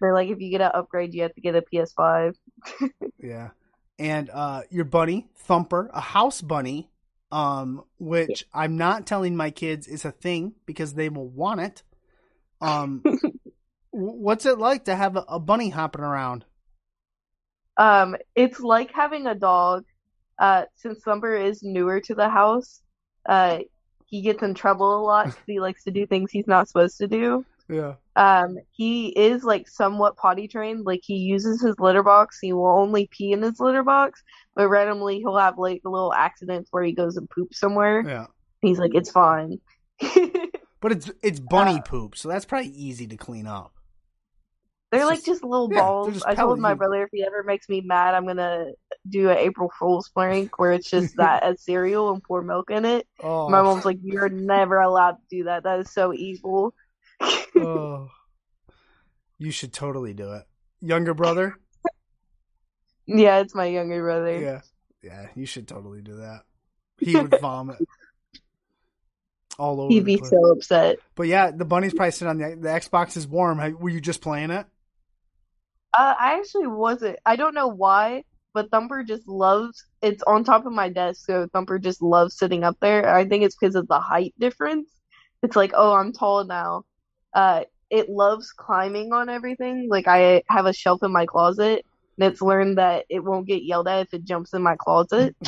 They're 0.00 0.12
like, 0.12 0.28
if 0.28 0.40
you 0.40 0.50
get 0.50 0.60
an 0.60 0.72
upgrade, 0.74 1.14
you 1.14 1.22
have 1.22 1.34
to 1.34 1.40
get 1.40 1.54
a 1.54 1.62
PS5. 1.62 2.34
yeah. 3.20 3.50
And 3.98 4.28
uh, 4.30 4.62
your 4.70 4.84
bunny 4.84 5.28
Thumper, 5.36 5.88
a 5.94 6.00
house 6.00 6.40
bunny, 6.42 6.90
um, 7.34 7.82
which 7.98 8.46
I'm 8.54 8.76
not 8.76 9.08
telling 9.08 9.34
my 9.34 9.50
kids 9.50 9.88
is 9.88 10.04
a 10.04 10.12
thing 10.12 10.52
because 10.66 10.94
they 10.94 11.08
will 11.08 11.26
want 11.26 11.60
it. 11.60 11.82
Um, 12.60 13.02
what's 13.90 14.46
it 14.46 14.58
like 14.58 14.84
to 14.84 14.94
have 14.94 15.16
a, 15.16 15.24
a 15.26 15.40
bunny 15.40 15.70
hopping 15.70 16.02
around? 16.02 16.44
Um, 17.76 18.14
it's 18.36 18.60
like 18.60 18.92
having 18.92 19.26
a 19.26 19.34
dog. 19.34 19.84
Uh, 20.38 20.66
since 20.76 21.02
Thumper 21.02 21.34
is 21.34 21.64
newer 21.64 22.00
to 22.02 22.14
the 22.14 22.28
house, 22.28 22.80
uh, 23.26 23.58
he 24.06 24.22
gets 24.22 24.44
in 24.44 24.54
trouble 24.54 24.96
a 24.96 25.02
lot 25.02 25.26
because 25.26 25.42
he 25.44 25.58
likes 25.58 25.82
to 25.84 25.90
do 25.90 26.06
things 26.06 26.30
he's 26.30 26.46
not 26.46 26.68
supposed 26.68 26.98
to 26.98 27.08
do. 27.08 27.44
Yeah. 27.66 27.94
Um, 28.14 28.58
he 28.72 29.08
is 29.08 29.42
like 29.42 29.68
somewhat 29.68 30.18
potty 30.18 30.48
trained. 30.48 30.84
Like 30.84 31.00
he 31.02 31.14
uses 31.14 31.62
his 31.62 31.78
litter 31.78 32.02
box. 32.02 32.38
He 32.38 32.52
will 32.52 32.66
only 32.66 33.08
pee 33.10 33.32
in 33.32 33.40
his 33.40 33.58
litter 33.58 33.82
box, 33.82 34.22
but 34.56 34.68
randomly 34.68 35.18
he'll 35.18 35.36
have 35.36 35.58
like 35.58 35.82
a 35.84 35.90
little 35.90 36.12
accidents 36.12 36.68
where 36.70 36.82
he 36.82 36.92
goes 36.92 37.16
and 37.16 37.28
poops 37.30 37.58
somewhere. 37.58 38.02
Yeah. 38.06 38.26
He's 38.62 38.78
like, 38.78 38.94
it's 38.94 39.10
fine. 39.10 39.58
But 40.80 40.92
it's 40.92 41.10
it's 41.22 41.40
bunny 41.40 41.78
Uh, 41.78 41.80
poop, 41.80 42.14
so 42.14 42.28
that's 42.28 42.44
probably 42.44 42.68
easy 42.68 43.06
to 43.06 43.16
clean 43.16 43.46
up. 43.46 43.72
They're 44.92 45.00
It's 45.00 45.08
like 45.08 45.16
just- 45.20 45.26
just, 45.26 45.42
little 45.44 45.70
yeah, 45.72 45.80
balls. 45.80 46.22
I 46.24 46.34
told 46.34 46.58
my 46.58 46.74
brother 46.74 47.02
if 47.04 47.08
he 47.10 47.24
ever 47.24 47.42
makes 47.42 47.70
me 47.70 47.80
mad, 47.80 48.12
I'm 48.14 48.26
gonna 48.26 48.66
do 49.08 49.30
an 49.30 49.38
April 49.38 49.72
Fool's 49.78 50.10
prank 50.10 50.58
where 50.58 50.72
it's 50.72 50.90
just 50.90 51.16
that 51.16 51.42
as 51.42 51.62
cereal 51.62 52.12
and 52.12 52.22
pour 52.22 52.42
milk 52.42 52.70
in 52.70 52.84
it. 52.84 53.06
Oh, 53.22 53.48
My 53.48 53.62
mom's 53.62 53.86
like, 53.86 53.96
"You're 54.02 54.28
never 54.28 54.78
allowed 54.78 55.12
to 55.12 55.22
do 55.30 55.44
that. 55.44 55.62
That 55.62 55.80
is 55.80 55.90
so 55.90 56.12
evil." 56.12 56.74
oh. 57.56 58.10
You 59.38 59.50
should 59.52 59.72
totally 59.72 60.12
do 60.12 60.32
it. 60.34 60.42
Younger 60.82 61.14
brother? 61.14 61.56
Yeah, 63.06 63.38
it's 63.38 63.54
my 63.54 63.66
younger 63.66 64.02
brother. 64.02 64.40
Yeah. 64.40 64.60
Yeah, 65.02 65.26
you 65.34 65.44
should 65.44 65.68
totally 65.68 66.00
do 66.00 66.16
that. 66.16 66.44
He 66.98 67.14
would 67.14 67.34
vomit 67.40 67.76
all 69.58 69.80
over 69.80 69.92
He'd 69.92 70.04
be 70.04 70.20
so 70.22 70.52
upset. 70.52 70.96
But 71.14 71.24
yeah, 71.24 71.50
the 71.50 71.64
bunny's 71.64 71.92
probably 71.92 72.12
sitting 72.12 72.30
on 72.30 72.38
the 72.38 72.56
the 72.56 72.68
Xbox 72.68 73.16
is 73.16 73.26
warm. 73.26 73.58
Were 73.78 73.90
you 73.90 74.00
just 74.00 74.20
playing 74.20 74.50
it? 74.50 74.66
Uh, 75.96 76.14
I 76.18 76.38
actually 76.38 76.66
wasn't. 76.66 77.18
I 77.24 77.36
don't 77.36 77.54
know 77.54 77.68
why, 77.68 78.24
but 78.52 78.70
Thumper 78.70 79.04
just 79.04 79.28
loves. 79.28 79.84
It's 80.02 80.22
on 80.22 80.42
top 80.42 80.66
of 80.66 80.72
my 80.72 80.88
desk, 80.88 81.26
so 81.26 81.46
Thumper 81.52 81.78
just 81.78 82.02
loves 82.02 82.36
sitting 82.36 82.64
up 82.64 82.78
there. 82.80 83.14
I 83.14 83.26
think 83.26 83.44
it's 83.44 83.56
because 83.56 83.74
of 83.74 83.86
the 83.86 84.00
height 84.00 84.34
difference. 84.38 84.88
It's 85.42 85.56
like, 85.56 85.72
oh, 85.74 85.92
I'm 85.92 86.12
tall 86.12 86.44
now. 86.44 86.84
Uh, 87.34 87.64
it 87.90 88.08
loves 88.08 88.52
climbing 88.52 89.12
on 89.12 89.28
everything. 89.28 89.88
Like 89.90 90.08
I 90.08 90.42
have 90.48 90.66
a 90.66 90.72
shelf 90.72 91.02
in 91.02 91.12
my 91.12 91.26
closet, 91.26 91.84
and 92.18 92.32
it's 92.32 92.42
learned 92.42 92.78
that 92.78 93.06
it 93.08 93.24
won't 93.24 93.46
get 93.46 93.64
yelled 93.64 93.88
at 93.88 94.06
if 94.06 94.14
it 94.14 94.24
jumps 94.24 94.54
in 94.54 94.62
my 94.62 94.76
closet. 94.76 95.36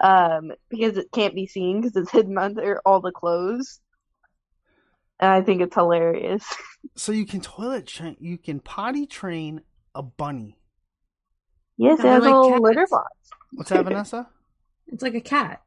um, 0.00 0.52
because 0.70 0.96
it 0.96 1.12
can't 1.12 1.34
be 1.34 1.46
seen 1.46 1.80
because 1.80 1.96
it's 1.96 2.10
hidden 2.10 2.38
under 2.38 2.80
all 2.84 3.00
the 3.00 3.12
clothes. 3.12 3.80
And 5.18 5.30
I 5.30 5.42
think 5.42 5.60
it's 5.60 5.74
hilarious. 5.74 6.44
So 6.96 7.12
you 7.12 7.26
can 7.26 7.42
toilet 7.42 7.86
train, 7.86 8.16
you 8.20 8.38
can 8.38 8.58
potty 8.58 9.06
train 9.06 9.60
a 9.94 10.02
bunny. 10.02 10.56
Yes, 11.76 12.00
it 12.00 12.06
has 12.06 12.22
they're 12.22 12.32
a 12.32 12.34
like 12.36 12.44
little 12.44 12.62
litter 12.62 12.86
box. 12.90 13.10
What's 13.52 13.68
that, 13.68 13.84
Vanessa? 13.84 14.28
It's 14.86 15.02
like 15.02 15.14
a 15.14 15.20
cat. 15.20 15.60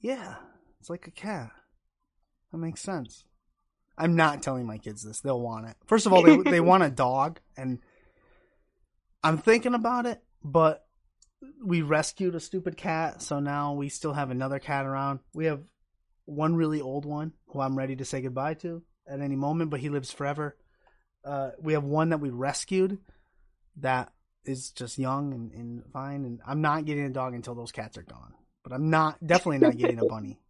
Yeah, 0.00 0.36
it's 0.80 0.88
like 0.88 1.06
a 1.06 1.10
cat. 1.10 1.50
That 2.50 2.58
makes 2.58 2.80
sense. 2.80 3.24
I'm 3.98 4.16
not 4.16 4.42
telling 4.42 4.66
my 4.66 4.78
kids 4.78 5.02
this. 5.02 5.20
They'll 5.20 5.40
want 5.40 5.68
it. 5.68 5.76
First 5.86 6.06
of 6.06 6.14
all, 6.14 6.22
they 6.22 6.38
they 6.38 6.60
want 6.60 6.82
a 6.82 6.90
dog, 6.90 7.40
and 7.58 7.80
I'm 9.22 9.38
thinking 9.38 9.74
about 9.74 10.06
it. 10.06 10.22
But 10.44 10.84
we 11.64 11.82
rescued 11.82 12.34
a 12.34 12.40
stupid 12.40 12.76
cat, 12.76 13.22
so 13.22 13.40
now 13.40 13.74
we 13.74 13.88
still 13.88 14.12
have 14.12 14.30
another 14.30 14.58
cat 14.58 14.86
around. 14.86 15.20
We 15.34 15.46
have 15.46 15.60
one 16.24 16.54
really 16.54 16.80
old 16.80 17.04
one 17.04 17.32
who 17.48 17.60
I'm 17.60 17.76
ready 17.76 17.96
to 17.96 18.04
say 18.04 18.20
goodbye 18.20 18.54
to 18.54 18.82
at 19.08 19.20
any 19.20 19.36
moment, 19.36 19.70
but 19.70 19.80
he 19.80 19.88
lives 19.88 20.12
forever. 20.12 20.56
Uh, 21.24 21.50
we 21.60 21.72
have 21.74 21.84
one 21.84 22.10
that 22.10 22.18
we 22.20 22.30
rescued 22.30 22.98
that 23.76 24.12
is 24.44 24.70
just 24.70 24.98
young 24.98 25.32
and, 25.32 25.52
and 25.52 25.82
fine, 25.92 26.24
and 26.24 26.40
I'm 26.46 26.60
not 26.60 26.84
getting 26.84 27.04
a 27.04 27.10
dog 27.10 27.34
until 27.34 27.54
those 27.54 27.72
cats 27.72 27.96
are 27.98 28.02
gone. 28.02 28.34
But 28.64 28.72
I'm 28.72 28.90
not 28.90 29.24
definitely 29.24 29.58
not 29.58 29.76
getting 29.76 29.98
a 29.98 30.04
bunny. 30.08 30.40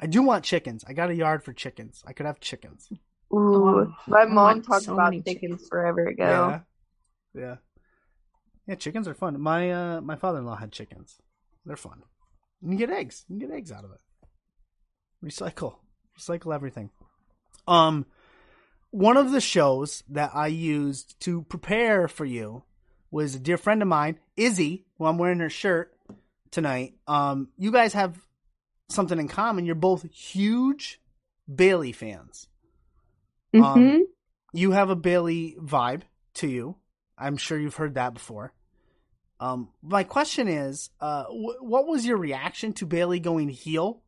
I 0.00 0.06
do 0.06 0.22
want 0.22 0.44
chickens. 0.44 0.84
I 0.86 0.92
got 0.92 1.10
a 1.10 1.14
yard 1.14 1.42
for 1.42 1.52
chickens. 1.52 2.02
I 2.06 2.12
could 2.12 2.26
have 2.26 2.40
chickens. 2.40 2.88
Ooh, 3.32 3.36
Oh, 3.80 3.94
my 4.06 4.24
mom 4.24 4.34
want 4.34 4.64
talked 4.64 4.84
so 4.84 4.94
about 4.94 5.12
chickens 5.12 5.24
chickens. 5.40 5.68
forever 5.68 6.06
ago. 6.06 6.56
Yeah. 7.34 7.40
Yeah. 7.40 7.56
Yeah, 8.66 8.74
chickens 8.74 9.06
are 9.06 9.14
fun. 9.14 9.40
My 9.40 9.70
uh 9.70 10.00
my 10.00 10.16
father 10.16 10.38
in 10.38 10.46
law 10.46 10.56
had 10.56 10.72
chickens. 10.72 11.20
They're 11.64 11.76
fun. 11.76 12.02
You 12.62 12.68
can 12.68 12.76
get 12.76 12.90
eggs. 12.90 13.24
You 13.28 13.38
can 13.38 13.48
get 13.48 13.56
eggs 13.56 13.72
out 13.72 13.84
of 13.84 13.92
it. 13.92 14.00
Recycle. 15.24 15.76
Recycle 16.18 16.54
everything. 16.54 16.90
Um 17.66 18.06
one 18.90 19.16
of 19.16 19.32
the 19.32 19.40
shows 19.40 20.02
that 20.08 20.30
I 20.34 20.46
used 20.46 21.18
to 21.20 21.42
prepare 21.42 22.08
for 22.08 22.24
you 22.24 22.62
was 23.10 23.34
a 23.34 23.38
dear 23.40 23.56
friend 23.58 23.82
of 23.82 23.88
mine, 23.88 24.18
Izzy, 24.36 24.86
who 24.98 25.04
I'm 25.06 25.18
wearing 25.18 25.40
her 25.40 25.50
shirt 25.50 25.92
tonight. 26.50 26.94
Um 27.06 27.48
you 27.56 27.70
guys 27.70 27.92
have 27.92 28.18
something 28.88 29.18
in 29.18 29.28
common. 29.28 29.66
You're 29.66 29.74
both 29.74 30.10
huge 30.12 31.00
Bayley 31.52 31.92
fans. 31.92 32.48
hmm 33.52 33.62
Um, 33.62 34.06
you 34.52 34.72
have 34.72 34.90
a 34.90 34.96
Bayley 34.96 35.56
vibe 35.60 36.02
to 36.34 36.48
you. 36.48 36.76
I'm 37.18 37.36
sure 37.36 37.58
you've 37.58 37.76
heard 37.76 37.94
that 37.94 38.14
before. 38.14 38.52
Um, 39.38 39.68
my 39.82 40.02
question 40.04 40.48
is, 40.48 40.90
uh, 41.00 41.24
wh- 41.24 41.62
what 41.62 41.86
was 41.86 42.06
your 42.06 42.16
reaction 42.16 42.72
to 42.74 42.86
Bayley 42.86 43.20
going 43.20 43.48
heel? 43.48 44.02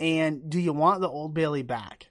And 0.00 0.50
do 0.50 0.60
you 0.60 0.72
want 0.72 1.00
the 1.00 1.08
old 1.08 1.32
Bayley 1.32 1.62
back? 1.62 2.08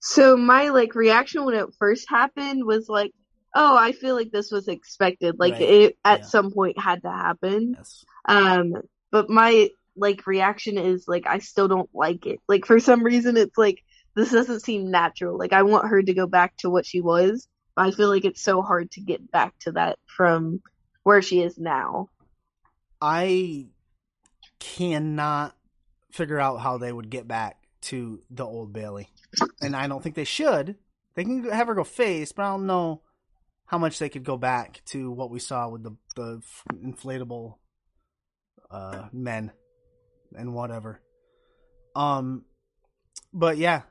So 0.00 0.36
my 0.36 0.70
like 0.70 0.94
reaction 0.94 1.44
when 1.44 1.54
it 1.54 1.74
first 1.78 2.08
happened 2.08 2.64
was 2.64 2.88
like, 2.88 3.12
"Oh, 3.54 3.76
I 3.76 3.92
feel 3.92 4.14
like 4.14 4.30
this 4.30 4.50
was 4.50 4.68
expected. 4.68 5.36
Like 5.38 5.54
Right. 5.54 5.62
it 5.62 5.98
at 6.04 6.20
Yeah. 6.20 6.26
some 6.26 6.52
point 6.52 6.78
had 6.78 7.02
to 7.02 7.10
happen." 7.10 7.74
Yes. 7.76 8.04
Um, 8.26 8.74
but 9.10 9.28
my 9.28 9.68
like 9.96 10.26
reaction 10.26 10.78
is 10.78 11.06
like 11.08 11.26
I 11.26 11.38
still 11.40 11.68
don't 11.68 11.90
like 11.94 12.26
it. 12.26 12.38
Like 12.48 12.64
for 12.64 12.78
some 12.80 13.02
reason 13.02 13.36
it's 13.36 13.58
like 13.58 13.82
this 14.16 14.30
doesn't 14.32 14.60
seem 14.60 14.90
natural. 14.90 15.36
Like 15.38 15.52
I 15.52 15.62
want 15.62 15.88
her 15.88 16.02
to 16.02 16.14
go 16.14 16.26
back 16.26 16.56
to 16.58 16.70
what 16.70 16.86
she 16.86 17.00
was, 17.00 17.46
I 17.76 17.90
feel 17.90 18.08
like 18.08 18.24
it's 18.24 18.42
so 18.42 18.62
hard 18.62 18.90
to 18.92 19.00
get 19.00 19.30
back 19.30 19.58
to 19.60 19.72
that 19.72 19.98
from 20.06 20.60
where 21.02 21.22
she 21.22 21.40
is 21.40 21.58
now. 21.58 22.08
I 23.00 23.68
cannot 24.58 25.56
figure 26.12 26.38
out 26.38 26.60
how 26.60 26.78
they 26.78 26.92
would 26.92 27.10
get 27.10 27.26
back 27.26 27.56
to 27.82 28.20
the 28.30 28.44
old 28.44 28.72
Bayley, 28.72 29.08
and 29.62 29.74
I 29.74 29.86
don't 29.86 30.02
think 30.02 30.14
they 30.14 30.24
should. 30.24 30.76
They 31.14 31.24
can 31.24 31.44
have 31.44 31.66
her 31.68 31.74
go 31.74 31.84
face, 31.84 32.32
but 32.32 32.42
I 32.42 32.50
don't 32.50 32.66
know 32.66 33.02
how 33.66 33.78
much 33.78 33.98
they 33.98 34.08
could 34.08 34.24
go 34.24 34.36
back 34.36 34.82
to 34.86 35.10
what 35.10 35.30
we 35.30 35.38
saw 35.38 35.68
with 35.68 35.82
the 35.82 35.96
the 36.16 36.42
inflatable 36.74 37.54
uh, 38.70 39.08
men 39.12 39.52
and 40.36 40.54
whatever. 40.54 41.00
Um, 41.96 42.44
but 43.32 43.56
yeah, 43.56 43.82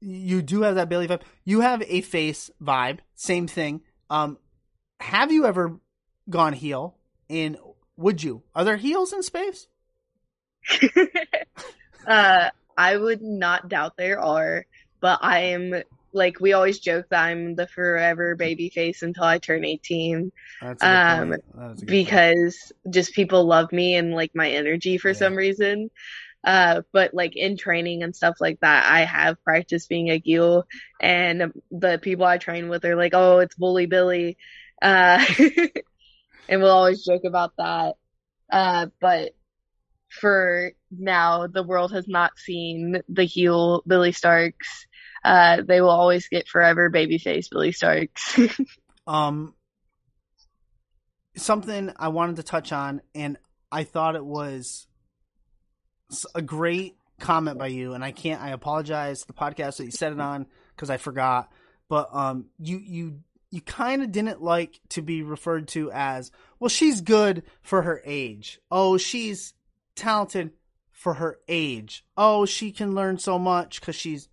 you 0.00 0.42
do 0.42 0.62
have 0.62 0.74
that 0.76 0.88
Bayley 0.88 1.08
vibe. 1.08 1.22
You 1.44 1.60
have 1.60 1.82
a 1.86 2.00
face 2.00 2.50
vibe, 2.62 2.98
same 3.14 3.46
thing. 3.46 3.82
Um, 4.08 4.38
have 5.00 5.30
you 5.32 5.46
ever 5.46 5.78
gone 6.28 6.52
heel? 6.52 6.96
And 7.28 7.56
would 7.96 8.22
you? 8.22 8.42
Are 8.54 8.64
there 8.64 8.76
heels 8.76 9.12
in 9.12 9.22
space? 9.22 9.66
uh, 12.06 12.50
I 12.76 12.96
would 12.96 13.22
not 13.22 13.68
doubt 13.68 13.96
there 13.96 14.20
are, 14.20 14.64
but 15.00 15.18
I 15.22 15.38
am 15.40 15.82
like 16.12 16.40
we 16.40 16.52
always 16.54 16.80
joke 16.80 17.06
that 17.10 17.22
I'm 17.24 17.54
the 17.54 17.68
forever 17.68 18.34
baby 18.34 18.68
face 18.68 19.02
until 19.02 19.22
I 19.24 19.38
turn 19.38 19.64
18 19.64 20.32
That's 20.60 20.82
a 20.82 20.86
good 20.86 20.92
Um, 20.92 21.28
point. 21.28 21.44
That 21.54 21.70
is 21.72 21.82
a 21.82 21.86
good 21.86 21.86
point. 21.86 21.86
because 21.86 22.72
just 22.90 23.14
people 23.14 23.44
love 23.44 23.70
me 23.70 23.94
and 23.94 24.12
like 24.12 24.32
my 24.34 24.50
energy 24.50 24.98
for 24.98 25.10
Yeah. 25.10 25.14
some 25.14 25.34
reason. 25.36 25.90
Uh, 26.42 26.82
but 26.92 27.12
like 27.12 27.36
in 27.36 27.56
training 27.56 28.02
and 28.02 28.16
stuff 28.16 28.36
like 28.40 28.60
that, 28.60 28.90
I 28.90 29.04
have 29.04 29.42
practiced 29.44 29.88
being 29.88 30.10
a 30.10 30.18
heel, 30.18 30.64
and 31.00 31.52
the 31.70 31.98
people 32.00 32.24
I 32.24 32.38
train 32.38 32.68
with 32.68 32.84
are 32.84 32.96
like, 32.96 33.12
"Oh, 33.14 33.38
it's 33.40 33.54
Bully 33.54 33.86
Billy," 33.86 34.38
uh, 34.80 35.24
and 36.48 36.62
we'll 36.62 36.70
always 36.70 37.04
joke 37.04 37.24
about 37.26 37.52
that. 37.58 37.96
Uh, 38.50 38.86
but 39.00 39.32
for 40.08 40.72
now, 40.90 41.46
the 41.46 41.62
world 41.62 41.92
has 41.92 42.08
not 42.08 42.38
seen 42.38 43.02
the 43.08 43.24
heel 43.24 43.82
Billie 43.86 44.12
Starkz. 44.12 44.54
Uh, 45.22 45.62
they 45.62 45.80
will 45.80 45.90
always 45.90 46.28
get 46.28 46.48
forever 46.48 46.90
babyface 46.90 47.50
Billie 47.50 47.72
Starkz. 47.72 48.66
um 49.06 49.54
something 51.36 51.92
I 51.96 52.08
wanted 52.08 52.36
to 52.36 52.42
touch 52.42 52.72
on, 52.72 53.02
and 53.14 53.36
I 53.70 53.84
thought 53.84 54.16
it 54.16 54.24
was 54.24 54.86
a 56.34 56.42
great 56.42 56.96
comment 57.18 57.58
by 57.58 57.68
you, 57.68 57.94
and 57.94 58.04
I 58.04 58.12
can't. 58.12 58.40
I 58.42 58.50
apologize 58.50 59.24
the 59.24 59.32
podcast 59.32 59.76
that 59.76 59.84
you 59.84 59.90
said 59.90 60.12
it 60.12 60.20
on 60.20 60.46
because 60.74 60.90
I 60.90 60.96
forgot, 60.96 61.50
but 61.88 62.08
um, 62.14 62.46
you 62.58 62.78
you 62.78 63.20
you 63.50 63.60
kind 63.60 64.02
of 64.02 64.12
didn't 64.12 64.40
like 64.42 64.80
to 64.90 65.02
be 65.02 65.22
referred 65.22 65.68
to 65.68 65.90
as 65.92 66.30
well. 66.58 66.68
She's 66.68 67.00
good 67.00 67.42
for 67.62 67.82
her 67.82 68.00
age. 68.04 68.60
Oh, 68.70 68.96
she's 68.96 69.54
talented 69.96 70.52
for 70.92 71.14
her 71.14 71.38
age. 71.48 72.04
Oh, 72.16 72.44
she 72.46 72.72
can 72.72 72.94
learn 72.94 73.18
so 73.18 73.38
much 73.38 73.80
because 73.80 73.96
she's 73.96 74.28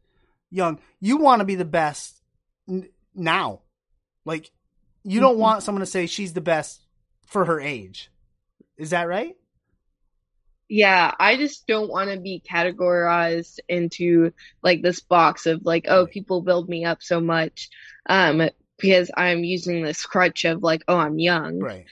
young. 0.49 0.79
You 0.99 1.17
want 1.17 1.39
to 1.39 1.45
be 1.45 1.55
the 1.55 1.65
best 1.65 2.21
n- 2.67 2.89
now, 3.15 3.61
like 4.25 4.51
you 5.03 5.19
don't 5.21 5.37
Mhm. 5.37 5.39
want 5.39 5.63
someone 5.63 5.79
to 5.79 5.85
say 5.85 6.05
she's 6.07 6.33
the 6.33 6.41
best 6.41 6.85
for 7.25 7.45
her 7.45 7.59
age. 7.61 8.11
Is 8.75 8.89
that 8.89 9.03
right? 9.07 9.36
Yeah, 10.69 11.13
I 11.17 11.37
just 11.37 11.65
don't 11.65 11.89
want 11.89 12.11
to 12.11 12.19
be 12.19 12.43
categorized 12.49 13.59
into 13.69 14.33
like 14.61 14.81
this 14.81 14.99
box 14.99 15.45
of 15.45 15.65
like, 15.65 15.85
oh, 15.87 16.07
people 16.07 16.41
build 16.41 16.67
me 16.67 16.83
up 16.85 17.01
so 17.01 17.21
much, 17.21 17.69
um, 18.07 18.49
because 18.77 19.09
I'm 19.15 19.43
using 19.43 19.81
this 19.83 20.05
crutch 20.05 20.45
of 20.45 20.61
like, 20.63 20.83
oh, 20.87 20.97
I'm 20.97 21.19
young, 21.19 21.59
Right. 21.59 21.85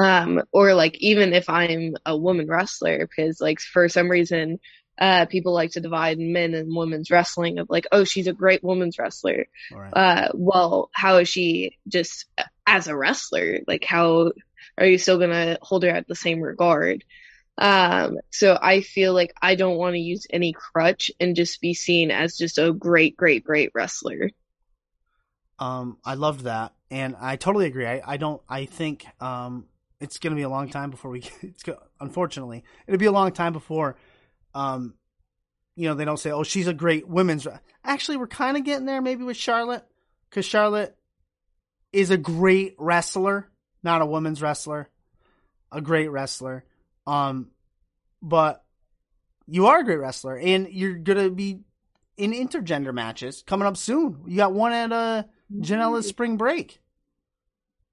um, 0.00 0.42
or 0.52 0.74
like 0.74 0.96
even 0.98 1.32
if 1.32 1.48
I'm 1.48 1.94
a 2.04 2.16
woman 2.16 2.46
wrestler, 2.46 2.98
because 3.06 3.40
like 3.40 3.60
for 3.60 3.88
some 3.88 4.10
reason, 4.10 4.60
uh, 5.00 5.26
people 5.26 5.54
like 5.54 5.70
to 5.72 5.80
divide 5.80 6.18
men 6.18 6.54
and 6.54 6.74
women's 6.74 7.10
wrestling 7.10 7.58
of 7.58 7.70
like, 7.70 7.86
oh, 7.92 8.04
she's 8.04 8.26
a 8.26 8.32
great 8.32 8.62
women's 8.62 8.98
wrestler. 8.98 9.46
Right. 9.72 9.92
Uh, 9.94 10.28
well, 10.34 10.90
how 10.92 11.16
is 11.18 11.28
she 11.28 11.78
just 11.88 12.26
as 12.66 12.88
a 12.88 12.96
wrestler? 12.96 13.60
Like, 13.66 13.84
how 13.84 14.32
are 14.76 14.86
you 14.86 14.98
still 14.98 15.18
gonna 15.18 15.56
hold 15.62 15.84
her 15.84 15.90
at 15.90 16.06
the 16.08 16.14
same 16.16 16.40
regard? 16.40 17.04
Um, 17.58 18.18
so 18.30 18.56
I 18.60 18.82
feel 18.82 19.12
like 19.12 19.34
I 19.42 19.56
don't 19.56 19.76
want 19.76 19.94
to 19.94 20.00
use 20.00 20.26
any 20.30 20.52
crutch 20.52 21.10
and 21.18 21.34
just 21.34 21.60
be 21.60 21.74
seen 21.74 22.12
as 22.12 22.36
just 22.36 22.56
a 22.58 22.72
great, 22.72 23.16
great, 23.16 23.44
great 23.44 23.72
wrestler. 23.74 24.30
Um, 25.58 25.98
I 26.04 26.14
loved 26.14 26.42
that, 26.42 26.72
and 26.88 27.16
I 27.20 27.34
totally 27.34 27.66
agree. 27.66 27.84
I, 27.84 28.00
I 28.06 28.16
don't. 28.16 28.40
I 28.48 28.66
think 28.66 29.04
um, 29.20 29.66
it's 30.00 30.18
going 30.18 30.30
to 30.30 30.36
be 30.36 30.44
a 30.44 30.48
long 30.48 30.70
time 30.70 30.90
before 30.90 31.10
we. 31.10 31.24
It's 31.42 31.64
go, 31.64 31.76
unfortunately, 32.00 32.62
it'll 32.86 32.98
be 32.98 33.06
a 33.06 33.12
long 33.12 33.32
time 33.32 33.52
before, 33.52 33.96
um, 34.54 34.94
you 35.74 35.88
know, 35.88 35.94
they 35.94 36.04
don't 36.04 36.18
say, 36.18 36.30
"Oh, 36.30 36.44
she's 36.44 36.68
a 36.68 36.74
great 36.74 37.08
women's." 37.08 37.48
Actually, 37.82 38.18
we're 38.18 38.28
kind 38.28 38.56
of 38.56 38.62
getting 38.62 38.86
there, 38.86 39.02
maybe 39.02 39.24
with 39.24 39.36
Charlotte, 39.36 39.84
because 40.30 40.44
Charlotte 40.44 40.96
is 41.92 42.10
a 42.10 42.16
great 42.16 42.76
wrestler, 42.78 43.48
not 43.82 44.00
a 44.00 44.06
women's 44.06 44.40
wrestler, 44.40 44.88
a 45.72 45.80
great 45.80 46.08
wrestler. 46.08 46.64
Um, 47.08 47.50
but 48.22 48.64
you 49.46 49.66
are 49.66 49.80
a 49.80 49.84
great 49.84 49.96
wrestler, 49.98 50.38
and 50.38 50.68
you're 50.70 50.94
gonna 50.94 51.30
be 51.30 51.60
in 52.16 52.32
intergender 52.32 52.92
matches 52.92 53.42
coming 53.46 53.66
up 53.66 53.76
soon. 53.76 54.22
You 54.26 54.36
got 54.36 54.52
one 54.52 54.72
at 54.72 54.92
uh 54.92 55.22
Janela's 55.60 56.06
spring 56.06 56.36
break. 56.36 56.80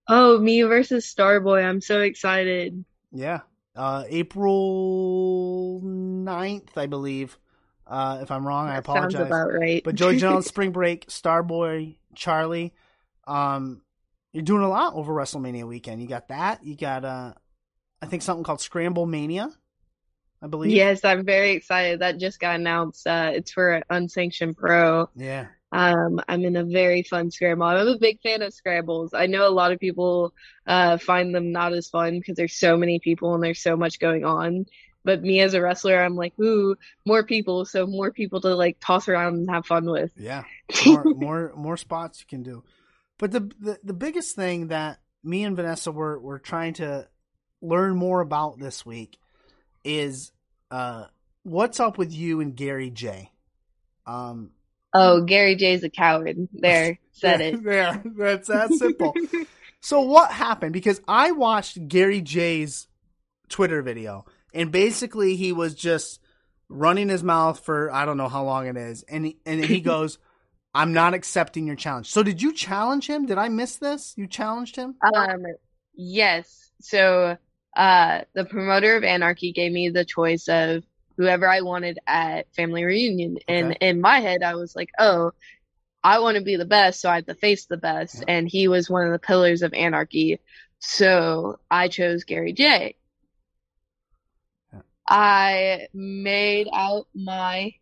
Oh, 0.07 0.39
me 0.39 0.61
versus 0.63 1.05
Starboy. 1.13 1.63
I'm 1.63 1.81
so 1.81 2.01
excited. 2.01 2.85
Yeah. 3.11 3.41
Uh 3.75 4.03
April 4.07 5.81
9th, 5.83 6.77
I 6.77 6.85
believe. 6.85 7.37
Uh 7.87 8.19
if 8.21 8.31
I'm 8.31 8.45
wrong, 8.45 8.67
I 8.67 8.75
That 8.75 8.85
sounds 8.91 9.15
apologize. 9.15 9.27
about 9.27 9.53
right. 9.53 9.83
But 9.83 9.95
Joey 9.95 10.17
Janela's 10.17 10.45
spring 10.47 10.71
break, 10.71 11.07
Starboy, 11.07 11.97
Charlie. 12.15 12.73
Um 13.27 13.81
you're 14.33 14.43
doing 14.43 14.63
a 14.63 14.69
lot 14.69 14.93
over 14.95 15.13
WrestleMania 15.13 15.65
weekend. 15.67 16.01
You 16.01 16.07
got 16.07 16.27
that. 16.29 16.63
You 16.63 16.75
got 16.75 17.05
uh 17.05 17.33
I 18.05 18.07
think 18.07 18.21
something 18.21 18.43
called 18.43 18.61
Scramble 18.61 19.07
Mania. 19.07 19.51
I 20.41 20.47
believe. 20.47 20.71
Yes, 20.71 21.03
I'm 21.03 21.25
very 21.25 21.51
excited. 21.51 22.01
That 22.01 22.19
just 22.19 22.39
got 22.39 22.55
announced. 22.55 23.07
Uh, 23.07 23.31
it's 23.33 23.51
for 23.51 23.81
Unsanctioned 23.89 24.57
Pro. 24.57 25.09
Yeah. 25.15 25.47
Um, 25.71 26.21
I'm 26.27 26.45
in 26.45 26.55
a 26.55 26.63
very 26.63 27.01
fun 27.01 27.31
scramble. 27.31 27.65
I'm 27.65 27.87
a 27.87 27.97
big 27.97 28.21
fan 28.21 28.43
of 28.43 28.53
scrambles. 28.53 29.13
I 29.15 29.25
know 29.25 29.47
a 29.47 29.49
lot 29.49 29.71
of 29.71 29.79
people 29.79 30.33
uh, 30.67 30.97
find 30.97 31.33
them 31.33 31.51
not 31.51 31.73
as 31.73 31.89
fun 31.89 32.19
because 32.19 32.35
there's 32.35 32.53
so 32.53 32.77
many 32.77 32.99
people 32.99 33.33
and 33.33 33.43
there's 33.43 33.61
so 33.61 33.75
much 33.75 33.99
going 33.99 34.23
on. 34.23 34.67
But 35.03 35.23
me 35.23 35.39
as 35.39 35.55
a 35.55 35.61
wrestler, 35.61 35.99
I'm 35.99 36.15
like, 36.15 36.37
ooh, 36.39 36.75
more 37.05 37.23
people, 37.23 37.65
so 37.65 37.87
more 37.87 38.11
people 38.11 38.39
to 38.41 38.55
like 38.55 38.77
toss 38.79 39.07
around 39.07 39.35
and 39.35 39.49
have 39.49 39.65
fun 39.65 39.85
with. 39.85 40.11
Yeah, 40.15 40.43
more 40.85 41.03
more 41.03 41.53
more 41.55 41.77
spots 41.77 42.21
you 42.21 42.27
can 42.27 42.43
do. 42.43 42.63
But 43.17 43.31
the, 43.31 43.51
the 43.59 43.79
the 43.83 43.93
biggest 43.93 44.35
thing 44.35 44.67
that 44.67 44.99
me 45.23 45.43
and 45.43 45.55
Vanessa 45.55 45.91
were 45.91 46.19
were 46.19 46.39
trying 46.39 46.73
to 46.75 47.07
learn 47.61 47.95
more 47.95 48.21
about 48.21 48.59
this 48.59 48.85
week 48.85 49.17
is 49.83 50.31
uh 50.71 51.05
what's 51.43 51.79
up 51.79 51.97
with 51.97 52.11
you 52.11 52.41
and 52.41 52.55
Gary 52.55 52.89
Jay. 52.89 53.31
Um, 54.05 54.51
Oh, 54.97 55.21
Gary 55.21 55.55
Jay's 55.55 55.83
a 55.83 55.89
coward. 55.89 56.47
There, 56.53 56.97
said 57.11 57.41
it. 57.41 57.61
There, 57.63 58.01
that's 58.17 58.47
that 58.47 58.71
simple. 58.71 59.13
so 59.81 59.99
what 60.01 60.31
happened? 60.31 60.71
Because 60.71 61.01
I 61.05 61.31
watched 61.31 61.87
Gary 61.89 62.21
Jay's 62.21 62.87
Twitter 63.49 63.81
video, 63.81 64.25
and 64.53 64.71
basically 64.71 65.35
he 65.35 65.51
was 65.51 65.75
just 65.75 66.21
running 66.69 67.09
his 67.09 67.23
mouth 67.23 67.59
for 67.59 67.91
I 67.91 68.05
don't 68.05 68.15
know 68.15 68.29
how 68.29 68.45
long 68.45 68.67
it 68.67 68.77
is, 68.77 69.03
and 69.03 69.25
he, 69.25 69.37
and 69.45 69.63
he 69.65 69.81
goes, 69.81 70.17
"I'm 70.73 70.93
not 70.93 71.13
accepting 71.13 71.67
your 71.67 71.75
challenge." 71.75 72.09
So 72.09 72.23
did 72.23 72.41
you 72.41 72.53
challenge 72.53 73.07
him? 73.07 73.25
Did 73.25 73.37
I 73.37 73.49
miss 73.49 73.75
this? 73.75 74.13
You 74.15 74.27
challenged 74.27 74.77
him? 74.77 74.95
Um, 75.13 75.43
yes. 75.93 76.71
So, 76.79 77.37
uh, 77.75 78.21
the 78.33 78.45
promoter 78.45 78.95
of 78.97 79.03
Anarchy 79.03 79.51
gave 79.51 79.71
me 79.71 79.89
the 79.89 80.05
choice 80.05 80.47
of 80.47 80.83
whoever 81.17 81.47
I 81.47 81.61
wanted 81.61 81.99
at 82.07 82.53
family 82.55 82.83
reunion. 82.83 83.37
And 83.47 83.71
Okay. 83.71 83.87
in 83.89 84.01
my 84.01 84.19
head, 84.19 84.43
I 84.43 84.55
was 84.55 84.75
like, 84.75 84.89
oh, 84.99 85.31
I 86.03 86.19
want 86.19 86.37
to 86.37 86.43
be 86.43 86.55
the 86.55 86.65
best, 86.65 87.01
so 87.01 87.09
I 87.09 87.15
have 87.15 87.25
to 87.27 87.35
face 87.35 87.65
the 87.65 87.77
best. 87.77 88.17
Yeah. 88.19 88.25
And 88.27 88.47
he 88.47 88.67
was 88.67 88.89
one 88.89 89.05
of 89.05 89.11
the 89.11 89.19
pillars 89.19 89.61
of 89.63 89.73
Anarchy. 89.73 90.39
So 90.79 91.59
I 91.71 91.87
chose 91.87 92.23
Gary 92.25 92.53
Jay. 92.53 92.95
Yeah. 94.73 94.81
I 95.07 95.87
made 95.93 96.67
out 96.73 97.07
my 97.15 97.73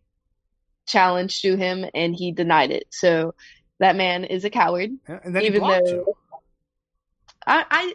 challenge 0.87 1.41
to 1.41 1.55
him 1.55 1.85
and 1.93 2.15
he 2.15 2.31
denied 2.31 2.71
it. 2.71 2.85
So 2.91 3.35
that 3.79 3.95
man 3.95 4.23
is 4.25 4.45
a 4.45 4.49
coward. 4.49 4.91
Yeah, 5.07 5.19
And 5.23 5.35
then 5.35 5.41
he 5.41 5.47
even 5.47 5.63
though 5.63 5.81
you. 5.85 6.15
I, 7.45 7.65
I 7.69 7.93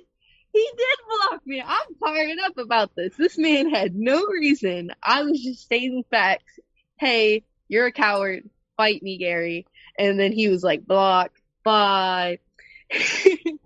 he 0.58 0.70
did 0.76 0.98
block 1.06 1.46
me. 1.46 1.62
I'm 1.64 1.94
fired 2.00 2.38
up 2.44 2.58
about 2.58 2.94
this. 2.96 3.14
This 3.16 3.38
man 3.38 3.70
had 3.70 3.94
no 3.94 4.24
reason. 4.26 4.90
I 5.02 5.22
was 5.22 5.40
just 5.40 5.62
stating 5.62 6.04
facts. 6.10 6.58
Hey, 6.98 7.44
you're 7.68 7.86
a 7.86 7.92
coward. 7.92 8.48
Fight 8.76 9.02
me, 9.02 9.18
Gary. 9.18 9.66
And 9.98 10.18
then 10.18 10.32
he 10.32 10.48
was 10.48 10.62
like, 10.62 10.86
block, 10.86 11.32
bye. 11.64 12.38
Can't 12.90 13.60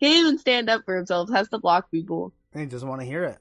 even 0.00 0.38
stand 0.38 0.68
up 0.68 0.82
for 0.84 0.96
himself. 0.96 1.30
Has 1.30 1.48
to 1.48 1.58
block 1.58 1.90
people. 1.90 2.32
And 2.52 2.62
he 2.62 2.68
doesn't 2.68 2.88
want 2.88 3.00
to 3.00 3.06
hear 3.06 3.24
it. 3.24 3.38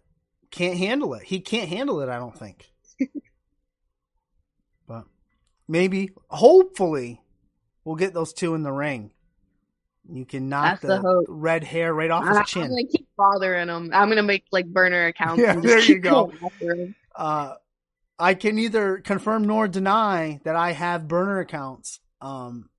Can't 0.51 0.77
handle 0.77 1.13
it. 1.15 1.23
He 1.23 1.41
can't 1.41 1.67
handle 1.69 1.99
it. 2.01 2.09
I 2.09 2.17
don't 2.17 2.37
think. 2.37 2.71
but 4.87 5.03
maybe, 5.67 6.11
hopefully, 6.29 7.21
we'll 7.83 7.95
get 7.95 8.13
those 8.13 8.33
two 8.33 8.55
in 8.55 8.63
the 8.63 8.71
ring. 8.71 9.11
You 10.11 10.25
can 10.25 10.49
knock 10.49 10.81
the 10.81 10.99
the, 10.99 11.25
red 11.27 11.63
hair 11.63 11.93
right 11.93 12.11
off 12.11 12.25
I, 12.25 12.29
his 12.29 12.37
I'm 12.37 12.45
chin. 12.45 12.69
gonna 12.69 12.87
keep 12.87 13.07
bothering 13.17 13.69
him. 13.69 13.91
I'm 13.93 14.09
gonna 14.09 14.23
make 14.23 14.45
like 14.51 14.67
burner 14.67 15.07
accounts. 15.07 15.41
Yeah, 15.41 15.53
and 15.53 15.63
just 15.63 15.87
there 15.87 15.95
you 15.95 15.99
go. 15.99 16.25
going 16.27 16.39
after 16.43 16.75
him. 16.75 16.95
uh, 17.15 17.55
I 18.19 18.33
can 18.35 18.55
neither 18.55 18.99
confirm 18.99 19.45
nor 19.45 19.67
deny 19.67 20.39
that 20.43 20.55
I 20.55 20.71
have 20.73 21.07
burner 21.07 21.39
accounts 21.39 21.99
um, 22.21 22.69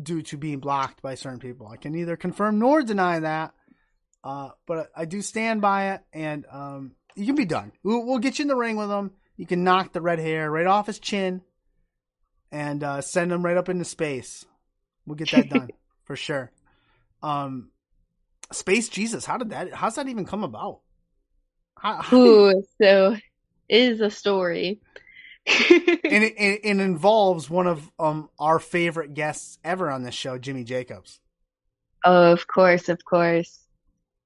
due 0.00 0.22
to 0.22 0.36
being 0.36 0.60
blocked 0.60 1.02
by 1.02 1.14
certain 1.14 1.40
people. 1.40 1.66
I 1.68 1.76
can 1.76 1.92
neither 1.92 2.16
confirm 2.16 2.58
nor 2.58 2.82
deny 2.82 3.20
that, 3.20 3.54
uh, 4.22 4.50
but 4.66 4.90
I 4.94 5.06
do 5.06 5.22
stand 5.22 5.60
by 5.60 5.94
it, 5.94 6.02
and 6.12 6.44
um, 6.50 6.92
you 7.16 7.26
can 7.26 7.34
be 7.34 7.44
done. 7.44 7.72
We'll, 7.82 8.04
we'll 8.04 8.18
get 8.18 8.38
you 8.38 8.44
in 8.44 8.48
the 8.48 8.56
ring 8.56 8.76
with 8.76 8.90
him. 8.90 9.12
You 9.36 9.46
can 9.46 9.64
knock 9.64 9.92
the 9.92 10.00
red 10.00 10.18
hair 10.18 10.50
right 10.50 10.66
off 10.66 10.86
his 10.86 10.98
chin 10.98 11.42
and 12.52 12.84
uh, 12.84 13.00
send 13.00 13.32
him 13.32 13.44
right 13.44 13.56
up 13.56 13.68
into 13.68 13.84
space. 13.84 14.44
We'll 15.06 15.16
get 15.16 15.30
that 15.32 15.48
done 15.50 15.70
for 16.04 16.14
sure. 16.14 16.52
Um, 17.24 17.70
Space 18.52 18.88
Jesus, 18.90 19.24
how 19.24 19.38
did 19.38 19.50
that? 19.50 19.72
How's 19.72 19.94
that 19.96 20.08
even 20.08 20.26
come 20.26 20.44
about? 20.44 20.80
How, 21.78 21.94
how- 22.02 22.16
Ooh, 22.16 22.62
so 22.80 23.16
it 23.68 23.76
is 23.76 24.00
a 24.00 24.10
story. 24.10 24.80
and 25.46 25.54
it, 26.24 26.34
it, 26.38 26.60
it 26.62 26.80
involves 26.80 27.48
one 27.48 27.66
of 27.66 27.90
um 27.98 28.28
our 28.38 28.58
favorite 28.58 29.14
guests 29.14 29.58
ever 29.64 29.90
on 29.90 30.02
this 30.02 30.14
show, 30.14 30.38
Jimmy 30.38 30.64
Jacobs. 30.64 31.20
Oh, 32.04 32.32
of 32.32 32.46
course, 32.46 32.88
of 32.90 33.02
course. 33.04 33.58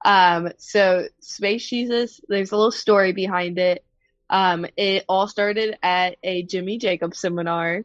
Um, 0.05 0.51
so 0.59 1.07
Space 1.21 1.69
Jesus, 1.69 2.21
there's 2.29 2.51
a 2.51 2.57
little 2.57 2.73
story 2.73 3.13
behind 3.13 3.59
it. 3.59 3.85
Um, 4.29 4.67
it 4.77 5.05
all 5.09 5.29
started 5.29 5.77
at 5.83 6.17
a 6.23 6.43
Jimmy 6.43 6.79
Jacobs 6.79 7.19
seminar. 7.21 7.85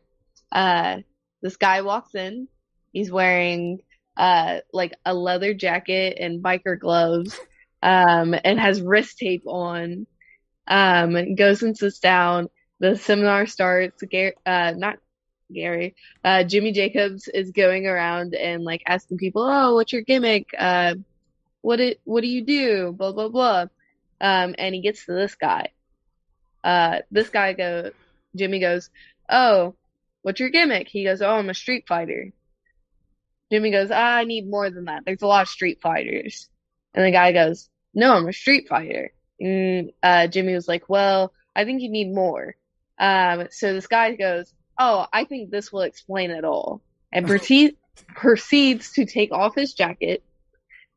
Uh, 0.52 0.98
this 1.42 1.58
guy 1.58 1.82
walks 1.82 2.16
in. 2.16 2.48
He's 2.92 3.12
wearing 3.12 3.80
uh 4.18 4.60
like 4.72 4.94
a 5.06 5.14
leather 5.14 5.54
jacket 5.54 6.18
and 6.20 6.44
biker 6.44 6.80
gloves, 6.80 7.40
um, 7.82 8.36
and 8.44 8.60
has 8.60 8.82
wrist 8.82 9.18
tape 9.18 9.44
on. 9.48 10.08
Um, 10.68 11.36
goes 11.36 11.62
and 11.64 11.78
sits 11.78 12.00
down. 12.00 12.50
The 12.80 12.98
seminar 12.98 13.46
starts. 13.48 14.02
Gary, 14.04 14.34
uh, 14.46 14.74
not 14.76 14.98
Gary, 15.54 15.96
uh, 16.24 16.44
Jimmy 16.44 16.72
Jacobs 16.72 17.28
is 17.28 17.52
going 17.52 17.86
around 17.88 18.34
and 18.34 18.64
like 18.64 18.84
asking 18.88 19.18
people, 19.18 19.44
"Oh, 19.44 19.76
what's 19.76 19.94
your 19.94 20.02
gimmick? 20.02 20.50
Uh, 20.58 20.96
what 21.62 21.80
it, 21.80 22.02
what 22.06 22.22
do 22.22 22.28
you 22.28 22.44
do? 22.46 22.92
Blah 22.94 23.12
blah 23.14 23.30
blah." 23.30 23.66
Um, 24.22 24.56
and 24.58 24.74
he 24.76 24.82
gets 24.82 25.06
to 25.06 25.14
this 25.14 25.36
guy. 25.36 25.70
Uh, 26.64 27.00
this 27.12 27.30
guy 27.30 27.54
goes. 27.54 27.92
Jimmy 28.36 28.60
goes, 28.60 28.90
"Oh, 29.30 29.76
what's 30.22 30.40
your 30.40 30.50
gimmick?" 30.50 30.88
He 30.88 31.04
goes, 31.04 31.22
"Oh, 31.22 31.38
I'm 31.38 31.50
a 31.50 31.54
street 31.54 31.86
fighter." 31.88 32.32
Jimmy 33.54 33.70
goes, 33.70 33.92
ah, 33.92 34.16
"I 34.16 34.24
need 34.24 34.50
more 34.50 34.72
than 34.72 34.86
that. 34.86 35.04
There's 35.06 35.22
a 35.22 35.28
lot 35.28 35.44
of 35.44 35.48
street 35.48 35.80
fighters." 35.80 36.50
And 36.96 37.06
the 37.06 37.12
guy 37.12 37.32
goes, 37.32 37.70
"No, 37.94 38.16
I'm 38.16 38.28
a 38.28 38.34
street 38.34 38.68
fighter." 38.68 39.14
And 39.40 39.92
uh, 40.02 40.26
Jimmy 40.26 40.56
was 40.56 40.68
like, 40.68 40.90
"Well, 40.90 41.32
I 41.56 41.64
think 41.64 41.84
you 41.84 41.92
need 41.92 42.12
more." 42.12 42.56
Um, 42.98 43.48
so 43.52 43.72
this 43.72 43.86
guy 43.86 44.16
goes, 44.16 44.52
"Oh, 44.80 45.06
I 45.14 45.26
think 45.26 45.52
this 45.52 45.72
will 45.72 45.82
explain 45.82 46.32
it 46.32 46.44
all," 46.44 46.82
and 47.12 47.28
proceed, 47.28 47.78
proceeds 48.16 48.94
to 48.94 49.06
take 49.06 49.32
off 49.32 49.54
his 49.54 49.76
jacket, 49.76 50.24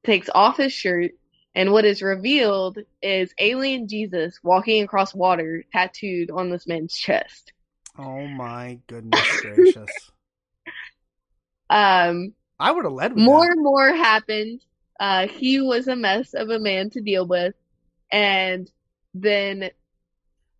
takes 0.03 0.31
off 0.35 0.57
his 0.57 0.73
shirt, 0.73 1.11
And 1.55 1.73
what 1.73 1.85
is 1.85 2.01
revealed 2.01 2.79
is 3.03 3.35
alien 3.39 3.87
Jesus 3.87 4.41
walking 4.43 4.83
across 4.83 5.15
water 5.15 5.63
tattooed 5.73 6.31
on 6.31 6.49
this 6.49 6.67
man's 6.67 6.97
chest. 6.97 7.53
Oh 7.99 8.27
my 8.27 8.79
goodness 8.87 9.43
gracious. 9.43 10.11
Um, 11.69 12.35
I 12.59 12.73
would 12.73 12.85
have 12.85 12.93
led 12.93 13.17
more 13.17 13.47
that. 13.47 13.53
and 13.53 13.63
more 13.63 13.95
happened. 13.95 14.61
Uh, 14.99 15.27
he 15.29 15.61
was 15.61 15.89
a 15.89 15.97
mess 15.97 16.35
of 16.35 16.51
a 16.51 16.59
man 16.59 16.91
to 16.91 17.01
deal 17.01 17.27
with. 17.27 17.55
And 18.11 18.71
then 19.15 19.71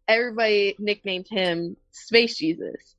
everybody 0.09 0.77
nicknamed 0.79 1.29
him 1.29 1.77
Space 1.91 2.37
Jesus. 2.37 2.95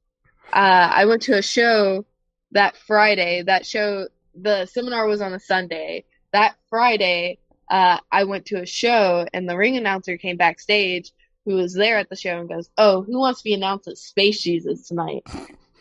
Uh, 0.52 0.90
I 0.92 1.06
went 1.06 1.24
to 1.24 1.38
a 1.38 1.42
show 1.42 2.06
that 2.52 2.78
Friday. 2.78 3.44
That 3.44 3.66
show, 3.66 4.08
the 4.34 4.66
seminar 4.66 5.06
was 5.08 5.22
on 5.22 5.34
a 5.34 5.40
Sunday. 5.40 6.06
That 6.34 6.56
Friday, 6.70 7.40
uh, 7.70 8.00
I 8.12 8.24
went 8.24 8.48
to 8.48 8.62
a 8.62 8.66
show 8.66 9.28
and 9.34 9.48
the 9.48 9.58
ring 9.58 9.78
announcer 9.78 10.18
came 10.18 10.38
backstage 10.38 11.12
who 11.46 11.56
was 11.56 11.74
there 11.74 11.98
at 11.98 12.10
the 12.10 12.16
show 12.16 12.40
and 12.40 12.50
goes, 12.50 12.70
Oh, 12.78 13.04
who 13.04 13.20
wants 13.20 13.42
to 13.42 13.46
be 13.46 13.54
announced 13.54 13.88
as 13.88 14.02
Space 14.02 14.42
Jesus 14.42 14.88
tonight? 14.88 15.24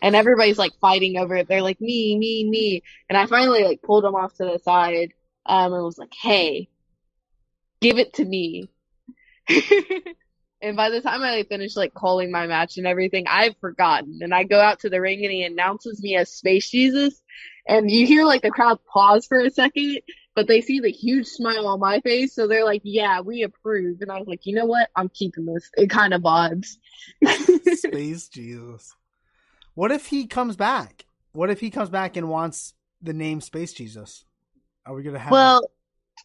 And 0.01 0.15
everybody's 0.15 0.57
like 0.57 0.73
fighting 0.79 1.17
over 1.17 1.35
it. 1.35 1.47
They're 1.47 1.61
like, 1.61 1.81
me, 1.81 2.17
me, 2.17 2.47
me. 2.49 2.83
And 3.09 3.17
I 3.17 3.25
finally 3.25 3.63
like 3.63 3.81
pulled 3.81 4.05
him 4.05 4.15
off 4.15 4.33
to 4.35 4.45
the 4.45 4.59
side, 4.63 5.13
um, 5.45 5.73
and 5.73 5.83
was 5.83 5.97
like, 5.97 6.13
Hey, 6.13 6.69
give 7.81 7.97
it 7.97 8.13
to 8.15 8.25
me. 8.25 8.69
and 10.61 10.75
by 10.75 10.89
the 10.89 11.01
time 11.01 11.21
I 11.21 11.43
finished 11.47 11.77
like 11.77 11.93
calling 11.93 12.31
my 12.31 12.47
match 12.47 12.77
and 12.77 12.87
everything, 12.87 13.25
I've 13.27 13.57
forgotten. 13.59 14.19
And 14.21 14.33
I 14.33 14.43
go 14.43 14.59
out 14.59 14.81
to 14.81 14.89
the 14.89 15.01
ring 15.01 15.23
and 15.23 15.31
he 15.31 15.43
announces 15.43 16.01
me 16.01 16.15
as 16.15 16.33
Space 16.33 16.69
Jesus. 16.69 17.21
And 17.67 17.91
you 17.91 18.07
hear 18.07 18.25
like 18.25 18.41
the 18.41 18.49
crowd 18.49 18.79
pause 18.91 19.25
for 19.27 19.39
a 19.39 19.49
second, 19.49 19.99
but 20.35 20.47
they 20.47 20.61
see 20.61 20.79
the 20.79 20.91
huge 20.91 21.27
smile 21.27 21.67
on 21.67 21.79
my 21.79 21.99
face. 21.99 22.33
So 22.33 22.47
they're 22.47 22.65
like, 22.65 22.81
yeah, 22.83 23.21
we 23.21 23.43
approve. 23.43 24.01
And 24.01 24.11
I 24.11 24.19
was 24.19 24.27
like, 24.27 24.45
you 24.45 24.55
know 24.55 24.65
what? 24.65 24.89
I'm 24.95 25.09
keeping 25.09 25.45
this. 25.45 25.69
It 25.75 25.89
kind 25.89 26.13
of 26.13 26.21
vibes. 26.21 26.77
Space 27.77 28.27
Jesus. 28.33 28.93
What 29.77 29.91
if 29.91 30.07
he 30.07 30.25
comes 30.25 30.55
back? 30.55 31.05
What 31.33 31.51
if 31.51 31.59
he 31.59 31.69
comes 31.69 31.91
back 31.91 32.17
and 32.17 32.29
wants 32.29 32.73
the 32.99 33.13
name 33.13 33.41
Space 33.41 33.73
Jesus? 33.73 34.25
Are 34.87 34.95
we 34.95 35.03
gonna 35.03 35.19
have? 35.19 35.31
well, 35.31 35.69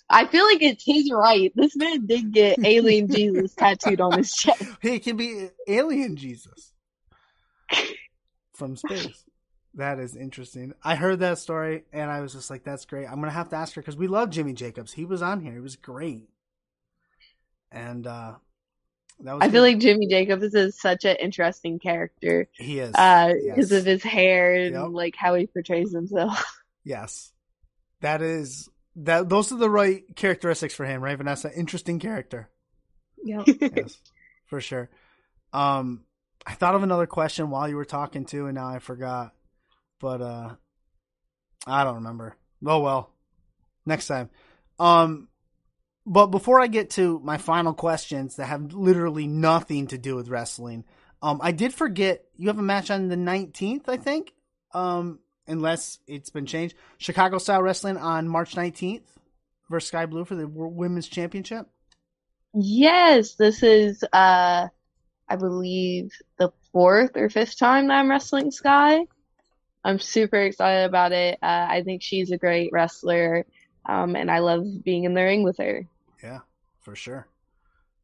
I 0.09 0.27
feel 0.27 0.47
like 0.47 0.63
it's 0.63 0.83
his 0.83 1.13
right. 1.13 1.53
This 1.55 1.77
man 1.77 2.07
did 2.07 2.33
get 2.33 2.61
Alien 2.65 3.09
Jesus 3.11 3.55
tattooed 3.55 4.01
on 4.01 4.17
his 4.17 4.33
chest. 4.33 4.65
it 4.81 5.01
can 5.01 5.19
be 5.19 5.51
Alien 5.69 6.17
Jesus 6.17 6.73
from 8.55 8.75
space. 8.75 9.27
That 9.75 9.99
is 9.99 10.17
interesting. 10.17 10.73
I 10.83 10.95
heard 10.95 11.19
that 11.19 11.37
story 11.37 11.85
and 11.93 12.11
I 12.11 12.23
was 12.23 12.33
just 12.33 12.49
like, 12.49 12.65
"That's 12.65 12.87
great." 12.87 13.05
I'm 13.05 13.17
gonna 13.17 13.33
have 13.33 13.51
to 13.51 13.57
ask 13.57 13.75
her 13.75 13.83
because 13.83 13.99
we 13.99 14.07
love 14.07 14.31
Jimmy 14.31 14.55
Jacobs. 14.55 14.95
He 14.95 15.05
was 15.05 15.21
on 15.21 15.41
here. 15.41 15.53
He 15.53 15.61
was 15.61 15.77
great, 15.77 16.31
and 17.71 18.07
uh 18.07 18.37
that 19.21 19.35
was. 19.35 19.43
I 19.43 19.47
good. 19.47 19.53
feel 19.53 19.63
like 19.63 19.79
Jimmy 19.79 20.07
Jacobs 20.09 20.55
is 20.55 20.81
such 20.81 21.05
an 21.05 21.17
interesting 21.17 21.79
character 21.79 22.49
he 22.53 22.79
is 22.79 22.95
uh, 22.95 23.33
yes. 23.41 23.55
because 23.55 23.73
of 23.73 23.85
his 23.85 24.03
hair 24.03 24.55
and 24.55 24.75
Yep. 24.75 24.89
like 24.91 25.15
how 25.17 25.35
he 25.35 25.47
portrays 25.47 25.93
himself. 25.93 26.45
Yes, 26.85 27.33
that 28.01 28.23
is 28.23 28.69
that. 28.97 29.29
Those 29.29 29.53
are 29.53 29.57
the 29.57 29.71
right 29.71 30.03
characteristics 30.17 30.75
for 30.75 30.85
him, 30.85 31.01
right, 31.01 31.17
Vanessa? 31.17 31.57
Interesting 31.57 32.01
character. 32.01 32.51
Yep. 33.23 33.45
yes, 33.77 33.99
for 34.47 34.61
sure. 34.61 34.91
Um, 35.53 36.05
I 36.45 36.55
thought 36.55 36.75
of 36.75 36.83
another 36.83 37.07
question 37.07 37.51
while 37.51 37.69
you 37.69 37.77
were 37.77 37.85
talking 37.85 38.25
too, 38.25 38.47
and 38.47 38.57
now 38.57 38.67
I 38.67 38.81
forgot. 38.81 39.33
But 40.01 40.23
uh, 40.23 40.55
I 41.69 41.85
don't 41.85 41.95
remember. 41.95 42.37
Oh 42.67 42.81
well, 42.81 43.13
next 43.87 44.09
time. 44.09 44.29
Um, 44.81 45.29
but 46.05 46.27
before 46.27 46.61
I 46.61 46.67
get 46.67 46.91
to 46.91 47.21
my 47.21 47.39
final 47.39 47.75
questions 47.75 48.37
that 48.37 48.47
have 48.47 48.73
literally 48.73 49.27
nothing 49.27 49.87
to 49.89 49.99
do 49.99 50.17
with 50.17 50.29
wrestling, 50.29 50.85
um, 51.23 51.41
I 51.43 51.53
did 51.53 51.73
forget 51.73 52.25
you 52.37 52.49
have 52.49 52.59
a 52.59 52.63
match 52.63 52.91
on 52.91 53.09
the 53.09 53.17
nineteenth, 53.17 53.89
I 53.89 53.97
think. 53.97 54.33
Um, 54.75 55.21
unless 55.47 55.99
it's 56.07 56.31
been 56.31 56.47
changed, 56.47 56.75
Chicago 56.99 57.39
Style 57.39 57.63
Wrestling 57.63 57.97
on 57.97 58.29
March 58.29 58.57
nineteenth 58.57 59.05
versus 59.71 59.89
Sky 59.89 60.07
Blue 60.07 60.25
for 60.25 60.35
the 60.35 60.47
Women's 60.49 61.09
Championship. 61.09 61.69
yes, 62.55 63.35
this 63.35 63.63
is 63.63 64.03
uh, 64.13 64.69
I 65.29 65.37
believe 65.37 66.13
the 66.39 66.51
fourth 66.73 67.17
or 67.17 67.31
fifth 67.31 67.59
time 67.59 67.89
that 67.89 67.95
I'm 67.95 68.11
wrestling 68.11 68.51
Sky. 68.51 69.07
I'm 69.85 69.99
super 69.99 70.39
excited 70.39 70.85
about 70.85 71.13
it. 71.13 71.39
Uh, 71.43 71.67
I 71.71 71.83
think 71.85 72.03
she's 72.03 72.31
a 72.31 72.39
great 72.39 72.71
wrestler, 72.73 73.47
um, 73.87 74.15
and 74.17 74.31
I 74.31 74.39
love 74.41 74.85
being 74.85 75.05
in 75.05 75.15
the 75.15 75.23
ring 75.23 75.43
with 75.43 75.59
her. 75.59 75.87
Yeah, 76.23 76.41
for 76.81 76.95
sure. 76.95 77.29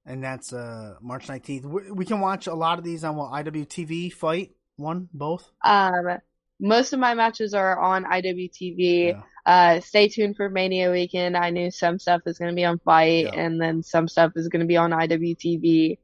And 0.07 0.22
that's 0.24 0.52
uh 0.52 0.94
March 1.00 1.26
19th. 1.26 1.64
We, 1.64 1.90
we 1.90 2.04
can 2.04 2.20
watch 2.20 2.46
a 2.46 2.54
lot 2.54 2.78
of 2.78 2.85
these 2.85 3.04
on 3.04 3.16
what 3.16 3.31
IWTV 3.33 4.12
FITE 4.12 4.54
one 4.76 5.09
both. 5.12 5.50
Um, 5.64 6.18
most 6.61 6.92
of 6.92 6.98
my 7.00 7.14
matches 7.14 7.54
are 7.54 7.78
on 7.78 8.04
IWTV. 8.04 9.09
Yeah. 9.09 9.22
Uh, 9.46 9.81
stay 9.81 10.09
tuned 10.09 10.37
for 10.37 10.48
Mania 10.50 10.90
weekend. 10.90 11.37
I 11.37 11.50
knew 11.50 11.70
some 11.70 11.98
stuff 11.98 12.22
is 12.26 12.38
going 12.38 12.50
to 12.50 12.57
be 12.57 12.64
on 12.64 12.78
FITE, 12.78 13.26
Yeah. 13.26 13.40
and 13.40 13.61
then 13.61 13.83
some 13.83 14.09
stuff 14.09 14.33
is 14.37 14.48
going 14.48 14.61
to 14.61 14.66
be 14.66 14.76
on 14.76 14.90
IWTV. 14.90 15.98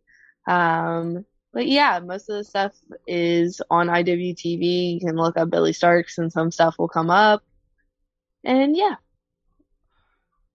Um, 0.46 1.24
but 1.52 1.66
yeah, 1.66 1.98
most 2.00 2.28
of 2.28 2.36
the 2.36 2.44
stuff 2.44 2.72
is 3.06 3.60
on 3.70 3.88
IWTV. 3.88 4.94
You 4.94 5.00
can 5.00 5.16
look 5.16 5.36
up 5.36 5.50
Billie 5.50 5.72
Starkz, 5.72 6.18
and 6.18 6.32
some 6.32 6.50
stuff 6.50 6.76
will 6.78 6.88
come 6.88 7.10
up. 7.10 7.42
And 8.44 8.76
yeah, 8.76 8.96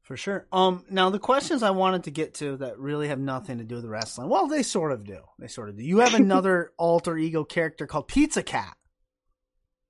For 0.09 0.17
sure. 0.17 0.47
Um 0.51 0.83
now 0.89 1.11
the 1.11 1.19
questions 1.19 1.61
I 1.61 1.69
wanted 1.69 2.05
to 2.05 2.09
get 2.11 2.33
to 2.35 2.57
that 2.57 2.79
really 2.79 3.09
have 3.09 3.19
nothing 3.19 3.59
to 3.59 3.63
do 3.63 3.75
with 3.75 3.85
wrestling. 3.85 4.27
Well, 4.27 4.47
they 4.47 4.63
sort 4.63 4.91
of 4.91 5.03
do. 5.03 5.19
They 5.37 5.45
sort 5.45 5.69
of 5.69 5.77
do. 5.77 5.83
You 5.83 5.99
have 5.99 6.13
another 6.25 6.71
alter 6.79 7.15
ego 7.15 7.43
character 7.43 7.85
called 7.85 8.07
Pizza 8.07 8.41
Cat. 8.41 8.75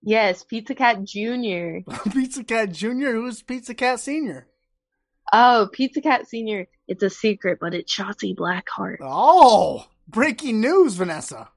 yes, 0.01 0.43
Pizza 0.43 0.75
Cat 0.75 1.05
Jr. 1.05 1.89
Pizza 2.11 2.43
Cat 2.43 2.73
Jr. 2.73 3.11
Who's 3.15 3.41
Pizza 3.41 3.73
Cat 3.73 4.01
Senior? 4.01 4.47
Oh, 5.31 5.69
Pizza 5.71 6.01
Cat 6.01 6.27
Senior. 6.27 6.67
It's 6.85 7.01
a 7.01 7.09
secret, 7.09 7.59
but 7.61 7.73
it's 7.73 7.95
Shotzi 7.95 8.35
Blackheart. 8.35 8.97
Oh, 9.01 9.85
breaking 10.05 10.59
news, 10.59 10.95
Vanessa. 10.95 11.47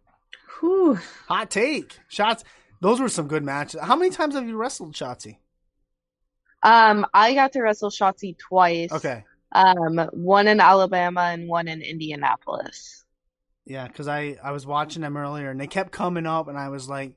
Whew. 0.60 1.00
Hot 1.26 1.50
take. 1.50 1.98
Shots. 2.06 2.44
Those 2.80 3.00
were 3.00 3.08
some 3.08 3.26
good 3.26 3.42
matches. 3.42 3.80
How 3.80 3.96
many 3.96 4.12
times 4.12 4.36
have 4.36 4.46
you 4.46 4.56
wrestled 4.56 4.94
Shotzi? 4.94 5.38
Um, 6.62 7.06
I 7.12 7.34
got 7.34 7.52
to 7.52 7.62
wrestle 7.62 7.90
Shotzi 7.90 8.36
twice. 8.38 8.92
Okay. 8.92 9.24
Um, 9.52 9.98
one 10.12 10.48
in 10.48 10.60
Alabama 10.60 11.22
and 11.32 11.48
one 11.48 11.68
in 11.68 11.82
Indianapolis. 11.82 13.04
Yeah, 13.64 13.86
because 13.86 14.08
I, 14.08 14.38
I 14.42 14.52
was 14.52 14.66
watching 14.66 15.02
them 15.02 15.16
earlier 15.16 15.50
and 15.50 15.60
they 15.60 15.66
kept 15.66 15.92
coming 15.92 16.26
up, 16.26 16.48
and 16.48 16.58
I 16.58 16.68
was 16.68 16.88
like, 16.88 17.12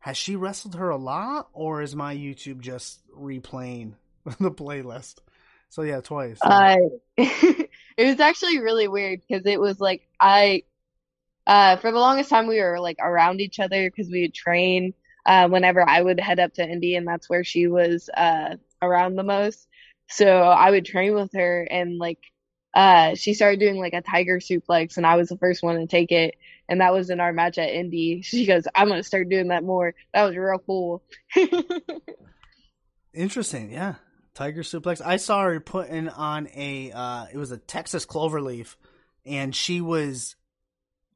has 0.00 0.16
she 0.16 0.36
wrestled 0.36 0.74
her 0.74 0.90
a 0.90 0.96
lot, 0.96 1.48
or 1.52 1.82
is 1.82 1.94
my 1.94 2.14
YouTube 2.14 2.60
just 2.60 3.00
replaying 3.16 3.94
the 4.40 4.50
playlist? 4.50 5.16
So 5.70 5.82
yeah, 5.82 6.00
twice. 6.00 6.38
Uh, 6.42 6.76
it 7.16 7.68
was 7.98 8.20
actually 8.20 8.60
really 8.60 8.86
weird 8.86 9.20
because 9.26 9.46
it 9.46 9.60
was 9.60 9.80
like 9.80 10.06
I, 10.20 10.64
uh, 11.46 11.76
for 11.76 11.90
the 11.90 11.98
longest 11.98 12.30
time 12.30 12.46
we 12.46 12.60
were 12.60 12.78
like 12.80 12.98
around 13.00 13.40
each 13.40 13.58
other 13.60 13.90
because 13.90 14.10
we 14.10 14.22
would 14.22 14.34
train. 14.34 14.94
Uh, 15.26 15.48
whenever 15.48 15.88
I 15.88 16.02
would 16.02 16.20
head 16.20 16.38
up 16.38 16.52
to 16.54 16.68
Indy, 16.68 16.96
and 16.96 17.08
that's 17.08 17.30
where 17.30 17.44
she 17.44 17.66
was 17.66 18.10
uh 18.14 18.56
around 18.84 19.16
the 19.16 19.22
most. 19.22 19.66
So 20.08 20.26
I 20.26 20.70
would 20.70 20.84
train 20.84 21.14
with 21.14 21.32
her, 21.34 21.62
and 21.62 21.98
like, 21.98 22.18
uh, 22.74 23.14
she 23.14 23.34
started 23.34 23.60
doing 23.60 23.76
like 23.76 23.94
a 23.94 24.02
tiger 24.02 24.38
suplex, 24.38 24.96
and 24.96 25.06
I 25.06 25.16
was 25.16 25.28
the 25.28 25.38
first 25.38 25.62
one 25.62 25.76
to 25.76 25.86
take 25.86 26.12
it. 26.12 26.34
And 26.68 26.80
that 26.80 26.92
was 26.92 27.10
in 27.10 27.20
our 27.20 27.32
match 27.32 27.58
at 27.58 27.70
Indy. 27.70 28.22
She 28.24 28.46
goes, 28.46 28.64
"I'm 28.74 28.88
gonna 28.88 29.02
start 29.02 29.28
doing 29.28 29.48
that 29.48 29.64
more." 29.64 29.94
That 30.12 30.24
was 30.24 30.36
real 30.36 30.58
cool. 30.58 31.02
Interesting, 33.14 33.70
yeah. 33.70 33.94
Tiger 34.34 34.62
suplex. 34.62 35.00
I 35.04 35.16
saw 35.16 35.44
her 35.44 35.60
putting 35.60 36.08
on 36.08 36.48
a 36.54 36.90
uh 36.92 37.26
it 37.32 37.38
was 37.38 37.52
a 37.52 37.56
Texas 37.56 38.04
cloverleaf 38.04 38.74
and 39.24 39.54
she 39.54 39.80
was 39.80 40.34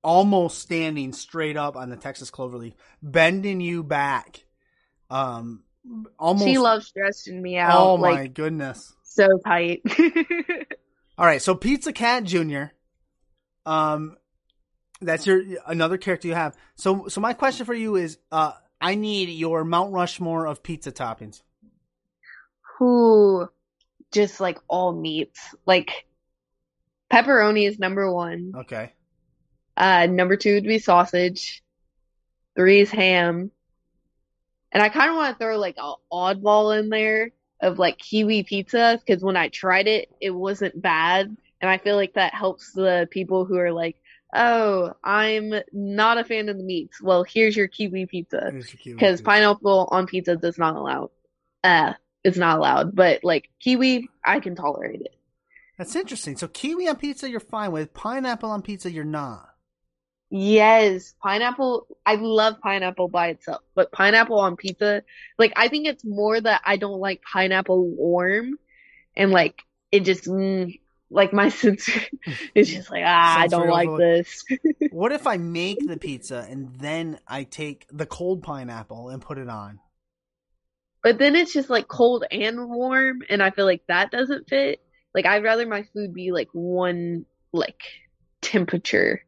almost 0.05 0.59
standing 0.61 1.13
straight 1.13 1.57
up 1.57 1.77
on 1.77 1.91
the 1.91 1.97
Texas 1.97 2.31
cloverleaf, 2.31 2.75
bending 3.03 3.61
you 3.61 3.83
back. 3.83 4.45
Um 5.11 5.65
almost 6.19 6.47
She 6.47 6.59
loves 6.59 6.87
stressing 6.87 7.41
me 7.41 7.57
out, 7.59 7.79
Oh 7.81 7.97
my 7.97 8.11
like 8.11 8.35
goodness. 8.35 8.95
so 9.03 9.29
tight. 9.45 9.83
All 11.19 11.27
right, 11.27 11.43
so 11.43 11.55
Pizza 11.55 11.93
Cat 11.93 12.25
Jr. 12.25 12.65
Um 13.67 14.17
that's 15.01 15.27
your 15.27 15.43
another 15.67 15.97
character 15.99 16.29
you 16.29 16.35
have. 16.35 16.57
So 16.77 17.09
so 17.09 17.21
my 17.21 17.33
question 17.33 17.67
for 17.67 17.75
you 17.75 17.97
is 17.97 18.19
uh 18.33 18.53
I 18.81 18.95
need 18.95 19.29
your 19.31 19.65
Mount 19.65 19.93
Rushmore 19.93 20.47
of 20.47 20.63
pizza 20.63 20.93
toppings. 20.93 21.43
who 22.79 23.49
just 24.13 24.41
like 24.41 24.59
all 24.69 24.93
meats. 24.93 25.55
Like 25.67 26.07
pepperoni 27.13 27.67
is 27.69 27.79
number 27.79 28.13
one. 28.13 28.53
Okay. 28.57 28.93
Uh, 29.77 30.07
number 30.07 30.37
two 30.37 30.55
would 30.55 30.65
be 30.65 30.79
sausage. 30.79 31.63
Three 32.57 32.81
is 32.81 32.91
ham. 32.91 33.51
And 34.73 34.83
I 34.83 34.89
kind 34.89 35.11
of 35.11 35.17
want 35.17 35.35
to 35.35 35.43
throw 35.43 35.59
like 35.59 35.77
a 35.79 35.95
oddball 36.13 36.79
in 36.79 36.89
there. 36.91 37.31
of 37.61 37.79
like 37.79 37.99
kiwi 37.99 38.45
pizza 38.45 39.01
because 39.05 39.23
when 39.23 39.37
I 39.37 39.49
tried 39.49 39.89
it, 39.89 40.11
it 40.21 40.31
wasn't 40.31 40.81
bad, 40.81 41.37
and 41.61 41.71
I 41.71 41.79
feel 41.79 41.97
like 41.97 42.15
that 42.15 42.33
helps 42.35 42.73
the 42.73 43.09
people 43.11 43.45
who 43.45 43.57
are 43.57 43.73
like, 43.73 43.97
"Oh, 44.33 44.93
I'm 45.03 45.53
not 45.73 46.19
a 46.19 46.25
fan 46.25 46.49
of 46.49 46.57
the 46.57 46.63
meats." 46.63 47.03
Well, 47.03 47.25
here's 47.25 47.57
your 47.57 47.67
kiwi 47.67 48.07
pizza 48.07 48.51
Here's 48.53 48.73
your 48.73 48.79
kiwi 48.79 48.95
because 48.95 49.21
pineapple 49.21 49.89
on 49.91 50.07
pizza 50.07 50.37
does 50.37 50.57
not 50.57 50.77
allow. 50.77 51.11
Uh, 51.65 51.95
it's 52.23 52.39
not 52.39 52.59
allowed, 52.59 52.95
but 52.95 53.25
like 53.25 53.51
kiwi, 53.61 54.09
I 54.25 54.39
can 54.41 54.55
tolerate 54.55 55.01
it. 55.01 55.15
That's 55.79 55.97
interesting. 55.97 56.37
So 56.37 56.47
kiwi 56.49 56.89
on 56.89 56.97
pizza, 56.97 57.29
you're 57.29 57.41
fine 57.41 57.73
with. 57.73 57.95
Pineapple 57.95 58.51
on 58.51 58.63
pizza, 58.63 58.91
you're 58.91 59.05
not. 59.05 59.49
Yes, 60.31 61.15
pineapple. 61.23 61.87
I 62.05 62.17
love 62.17 62.61
pineapple 62.61 63.09
by 63.09 63.29
itself, 63.29 63.63
but 63.75 63.91
pineapple 63.93 64.39
on 64.39 64.57
pizza, 64.57 65.03
like 65.39 65.53
I 65.57 65.69
think 65.69 65.87
it's 65.87 66.05
more 66.05 66.39
that 66.39 66.61
I 66.65 66.77
don't 66.77 67.01
like 67.01 67.23
pineapple 67.23 67.89
warm, 67.89 68.59
and 69.17 69.31
like 69.31 69.63
it 69.93 70.01
just 70.01 70.27
mm, 70.27 70.79
like 71.11 71.33
my 71.33 71.49
sense 71.51 71.89
is 72.55 72.71
just 72.73 72.91
like 72.91 73.05
ah, 73.07 73.41
I 73.41 73.49
don't 73.49 73.69
like 73.69 73.89
overload. 73.89 73.97
this. 73.97 74.45
What 74.91 75.13
if 75.13 75.27
I 75.27 75.39
make 75.39 75.85
the 75.87 75.97
pizza 75.99 76.47
and 76.49 76.77
then 76.81 77.21
I 77.27 77.45
take 77.45 77.87
the 77.91 78.07
cold 78.07 78.43
pineapple 78.43 79.11
and 79.11 79.23
put 79.23 79.39
it 79.39 79.49
on? 79.49 79.81
But 81.03 81.19
then 81.19 81.37
it's 81.37 81.53
just 81.53 81.71
like 81.71 81.89
cold 81.89 82.25
and 82.31 82.69
warm, 82.69 83.23
and 83.29 83.43
I 83.43 83.51
feel 83.51 83.65
like 83.65 83.83
that 83.89 84.11
doesn't 84.11 84.49
fit. 84.49 84.81
Like 85.15 85.27
I'd 85.27 85.45
rather 85.45 85.67
my 85.67 85.85
food 85.95 86.13
be 86.13 86.33
like 86.33 86.49
one 86.53 87.25
like 87.53 87.81
temperature. 88.43 89.25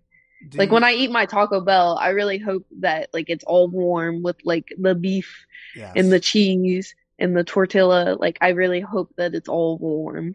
Do 0.49 0.59
Like 0.59 0.69
you- 0.71 0.75
when 0.75 0.85
I 0.85 0.93
eat 0.93 1.11
my 1.11 1.27
Taco 1.27 1.61
Bell, 1.61 1.99
I 2.01 2.11
really 2.11 2.39
hope 2.39 2.67
that 2.81 3.11
like 3.13 3.29
it's 3.29 3.45
all 3.45 3.69
warm 3.69 4.23
with 4.23 4.37
like 4.45 4.69
the 4.79 4.95
beef 4.95 5.47
yes. 5.77 5.93
and 5.97 6.11
the 6.11 6.21
cheese 6.21 6.95
and 7.19 7.37
the 7.37 7.45
tortilla. 7.45 8.17
Like 8.19 8.39
I 8.41 8.49
really 8.51 8.81
hope 8.81 9.13
that 9.17 9.35
it's 9.35 9.49
all 9.49 9.77
warm. 9.79 10.35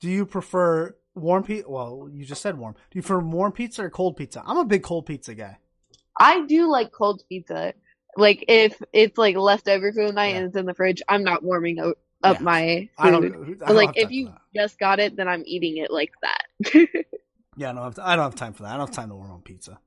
Do 0.00 0.08
you 0.08 0.26
prefer 0.26 0.94
warm 1.14 1.44
pizza? 1.44 1.68
Well, 1.70 2.08
you 2.12 2.24
just 2.24 2.42
said 2.42 2.58
warm. 2.58 2.74
Do 2.90 2.98
you 2.98 3.02
prefer 3.02 3.20
warm 3.20 3.52
pizza 3.52 3.84
or 3.84 3.90
cold 3.90 4.16
pizza? 4.16 4.42
I'm 4.46 4.58
a 4.58 4.64
big 4.64 4.82
cold 4.82 5.06
pizza 5.06 5.34
guy. 5.34 5.58
I 6.20 6.44
do 6.46 6.68
like 6.70 6.90
cold 6.92 7.22
pizza. 7.28 7.74
Like 8.16 8.44
if 8.48 8.80
it's 8.92 9.16
like 9.18 9.36
left 9.36 9.68
over 9.68 9.92
for 9.92 10.06
the 10.06 10.12
night 10.12 10.30
Yeah. 10.30 10.36
and 10.38 10.46
it's 10.48 10.56
in 10.56 10.66
the 10.66 10.74
fridge, 10.74 11.00
I'm 11.08 11.22
not 11.22 11.44
warming 11.44 11.78
up 11.78 11.96
Yeah. 12.24 12.38
my 12.40 12.88
I 12.98 13.10
don't. 13.12 13.32
food. 13.32 13.62
I 13.62 13.68
don't 13.68 13.76
like 13.76 13.96
if 13.96 14.10
you 14.10 14.26
that. 14.26 14.38
just 14.56 14.78
got 14.80 14.98
it, 14.98 15.14
then 15.14 15.28
I'm 15.28 15.44
eating 15.46 15.76
it 15.76 15.92
like 15.92 16.10
that. 16.22 16.88
Yeah, 17.58 17.70
I 17.70 17.72
don't 17.74 17.82
have. 17.82 17.98
I 17.98 18.16
don't 18.16 18.24
have 18.24 18.34
time 18.36 18.52
for 18.52 18.62
that. 18.62 18.70
I 18.70 18.76
don't 18.76 18.86
have 18.86 18.94
time 18.94 19.08
to 19.08 19.16
warm 19.16 19.32
up 19.32 19.44
pizza. 19.44 19.80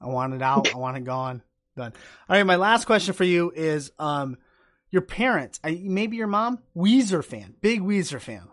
I 0.00 0.06
want 0.06 0.34
it 0.34 0.42
out. 0.42 0.70
I 0.72 0.76
want 0.76 0.96
it 0.96 1.04
gone. 1.04 1.42
Done. 1.76 1.92
All 2.28 2.36
right. 2.36 2.44
My 2.44 2.56
last 2.56 2.84
question 2.84 3.12
for 3.12 3.24
you 3.24 3.52
is: 3.54 3.90
um, 3.98 4.38
your 4.90 5.02
parents, 5.02 5.58
maybe 5.64 6.16
your 6.16 6.28
mom, 6.28 6.60
Weezer 6.76 7.24
fan, 7.24 7.54
big 7.60 7.80
Weezer 7.80 8.20
fan. 8.20 8.48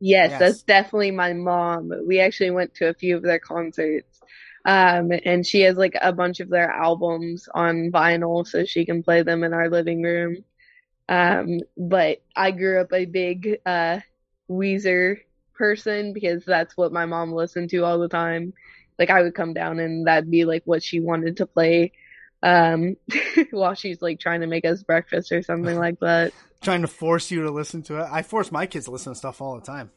Yes, 0.00 0.30
Yes. 0.30 0.40
that's 0.40 0.62
definitely 0.64 1.12
my 1.12 1.32
mom. 1.34 1.92
We 2.08 2.18
actually 2.18 2.50
went 2.50 2.74
to 2.76 2.88
a 2.88 2.94
few 2.94 3.16
of 3.16 3.22
their 3.22 3.38
concerts. 3.38 4.20
Um, 4.64 5.12
and 5.24 5.46
she 5.46 5.60
has 5.62 5.76
like 5.76 5.96
a 6.00 6.12
bunch 6.12 6.40
of 6.40 6.48
their 6.48 6.70
albums 6.70 7.48
on 7.54 7.90
vinyl 7.92 8.46
so 8.46 8.64
she 8.64 8.84
can 8.84 9.02
play 9.02 9.22
them 9.22 9.44
in 9.44 9.52
our 9.52 9.68
living 9.68 10.02
room. 10.02 10.44
Um, 11.08 11.60
but 11.76 12.22
I 12.34 12.50
grew 12.52 12.80
up 12.80 12.92
a 12.92 13.04
big 13.04 13.58
uh 13.66 14.00
Weezer 14.50 15.18
person 15.62 16.12
because 16.12 16.44
that's 16.44 16.76
what 16.76 16.92
my 16.92 17.06
mom 17.06 17.32
listened 17.32 17.70
to 17.70 17.84
all 17.84 18.00
the 18.00 18.08
time. 18.08 18.52
Like 18.98 19.10
I 19.10 19.22
would 19.22 19.36
come 19.36 19.54
down 19.54 19.78
and 19.78 20.08
that'd 20.08 20.28
be 20.28 20.44
like 20.44 20.64
what 20.64 20.82
she 20.82 20.98
wanted 20.98 21.36
to 21.36 21.46
play 21.46 21.92
um 22.42 22.96
while 23.52 23.74
she's 23.74 24.02
like 24.02 24.18
trying 24.18 24.40
to 24.40 24.48
make 24.48 24.64
us 24.64 24.82
breakfast 24.82 25.30
or 25.30 25.40
something 25.40 25.78
like 25.78 26.00
that. 26.00 26.32
Trying 26.62 26.82
to 26.82 26.88
force 26.88 27.30
you 27.32 27.42
to 27.42 27.50
listen 27.50 27.82
to 27.84 28.00
it. 28.00 28.08
I 28.10 28.22
force 28.22 28.52
my 28.52 28.66
kids 28.66 28.84
to 28.84 28.92
listen 28.92 29.12
to 29.12 29.18
stuff 29.18 29.40
all 29.40 29.56
the 29.56 29.66
time. 29.66 29.90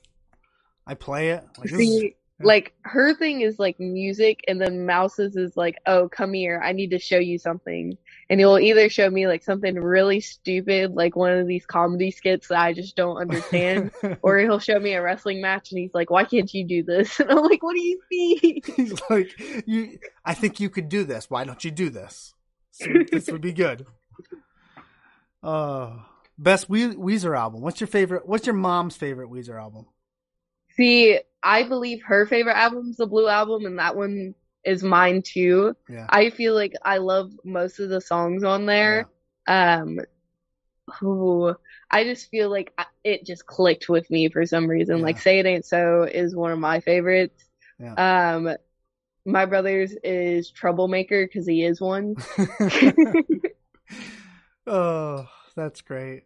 I 0.88 0.96
play 0.96 1.30
it. 1.30 1.44
Like, 1.60 1.70
See, 1.70 2.16
like 2.42 2.74
her 2.82 3.14
thing 3.14 3.42
is 3.42 3.60
like 3.60 3.80
music, 3.80 4.44
and 4.48 4.60
then 4.60 4.86
Mouse's 4.86 5.38
is 5.38 5.56
like, 5.56 5.78
oh, 5.86 6.10
come 6.10 6.34
here, 6.34 6.62
I 6.64 6.74
need 6.74 6.92
to 6.92 7.00
show 7.00 7.18
you 7.18 7.38
something. 7.38 7.98
And 8.30 8.40
he'll 8.40 8.60
either 8.60 8.90
show 8.90 9.10
me 9.10 9.28
like 9.28 9.44
something 9.44 9.76
really 9.76 10.20
stupid, 10.20 10.96
like 10.96 11.16
one 11.16 11.32
of 11.32 11.48
these 11.48 11.66
comedy 11.66 12.12
skits 12.12 12.50
that 12.50 12.60
I 12.60 12.74
just 12.74 12.96
don't 12.98 13.18
understand, 13.18 13.92
or 14.22 14.40
he'll 14.40 14.60
show 14.60 14.80
me 14.80 14.94
a 14.94 15.02
wrestling 15.02 15.42
match 15.42 15.72
and 15.72 15.80
he's 15.80 15.94
like, 15.94 16.10
why 16.10 16.26
can't 16.26 16.54
you 16.54 16.66
do 16.66 16.84
this? 16.84 17.20
And 17.26 17.32
I'm 17.32 17.38
like, 17.44 17.64
what 17.64 17.74
do 17.76 17.82
you 17.82 18.00
see? 18.12 18.62
He's 18.76 19.02
like, 19.10 19.32
you. 19.66 19.98
I 20.24 20.34
think 20.34 20.60
you 20.60 20.70
could 20.70 20.90
do 20.90 21.04
this. 21.04 21.30
Why 21.30 21.44
don't 21.44 21.64
you 21.64 21.72
do 21.72 21.90
this? 21.90 22.34
So 22.72 22.88
this 23.12 23.32
would 23.32 23.42
be 23.42 23.54
good. 23.54 23.86
Uh, 25.42 26.00
best 26.38 26.70
We- 26.70 26.96
Weezer 26.96 27.38
album. 27.38 27.62
What's 27.62 27.80
your 27.80 27.88
favorite? 27.88 28.28
What's 28.28 28.46
your 28.46 28.56
mom's 28.56 28.98
favorite 28.98 29.30
Weezer 29.30 29.60
album? 29.60 29.86
See, 30.78 31.20
I 31.42 31.64
believe 31.64 32.04
her 32.04 32.26
favorite 32.26 32.58
album's 32.58 32.98
the 32.98 33.06
Blue 33.06 33.28
Album, 33.28 33.66
and 33.66 33.80
that 33.80 33.96
one 33.96 34.36
is 34.64 34.84
mine 34.84 35.22
too. 35.22 35.76
Yeah. 35.88 36.08
I 36.10 36.32
feel 36.32 36.56
like 36.56 36.74
I 36.84 36.98
love 36.98 37.32
most 37.44 37.80
of 37.80 37.90
the 37.90 38.02
songs 38.02 38.44
on 38.44 38.66
there. 38.66 39.08
Um, 39.48 40.00
ooh, 41.04 41.56
I 41.90 42.04
just 42.04 42.30
feel 42.30 42.50
like 42.50 42.74
it 43.04 43.26
just 43.26 43.46
clicked 43.46 43.88
with 43.88 44.10
me 44.10 44.30
for 44.30 44.46
some 44.46 44.68
reason. 44.68 45.02
Like 45.02 45.20
"Say 45.20 45.40
It 45.40 45.46
Ain't 45.46 45.66
So" 45.66 46.04
is 46.04 46.36
one 46.36 46.52
of 46.52 46.60
my 46.60 46.80
favorites. 46.80 47.46
Yeah. 47.80 48.34
Um, 48.36 48.56
my 49.26 49.46
brother's 49.46 49.96
is 50.04 50.50
"Troublemaker" 50.50 51.26
because 51.26 51.48
he 51.48 51.64
is 51.64 51.80
one. 51.80 52.16
oh, 54.68 55.28
that's 55.56 55.82
great. 55.82 56.24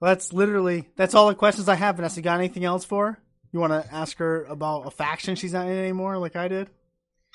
Well, 0.00 0.12
that's 0.12 0.32
literally 0.32 0.88
that's 0.96 1.14
all 1.14 1.28
the 1.28 1.34
questions 1.34 1.68
I 1.68 1.74
have. 1.74 1.96
Vanessa, 1.96 2.22
got 2.22 2.38
anything 2.38 2.64
else 2.64 2.84
for? 2.84 3.18
Her? 3.54 3.56
You 3.56 3.60
want 3.70 3.84
to 3.84 3.94
ask 3.94 4.18
her 4.18 4.44
about 4.44 4.86
a 4.86 4.90
faction 4.90 5.36
she's 5.36 5.52
not 5.52 5.66
in 5.66 5.76
anymore, 5.78 6.18
like 6.18 6.36
I 6.36 6.48
did? 6.48 6.68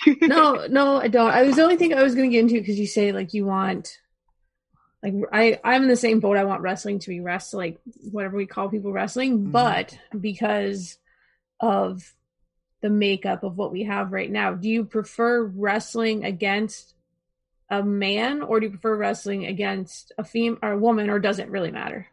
no, 0.22 0.68
no, 0.70 0.98
I 1.02 1.08
don't. 1.08 1.32
I 1.32 1.44
was 1.44 1.56
the 1.56 1.64
only 1.64 1.76
thing 1.76 1.94
I 1.94 2.04
was 2.04 2.16
going 2.16 2.30
to 2.30 2.34
get 2.34 2.42
into 2.42 2.60
because 2.60 2.80
you 2.80 2.88
say 2.88 3.12
like 3.12 3.34
you 3.34 3.46
want, 3.46 3.98
like 5.04 5.14
I 5.34 5.60
I'm 5.64 5.84
in 5.84 5.88
the 5.90 5.96
same 5.96 6.20
boat. 6.20 6.38
I 6.38 6.46
want 6.46 6.62
wrestling 6.62 7.00
to 7.00 7.10
be 7.10 7.20
rest 7.20 7.54
like 7.54 7.80
whatever 8.12 8.38
we 8.38 8.46
call 8.46 8.70
people 8.70 8.92
wrestling, 8.94 9.40
Mhm. 9.48 9.52
but 9.52 9.98
because 10.20 10.98
of 11.60 12.14
the 12.82 12.90
makeup 12.90 13.44
of 13.44 13.58
what 13.58 13.72
we 13.74 13.84
have 13.84 14.14
right 14.14 14.32
now, 14.32 14.54
do 14.54 14.70
you 14.70 14.86
prefer 14.86 15.44
wrestling 15.44 16.24
against 16.24 16.94
a 17.70 17.84
man 17.84 18.42
or 18.42 18.60
do 18.60 18.68
you 18.68 18.72
prefer 18.72 18.96
wrestling 18.96 19.46
against 19.46 20.12
a 20.18 20.24
fem 20.24 20.58
or 20.64 20.72
a 20.72 20.78
woman 20.78 21.10
or 21.10 21.20
does 21.20 21.40
it 21.40 21.50
really 21.50 21.72
matter? 21.72 22.08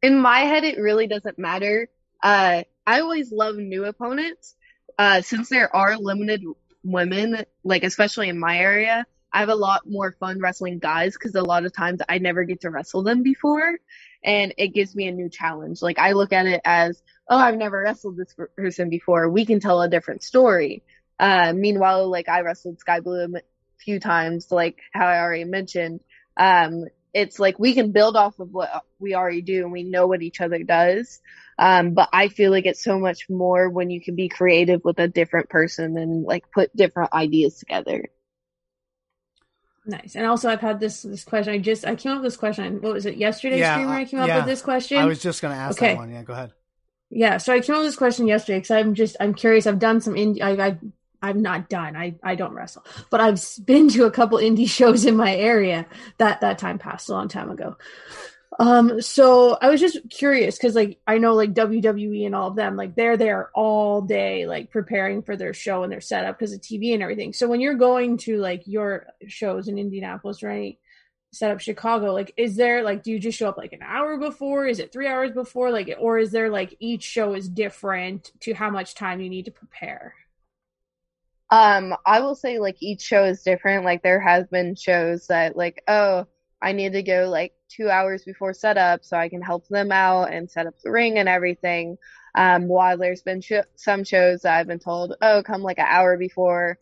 in 0.00 0.18
my 0.20 0.40
head, 0.40 0.62
it 0.64 0.78
really 0.78 1.06
doesn't 1.08 1.38
matter. 1.38 1.88
Uh, 2.22 2.62
I 2.88 3.00
always 3.00 3.30
love 3.30 3.56
new 3.56 3.84
opponents. 3.84 4.56
Uh, 4.98 5.20
since 5.20 5.50
there 5.50 5.74
are 5.76 5.98
limited 5.98 6.42
women, 6.82 7.44
like 7.62 7.84
especially 7.84 8.30
in 8.30 8.38
my 8.40 8.56
area, 8.56 9.04
I 9.30 9.40
have 9.40 9.50
a 9.50 9.54
lot 9.54 9.82
more 9.86 10.12
fun 10.12 10.40
wrestling 10.40 10.78
guys 10.78 11.12
because 11.12 11.34
a 11.34 11.42
lot 11.42 11.66
of 11.66 11.74
times 11.74 12.00
I 12.08 12.16
never 12.16 12.44
get 12.44 12.62
to 12.62 12.70
wrestle 12.70 13.02
them 13.02 13.22
before, 13.22 13.78
and 14.24 14.54
it 14.56 14.68
gives 14.68 14.96
me 14.96 15.06
a 15.06 15.12
new 15.12 15.28
challenge. 15.28 15.82
Like 15.82 15.98
I 15.98 16.12
look 16.12 16.32
at 16.32 16.46
it 16.46 16.62
as, 16.64 17.02
oh, 17.28 17.36
I've 17.36 17.58
never 17.58 17.78
wrestled 17.78 18.16
this 18.16 18.34
person 18.56 18.88
before. 18.88 19.28
We 19.28 19.44
can 19.44 19.60
tell 19.60 19.82
a 19.82 19.90
different 19.90 20.22
story. 20.22 20.82
Uh, 21.20 21.52
meanwhile, 21.54 22.08
like 22.08 22.30
I 22.30 22.40
wrestled 22.40 22.80
Sky 22.80 23.00
Blue 23.00 23.36
a 23.36 23.42
few 23.76 24.00
times, 24.00 24.50
like 24.50 24.78
how 24.94 25.04
I 25.04 25.20
already 25.20 25.44
mentioned. 25.44 26.00
Um, 26.38 26.86
it's 27.18 27.38
like 27.38 27.58
we 27.58 27.74
can 27.74 27.92
build 27.92 28.16
off 28.16 28.38
of 28.38 28.50
what 28.52 28.70
we 28.98 29.14
already 29.14 29.42
do 29.42 29.62
and 29.62 29.72
we 29.72 29.82
know 29.82 30.06
what 30.06 30.22
each 30.22 30.40
other 30.40 30.62
does. 30.62 31.20
Um, 31.58 31.94
but 31.94 32.08
I 32.12 32.28
feel 32.28 32.50
like 32.50 32.66
it's 32.66 32.82
so 32.84 32.98
much 32.98 33.26
more 33.28 33.68
when 33.68 33.90
you 33.90 34.00
can 34.00 34.14
be 34.16 34.28
creative 34.28 34.82
with 34.84 34.98
a 34.98 35.08
different 35.08 35.48
person 35.50 35.98
and 35.98 36.24
like 36.24 36.50
put 36.52 36.74
different 36.76 37.12
ideas 37.12 37.58
together. 37.58 38.04
Nice. 39.86 40.16
And 40.16 40.26
also, 40.26 40.50
I've 40.50 40.60
had 40.60 40.80
this 40.80 41.02
this 41.02 41.24
question. 41.24 41.54
I 41.54 41.58
just 41.58 41.86
I 41.86 41.96
came 41.96 42.12
up 42.12 42.18
with 42.22 42.32
this 42.32 42.36
question. 42.36 42.82
What 42.82 42.92
was 42.92 43.06
it 43.06 43.16
yesterday's 43.16 43.60
Yeah, 43.60 43.72
stream 43.72 43.88
where 43.88 43.98
I 43.98 44.04
came 44.04 44.20
up 44.20 44.28
yeah. 44.28 44.36
with 44.36 44.46
this 44.46 44.60
question? 44.62 44.98
I 44.98 45.06
was 45.06 45.20
just 45.20 45.40
going 45.40 45.54
to 45.54 45.60
ask 45.60 45.78
Okay. 45.78 45.94
that 45.94 45.98
one. 45.98 46.10
Yeah, 46.10 46.22
go 46.22 46.34
ahead. 46.34 46.52
Yeah, 47.10 47.38
so 47.38 47.54
I 47.54 47.60
came 47.60 47.74
up 47.74 47.80
with 47.80 47.88
this 47.88 47.96
question 47.96 48.26
yesterday 48.26 48.58
because 48.58 48.70
I'm 48.70 48.94
just 48.94 49.16
I'm 49.18 49.32
curious. 49.32 49.66
I've 49.66 49.78
done 49.78 50.00
some 50.02 50.14
in 50.14 50.36
I, 50.42 50.50
I 50.50 50.78
I'm 51.22 51.42
not 51.42 51.68
done. 51.68 51.96
I 51.96 52.14
I 52.22 52.34
don't 52.34 52.54
wrestle, 52.54 52.84
but 53.10 53.20
I've 53.20 53.42
been 53.64 53.88
to 53.90 54.04
a 54.04 54.10
couple 54.10 54.38
indie 54.38 54.68
shows 54.78 55.04
in 55.04 55.16
my 55.16 55.34
area. 55.34 55.86
That 56.18 56.40
that 56.40 56.58
time 56.58 56.78
passed 56.78 57.08
a 57.08 57.12
long 57.12 57.28
time 57.28 57.50
ago. 57.50 57.76
Um, 58.60 59.00
so 59.00 59.56
I 59.60 59.68
was 59.68 59.80
just 59.80 59.98
curious 60.10 60.56
because 60.56 60.74
like 60.74 60.98
I 61.06 61.18
know 61.18 61.34
like 61.34 61.54
WWE 61.54 62.26
and 62.26 62.34
all 62.34 62.48
of 62.48 62.56
them 62.56 62.76
like 62.76 62.96
they're 62.96 63.16
there 63.16 63.50
all 63.54 64.02
day 64.02 64.46
like 64.46 64.70
preparing 64.70 65.22
for 65.22 65.36
their 65.36 65.54
show 65.54 65.84
and 65.84 65.92
their 65.92 66.00
setup 66.00 66.38
because 66.38 66.52
of 66.52 66.60
TV 66.60 66.92
and 66.92 67.02
everything. 67.02 67.32
So 67.32 67.46
when 67.46 67.60
you're 67.60 67.74
going 67.74 68.16
to 68.18 68.38
like 68.38 68.62
your 68.66 69.06
shows 69.26 69.68
in 69.68 69.78
Indianapolis, 69.78 70.42
right? 70.42 70.78
set 71.30 71.50
up 71.50 71.60
Chicago, 71.60 72.12
like 72.12 72.32
is 72.36 72.56
there 72.56 72.82
like 72.82 73.02
do 73.02 73.12
you 73.12 73.18
just 73.18 73.38
show 73.38 73.48
up 73.48 73.58
like 73.58 73.72
an 73.72 73.82
hour 73.82 74.16
before? 74.16 74.66
Is 74.66 74.78
it 74.78 74.92
three 74.92 75.06
hours 75.06 75.30
before? 75.30 75.70
Like 75.70 75.94
or 75.98 76.18
is 76.18 76.30
there 76.30 76.50
like 76.50 76.74
each 76.80 77.02
show 77.02 77.34
is 77.34 77.48
different 77.48 78.32
to 78.40 78.54
how 78.54 78.70
much 78.70 78.94
time 78.94 79.20
you 79.20 79.28
need 79.28 79.44
to 79.44 79.50
prepare? 79.50 80.14
Um, 81.50 81.94
I 82.04 82.20
will 82.20 82.34
say 82.34 82.58
like 82.58 82.76
each 82.80 83.00
show 83.02 83.24
is 83.24 83.42
different. 83.42 83.84
Like 83.84 84.02
there 84.02 84.20
has 84.20 84.46
been 84.48 84.74
shows 84.74 85.26
that 85.28 85.56
like, 85.56 85.82
oh, 85.88 86.26
I 86.60 86.72
need 86.72 86.92
to 86.92 87.02
go 87.02 87.28
like 87.30 87.54
two 87.68 87.88
hours 87.88 88.24
before 88.24 88.52
setup 88.52 89.04
so 89.04 89.16
I 89.16 89.28
can 89.28 89.42
help 89.42 89.66
them 89.68 89.92
out 89.92 90.32
and 90.32 90.50
set 90.50 90.66
up 90.66 90.74
the 90.82 90.90
ring 90.90 91.18
and 91.18 91.28
everything. 91.28 91.96
Um, 92.34 92.68
while 92.68 92.98
there's 92.98 93.22
been 93.22 93.40
sh- 93.40 93.66
some 93.76 94.04
shows 94.04 94.42
that 94.42 94.58
I've 94.58 94.66
been 94.66 94.78
told, 94.78 95.14
oh, 95.22 95.42
come 95.44 95.62
like 95.62 95.78
an 95.78 95.86
hour 95.88 96.16
before. 96.18 96.78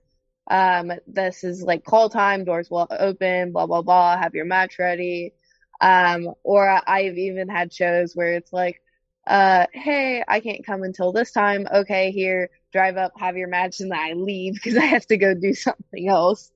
Um, 0.48 0.92
this 1.06 1.44
is 1.44 1.62
like 1.62 1.84
call 1.84 2.08
time, 2.08 2.44
doors 2.44 2.70
will 2.70 2.86
open, 2.90 3.52
blah, 3.52 3.66
blah, 3.66 3.82
blah, 3.82 4.16
have 4.18 4.34
your 4.34 4.44
match 4.44 4.78
ready. 4.78 5.34
Um, 5.80 6.34
or 6.42 6.68
I've 6.88 7.18
even 7.18 7.48
had 7.48 7.72
shows 7.72 8.14
where 8.14 8.34
it's 8.34 8.52
like, 8.52 8.80
uh, 9.26 9.66
hey, 9.72 10.22
I 10.26 10.40
can't 10.40 10.64
come 10.64 10.82
until 10.82 11.12
this 11.12 11.32
time. 11.32 11.66
Okay, 11.72 12.12
here, 12.12 12.50
drive 12.76 12.96
up, 12.98 13.12
have 13.18 13.36
your 13.36 13.48
match, 13.48 13.80
and 13.80 13.90
then 13.90 13.98
I 13.98 14.12
leave 14.12 14.54
because 14.54 14.76
I 14.84 14.84
have 14.84 15.06
to 15.06 15.16
go 15.16 15.34
do 15.34 15.54
something 15.54 16.08
else. 16.08 16.52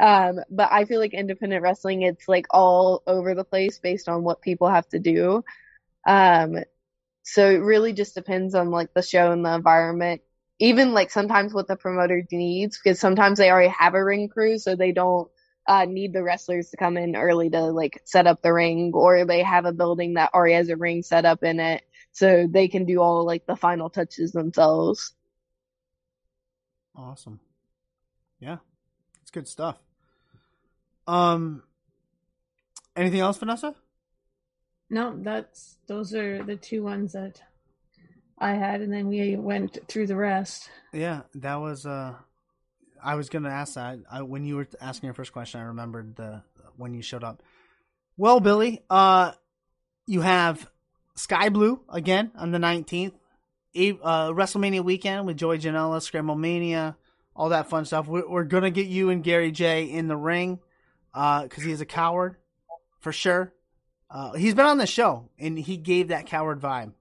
Um, 0.00 0.40
but 0.50 0.68
I 0.70 0.84
feel 0.84 1.00
like 1.00 1.12
independent 1.12 1.62
wrestling, 1.62 2.02
it's 2.02 2.28
like 2.28 2.46
all 2.50 3.02
over 3.06 3.34
the 3.34 3.44
place 3.44 3.78
based 3.78 4.08
on 4.08 4.22
what 4.22 4.40
people 4.40 4.68
have 4.68 4.88
to 4.90 4.98
do. 4.98 5.44
Um, 6.06 6.56
so 7.24 7.50
it 7.50 7.58
really 7.58 7.92
just 7.92 8.14
depends 8.14 8.54
on 8.54 8.70
like 8.70 8.94
the 8.94 9.02
show 9.02 9.32
and 9.32 9.44
the 9.44 9.54
environment. 9.54 10.22
Even 10.60 10.94
like 10.94 11.10
sometimes 11.10 11.52
what 11.52 11.68
the 11.68 11.76
promoter 11.76 12.24
needs, 12.32 12.78
because 12.78 12.98
sometimes 12.98 13.38
they 13.38 13.50
already 13.50 13.74
have 13.78 13.94
a 13.94 14.04
ring 14.04 14.28
crew, 14.28 14.58
so 14.58 14.74
they 14.74 14.92
don't 14.92 15.28
uh, 15.66 15.84
need 15.84 16.12
the 16.12 16.22
wrestlers 16.22 16.70
to 16.70 16.76
come 16.76 16.96
in 16.96 17.14
early 17.14 17.50
to 17.50 17.60
like 17.66 18.00
set 18.04 18.26
up 18.26 18.40
the 18.42 18.52
ring, 18.52 18.92
or 18.94 19.24
they 19.24 19.42
have 19.42 19.66
a 19.66 19.72
building 19.72 20.14
that 20.14 20.30
already 20.34 20.54
has 20.54 20.68
a 20.70 20.76
ring 20.76 21.02
set 21.02 21.24
up 21.24 21.44
in 21.44 21.60
it, 21.60 21.82
so 22.12 22.48
they 22.50 22.68
can 22.68 22.86
do 22.86 23.00
all 23.00 23.24
like 23.24 23.46
the 23.46 23.56
final 23.56 23.90
touches 23.90 24.32
themselves. 24.32 25.12
Awesome. 26.98 27.38
Yeah, 28.40 28.56
it's 29.22 29.30
good 29.30 29.46
stuff. 29.46 29.78
Um, 31.06 31.62
anything 32.96 33.20
else, 33.20 33.38
Vanessa? 33.38 33.74
No, 34.90 35.14
that's 35.16 35.76
those 35.86 36.12
are 36.12 36.42
the 36.42 36.56
two 36.56 36.82
ones 36.82 37.12
that 37.12 37.40
I 38.38 38.52
had, 38.52 38.80
and 38.80 38.92
then 38.92 39.06
we 39.06 39.36
went 39.36 39.78
through 39.86 40.08
the 40.08 40.16
rest. 40.16 40.70
Yeah, 40.92 41.22
that 41.36 41.56
was. 41.56 41.86
Uh, 41.86 42.14
I 43.02 43.14
was 43.14 43.28
gonna 43.28 43.50
ask 43.50 43.74
that 43.74 44.00
I, 44.10 44.22
when 44.22 44.44
you 44.44 44.56
were 44.56 44.68
asking 44.80 45.06
your 45.06 45.14
first 45.14 45.32
question. 45.32 45.60
I 45.60 45.64
remembered 45.64 46.16
the 46.16 46.42
when 46.76 46.94
you 46.94 47.02
showed 47.02 47.22
up. 47.22 47.42
Well, 48.16 48.40
Billie, 48.40 48.82
uh, 48.90 49.32
you 50.06 50.22
have 50.22 50.68
Sky 51.14 51.48
Blue 51.48 51.80
again 51.88 52.32
on 52.34 52.50
the 52.50 52.58
nineteenth. 52.58 53.14
Uh, 53.76 54.30
WrestleMania 54.30 54.82
weekend 54.82 55.26
with 55.26 55.36
Joey 55.36 55.58
Janela, 55.58 56.02
Scramble 56.02 56.34
Mania, 56.34 56.96
all 57.36 57.50
that 57.50 57.68
fun 57.68 57.84
stuff. 57.84 58.06
We're, 58.06 58.28
we're, 58.28 58.44
gonna 58.44 58.70
get 58.70 58.86
you 58.86 59.10
and 59.10 59.22
Gary 59.22 59.52
Jay 59.52 59.84
in 59.84 60.08
the 60.08 60.16
ring 60.16 60.58
because 61.12 61.50
uh, 61.58 61.60
he's 61.60 61.80
a 61.80 61.86
coward 61.86 62.36
for 63.00 63.12
sure. 63.12 63.52
Uh, 64.10 64.32
he's 64.32 64.54
been 64.54 64.66
on 64.66 64.78
the 64.78 64.86
show 64.86 65.28
and 65.38 65.58
he 65.58 65.76
gave 65.76 66.08
that 66.08 66.26
coward 66.26 66.60
vibe. 66.60 66.92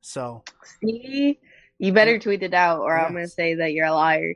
So 0.00 0.44
see, 0.80 1.38
you 1.78 1.92
better 1.92 2.18
tweet 2.18 2.42
it 2.42 2.54
out, 2.54 2.80
or 2.80 2.96
yes. 2.96 3.04
I'm 3.06 3.12
gonna 3.12 3.28
say 3.28 3.54
that 3.56 3.72
you're 3.72 3.86
a 3.86 3.94
liar. 3.94 4.34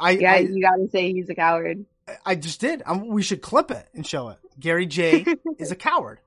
I, 0.00 0.10
yeah, 0.10 0.32
I, 0.32 0.38
you 0.38 0.62
gotta 0.62 0.88
say 0.88 1.12
he's 1.12 1.28
a 1.28 1.34
coward. 1.34 1.84
I 2.26 2.34
just 2.34 2.60
did. 2.60 2.82
I'm, 2.84 3.06
we 3.08 3.22
should 3.22 3.42
clip 3.42 3.70
it 3.70 3.88
and 3.94 4.06
show 4.06 4.30
it. 4.30 4.38
Gary 4.58 4.86
Jay 4.86 5.24
is 5.58 5.70
a 5.70 5.76
coward. 5.76 6.18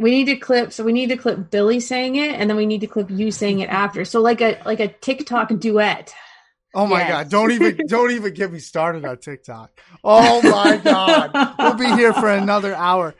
We 0.00 0.10
need 0.12 0.24
to 0.26 0.36
clip. 0.36 0.72
So 0.72 0.82
we 0.82 0.92
need 0.92 1.10
to 1.10 1.18
clip 1.18 1.50
Billie 1.50 1.78
saying 1.78 2.16
it, 2.16 2.30
and 2.30 2.48
then 2.48 2.56
we 2.56 2.64
need 2.64 2.80
to 2.80 2.86
clip 2.86 3.10
you 3.10 3.30
saying 3.30 3.58
it 3.58 3.68
after. 3.68 4.06
So 4.06 4.22
like 4.22 4.40
a 4.40 4.58
like 4.64 4.80
a 4.80 4.88
TikTok 4.88 5.50
duet. 5.58 6.14
Oh 6.74 6.86
my 6.86 7.00
yes. 7.00 7.10
god! 7.10 7.30
Don't 7.30 7.52
even 7.52 7.78
don't 7.86 8.10
even 8.12 8.32
get 8.32 8.50
me 8.50 8.60
started 8.60 9.04
on 9.04 9.18
TikTok. 9.18 9.78
Oh 10.02 10.40
my 10.40 10.78
god! 10.78 11.54
we'll 11.58 11.74
be 11.74 11.94
here 12.00 12.14
for 12.14 12.30
another 12.30 12.74
hour. 12.74 13.14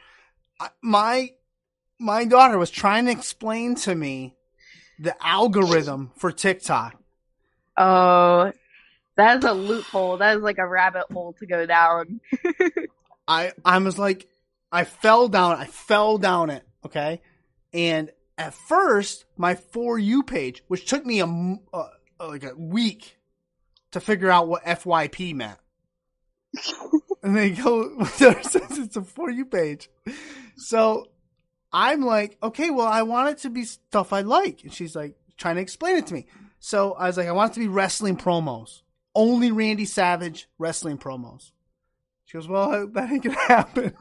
My 0.80 1.32
my 1.98 2.24
daughter 2.24 2.56
was 2.56 2.70
trying 2.70 3.04
to 3.04 3.10
explain 3.10 3.74
to 3.74 3.94
me 3.94 4.36
the 4.98 5.14
algorithm 5.22 6.12
for 6.16 6.32
TikTok. 6.32 6.96
Oh, 7.76 8.52
that 9.16 9.38
is 9.38 9.44
a 9.44 9.52
loophole. 9.52 10.16
That 10.16 10.38
is 10.38 10.42
like 10.42 10.56
a 10.56 10.66
rabbit 10.66 11.04
hole 11.12 11.34
to 11.40 11.46
go 11.46 11.66
down. 11.66 12.22
I 13.28 13.52
I 13.66 13.76
was 13.76 13.98
like, 13.98 14.28
I 14.72 14.84
fell 14.84 15.28
down. 15.28 15.56
I 15.56 15.66
fell 15.66 16.16
down 16.16 16.48
it. 16.48 16.64
Okay, 16.84 17.20
and 17.72 18.10
at 18.38 18.54
first, 18.54 19.26
my 19.36 19.54
for 19.54 19.98
you 19.98 20.22
page, 20.22 20.64
which 20.68 20.86
took 20.86 21.04
me 21.04 21.20
a 21.20 21.26
uh, 21.26 21.88
like 22.18 22.44
a 22.44 22.54
week 22.56 23.18
to 23.92 24.00
figure 24.00 24.30
out 24.30 24.48
what 24.48 24.64
FYP 24.64 25.34
meant. 25.34 25.58
and 27.22 27.36
they 27.36 27.50
go, 27.50 27.90
it's 28.00 28.96
a 28.96 29.02
for 29.02 29.30
you 29.30 29.44
page. 29.44 29.90
So 30.56 31.06
I'm 31.72 32.02
like, 32.02 32.38
okay, 32.42 32.70
well, 32.70 32.86
I 32.86 33.02
want 33.02 33.30
it 33.30 33.38
to 33.38 33.50
be 33.50 33.64
stuff 33.64 34.12
I 34.12 34.22
like. 34.22 34.62
And 34.62 34.72
she's 34.72 34.96
like, 34.96 35.16
trying 35.36 35.56
to 35.56 35.62
explain 35.62 35.96
it 35.96 36.06
to 36.08 36.14
me. 36.14 36.26
So 36.58 36.92
I 36.92 37.06
was 37.06 37.16
like, 37.16 37.28
I 37.28 37.32
want 37.32 37.52
it 37.52 37.54
to 37.54 37.60
be 37.60 37.68
wrestling 37.68 38.16
promos. 38.16 38.82
Only 39.14 39.50
Randy 39.50 39.86
Savage 39.86 40.48
wrestling 40.58 40.98
promos. 40.98 41.52
She 42.26 42.36
goes, 42.36 42.46
well, 42.46 42.86
that 42.88 43.10
ain't 43.10 43.24
going 43.24 43.36
to 43.36 43.42
happen. 43.42 43.94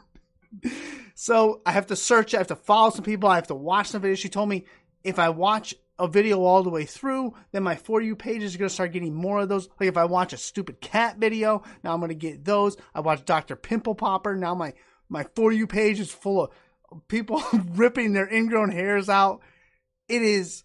So 1.21 1.61
I 1.65 1.73
have 1.73 1.87
to 1.87 1.97
search. 1.97 2.33
I 2.33 2.37
have 2.37 2.47
to 2.47 2.55
follow 2.55 2.91
some 2.91 3.03
people. 3.03 3.27
I 3.27 3.35
have 3.35 3.47
to 3.47 3.53
watch 3.53 3.87
some 3.87 4.01
videos. 4.01 4.19
She 4.19 4.29
told 4.29 4.47
me 4.47 4.63
if 5.03 5.19
I 5.19 5.27
watch 5.27 5.75
a 5.99 6.07
video 6.07 6.41
all 6.45 6.63
the 6.63 6.69
way 6.69 6.85
through, 6.85 7.33
then 7.51 7.61
my 7.61 7.75
For 7.75 8.01
You 8.01 8.15
page 8.15 8.41
is 8.41 8.55
going 8.55 8.69
to 8.69 8.73
start 8.73 8.93
getting 8.93 9.13
more 9.13 9.41
of 9.41 9.49
those. 9.49 9.67
Like 9.81 9.89
if 9.89 9.97
I 9.97 10.05
watch 10.05 10.31
a 10.31 10.37
stupid 10.37 10.79
cat 10.79 11.17
video, 11.17 11.61
now 11.83 11.93
I'm 11.93 11.99
going 11.99 12.07
to 12.07 12.15
get 12.15 12.45
those. 12.45 12.77
I 12.95 13.01
watch 13.01 13.25
Dr. 13.25 13.57
Pimple 13.57 13.95
Popper. 13.95 14.37
Now 14.37 14.55
my, 14.55 14.73
my 15.09 15.25
For 15.35 15.51
You 15.51 15.67
page 15.67 15.99
is 15.99 16.09
full 16.09 16.53
of 16.89 17.07
people 17.09 17.43
ripping 17.71 18.13
their 18.13 18.33
ingrown 18.33 18.71
hairs 18.71 19.09
out. 19.09 19.41
It 20.07 20.21
is 20.21 20.63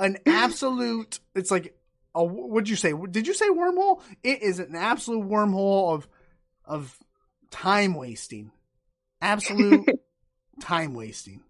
an 0.00 0.16
absolute, 0.26 1.20
it's 1.36 1.52
like, 1.52 1.78
a, 2.16 2.24
what'd 2.24 2.68
you 2.68 2.74
say? 2.74 2.92
Did 3.12 3.28
you 3.28 3.34
say 3.34 3.48
wormhole? 3.48 4.02
It 4.24 4.42
is 4.42 4.58
an 4.58 4.74
absolute 4.74 5.24
wormhole 5.24 5.94
of, 5.94 6.08
of 6.64 6.98
time 7.52 7.94
wasting. 7.94 8.50
Absolute 9.20 9.88
time 10.60 10.94
wasting. 10.94 11.42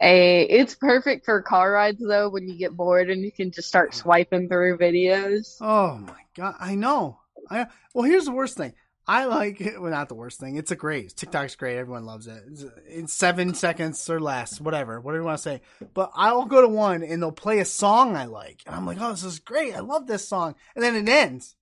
Hey, 0.00 0.42
it's 0.42 0.76
perfect 0.76 1.24
for 1.24 1.42
car 1.42 1.72
rides 1.72 2.00
though 2.00 2.28
when 2.28 2.48
you 2.48 2.56
get 2.56 2.76
bored 2.76 3.10
and 3.10 3.22
you 3.22 3.32
can 3.32 3.50
just 3.50 3.68
start 3.68 3.90
oh. 3.92 3.96
swiping 3.96 4.48
through 4.48 4.78
videos. 4.78 5.56
Oh 5.60 5.98
my 5.98 6.20
god, 6.36 6.54
I 6.60 6.76
know. 6.76 7.18
I 7.50 7.66
well, 7.94 8.04
here's 8.04 8.26
the 8.26 8.32
worst 8.32 8.56
thing. 8.56 8.74
I 9.08 9.24
like 9.24 9.62
it. 9.62 9.80
Well, 9.80 9.90
not 9.90 10.08
the 10.08 10.14
worst 10.14 10.38
thing. 10.38 10.56
It's 10.56 10.70
a 10.70 10.76
great. 10.76 11.16
TikTok's 11.16 11.56
great. 11.56 11.78
Everyone 11.78 12.04
loves 12.04 12.26
it. 12.26 12.42
It's 12.46 12.64
in 12.88 13.06
seven 13.08 13.54
seconds 13.54 14.08
or 14.10 14.20
less, 14.20 14.60
whatever, 14.60 15.00
whatever 15.00 15.22
you 15.22 15.26
want 15.26 15.38
to 15.38 15.42
say. 15.42 15.62
But 15.94 16.12
I'll 16.14 16.44
go 16.44 16.60
to 16.60 16.68
one 16.68 17.02
and 17.02 17.22
they'll 17.22 17.32
play 17.32 17.60
a 17.60 17.64
song 17.64 18.14
I 18.14 18.26
like, 18.26 18.62
and 18.66 18.76
I'm 18.76 18.84
like, 18.84 18.98
oh, 19.00 19.10
this 19.10 19.24
is 19.24 19.38
great. 19.38 19.74
I 19.74 19.80
love 19.80 20.06
this 20.06 20.28
song, 20.28 20.56
and 20.76 20.84
then 20.84 20.94
it 20.94 21.08
ends, 21.08 21.56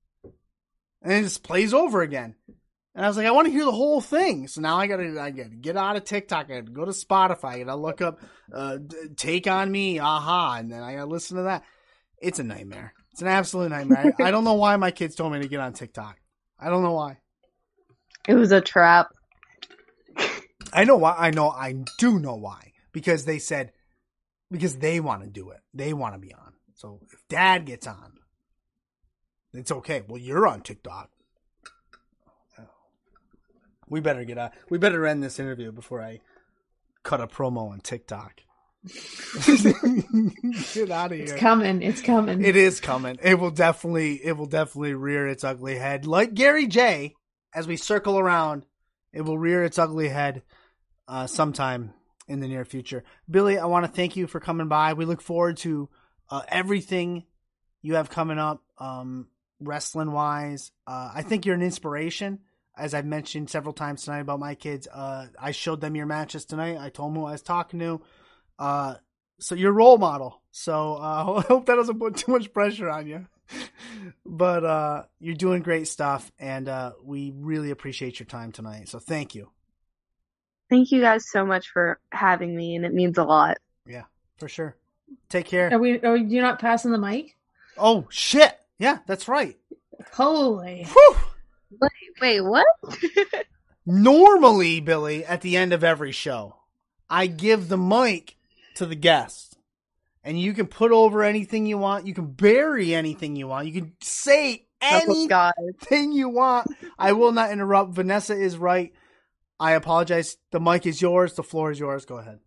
and 1.01 1.13
it 1.13 1.23
just 1.23 1.45
plays 1.45 1.73
over 1.73 2.03
again. 2.03 2.35
And 2.97 3.05
I 3.05 3.09
was 3.09 3.19
like, 3.19 3.27
I 3.27 3.31
want 3.31 3.47
to 3.47 3.53
hear 3.53 3.67
the 3.67 3.73
whole 3.73 4.01
thing. 4.01 4.49
So 4.49 4.63
now 4.63 4.79
I 4.79 4.87
gotta, 4.87 5.21
I 5.21 5.31
gotta 5.31 5.51
get 5.51 5.77
out 5.77 5.97
of 5.97 6.05
TikTok. 6.05 6.47
I 6.47 6.61
gotta 6.61 6.73
go 6.73 6.87
to 6.87 6.93
Spotify. 6.93 7.45
I 7.45 7.59
gotta 7.59 7.77
look 7.77 8.01
up, 8.01 8.21
uh, 8.51 8.79
"Take 9.17 9.47
on 9.47 9.71
Me," 9.71 10.01
aha, 10.01 10.57
and 10.59 10.73
then 10.73 10.83
I 10.83 10.95
gotta 10.95 11.11
listen 11.11 11.37
to 11.37 11.43
that. 11.43 11.63
It's 12.23 12.39
a 12.39 12.43
nightmare. 12.43 12.95
It's 13.13 13.21
an 13.21 13.29
absolute 13.29 13.69
nightmare. 13.69 14.15
I, 14.19 14.25
I 14.25 14.31
don't 14.31 14.45
know 14.45 14.55
why 14.55 14.77
my 14.77 14.91
kids 14.91 15.15
told 15.15 15.35
me 15.35 15.41
to 15.41 15.49
get 15.49 15.61
on 15.61 15.75
TikTok. 15.75 16.17
I 16.59 16.71
don't 16.71 16.83
know 16.83 16.95
why. 16.95 17.19
It 18.27 18.35
was 18.35 18.51
a 18.51 18.63
trap. 18.63 19.09
I 20.73 20.85
know 20.85 20.97
why. 20.97 21.15
I 21.19 21.31
know. 21.33 21.51
I 21.51 21.75
do 21.99 22.19
know 22.19 22.37
why. 22.37 22.73
Because 22.93 23.27
they 23.27 23.39
said, 23.39 23.73
because 24.51 24.79
they 24.79 25.01
want 25.01 25.23
to 25.23 25.29
do 25.29 25.51
it. 25.51 25.61
They 25.75 25.93
want 25.93 26.15
to 26.15 26.19
be 26.19 26.33
on. 26.33 26.55
So 26.75 27.01
if 27.13 27.21
Dad 27.29 27.67
gets 27.67 27.87
on, 27.87 28.15
it's 29.53 29.71
okay. 29.71 30.03
Well, 30.09 30.21
you're 30.21 30.47
on 30.47 30.63
TikTok. 30.63 31.11
We 33.89 34.01
better 34.01 34.25
get 34.25 34.39
out. 34.39 34.53
We 34.69 34.79
better 34.79 35.07
end 35.07 35.23
this 35.23 35.39
interview 35.39 35.73
before 35.73 36.03
I 36.03 36.21
cut 37.03 37.21
a 37.21 37.27
promo 37.27 37.71
on 37.71 37.81
TikTok. 37.81 38.43
get 40.75 40.91
out 40.91 41.13
of 41.13 41.19
here. 41.19 41.25
It's 41.25 41.33
coming. 41.33 41.83
It's 41.83 42.03
coming. 42.03 42.45
It 42.45 42.57
is 42.57 42.81
coming. 42.81 43.19
It 43.23 43.39
will 43.39 43.51
definitely. 43.51 44.15
It 44.25 44.37
will 44.37 44.47
definitely 44.47 44.95
rear 44.95 45.27
its 45.27 45.45
ugly 45.45 45.77
head, 45.77 46.07
like 46.07 46.35
Gary 46.35 46.67
Jay. 46.67 47.15
As 47.55 47.67
we 47.67 47.77
circle 47.77 48.19
around, 48.19 48.67
it 49.13 49.23
will 49.23 49.39
rear 49.39 49.65
its 49.65 49.79
ugly 49.79 50.09
head 50.09 50.43
uh, 51.09 51.27
sometime 51.27 51.95
in 52.29 52.41
the 52.41 52.49
near 52.49 52.65
future. 52.65 53.05
Billie, 53.31 53.59
I 53.59 53.67
want 53.67 53.87
to 53.87 53.91
thank 53.91 54.17
you 54.17 54.27
for 54.27 54.41
coming 54.41 54.69
by. 54.69 54.93
We 54.93 55.05
look 55.05 55.23
forward 55.23 55.57
to 55.59 55.89
uh, 56.29 56.43
everything 56.49 57.25
you 57.83 57.95
have 57.95 58.11
coming 58.11 58.39
up, 58.39 58.63
um, 58.79 59.29
wrestling 59.61 60.13
wise. 60.13 60.71
Uh, 60.87 61.11
I 61.15 61.23
think 61.23 61.47
you're 61.47 61.55
an 61.55 61.63
inspiration 61.63 62.41
as 62.77 62.95
I've 62.95 63.07
mentioned 63.07 63.51
several 63.51 63.73
times 63.73 64.03
tonight 64.03 64.21
about 64.21 64.41
my 64.41 64.55
kids, 64.55 64.87
uh, 64.93 65.27
I 65.41 65.53
showed 65.53 65.81
them 65.81 65.97
your 65.97 66.07
matches 66.07 66.45
tonight. 66.45 66.79
I 66.79 66.91
told 66.91 67.13
them 67.13 67.21
who 67.21 67.27
I 67.27 67.33
was 67.33 67.43
talking 67.43 67.79
to. 67.81 68.03
Uh, 68.59 68.95
so 69.39 69.55
you're 69.55 69.73
role 69.73 69.99
model. 69.99 70.43
So 70.51 70.95
uh, 70.95 71.35
I 71.39 71.41
hope 71.43 71.67
that 71.67 71.77
doesn't 71.77 71.99
put 71.99 72.17
too 72.17 72.33
much 72.33 72.53
pressure 72.53 72.91
on 72.91 73.07
you. 73.07 73.27
but 74.27 74.65
uh, 74.65 75.05
you're 75.21 75.35
doing 75.35 75.63
great 75.63 75.89
stuff, 75.89 76.33
and 76.39 76.69
uh, 76.69 76.93
we 77.03 77.33
really 77.35 77.71
appreciate 77.71 78.19
your 78.19 78.27
time 78.27 78.51
tonight. 78.51 78.89
So 78.89 78.99
thank 78.99 79.35
you. 79.35 79.51
Thank 80.69 80.91
you 80.91 81.01
guys 81.01 81.31
so 81.31 81.47
much 81.47 81.69
for 81.71 82.01
having 82.11 82.57
me, 82.57 82.75
and 82.75 82.85
it 82.85 82.93
means 82.93 83.19
a 83.19 83.25
lot. 83.25 83.59
Yeah, 83.87 84.03
for 84.39 84.49
sure. 84.49 84.77
Take 85.29 85.47
care. 85.47 85.73
Are 85.73 85.79
we? 85.79 86.01
Are 86.01 86.17
you 86.17 86.43
not 86.43 86.59
passing 86.59 86.91
the 86.91 86.99
mic? 86.99 87.37
Oh 87.79 88.07
shit! 88.11 88.59
Yeah, 88.79 88.99
that's 89.07 89.29
right. 89.29 89.57
Holy! 90.13 90.85
Whew. 90.93 91.17
Wait, 92.21 92.41
wait, 92.41 92.41
what? 92.41 92.67
Normally, 93.87 94.81
Billie, 94.81 95.25
at 95.25 95.43
the 95.43 95.57
end 95.57 95.73
of 95.73 95.85
every 95.85 96.13
show, 96.13 96.57
I 97.09 97.27
give 97.27 97.69
the 97.69 97.77
mic 97.79 98.37
to 98.77 98.87
the 98.87 98.97
guest. 98.97 99.57
And 100.25 100.41
you 100.41 100.55
can 100.55 100.67
put 100.67 100.91
over 100.91 101.23
anything 101.23 101.67
you 101.67 101.79
want. 101.79 102.07
You 102.07 102.15
can 102.15 102.27
bury 102.27 102.95
anything 102.95 103.37
you 103.37 103.47
want. 103.47 103.69
You 103.69 103.81
can 103.81 103.93
say 104.01 104.67
anything 104.81 106.11
you 106.11 106.29
want. 106.29 106.67
I 106.99 107.13
will 107.13 107.31
not 107.31 107.53
interrupt. 107.53 107.93
Vanessa 107.93 108.35
is 108.35 108.57
right. 108.57 108.93
I 109.61 109.73
apologize. 109.73 110.37
The 110.51 110.59
mic 110.59 110.85
is 110.85 111.01
yours. 111.01 111.35
The 111.35 111.45
floor 111.45 111.71
is 111.71 111.79
yours. 111.79 112.07
Go 112.07 112.19
ahead. 112.19 112.41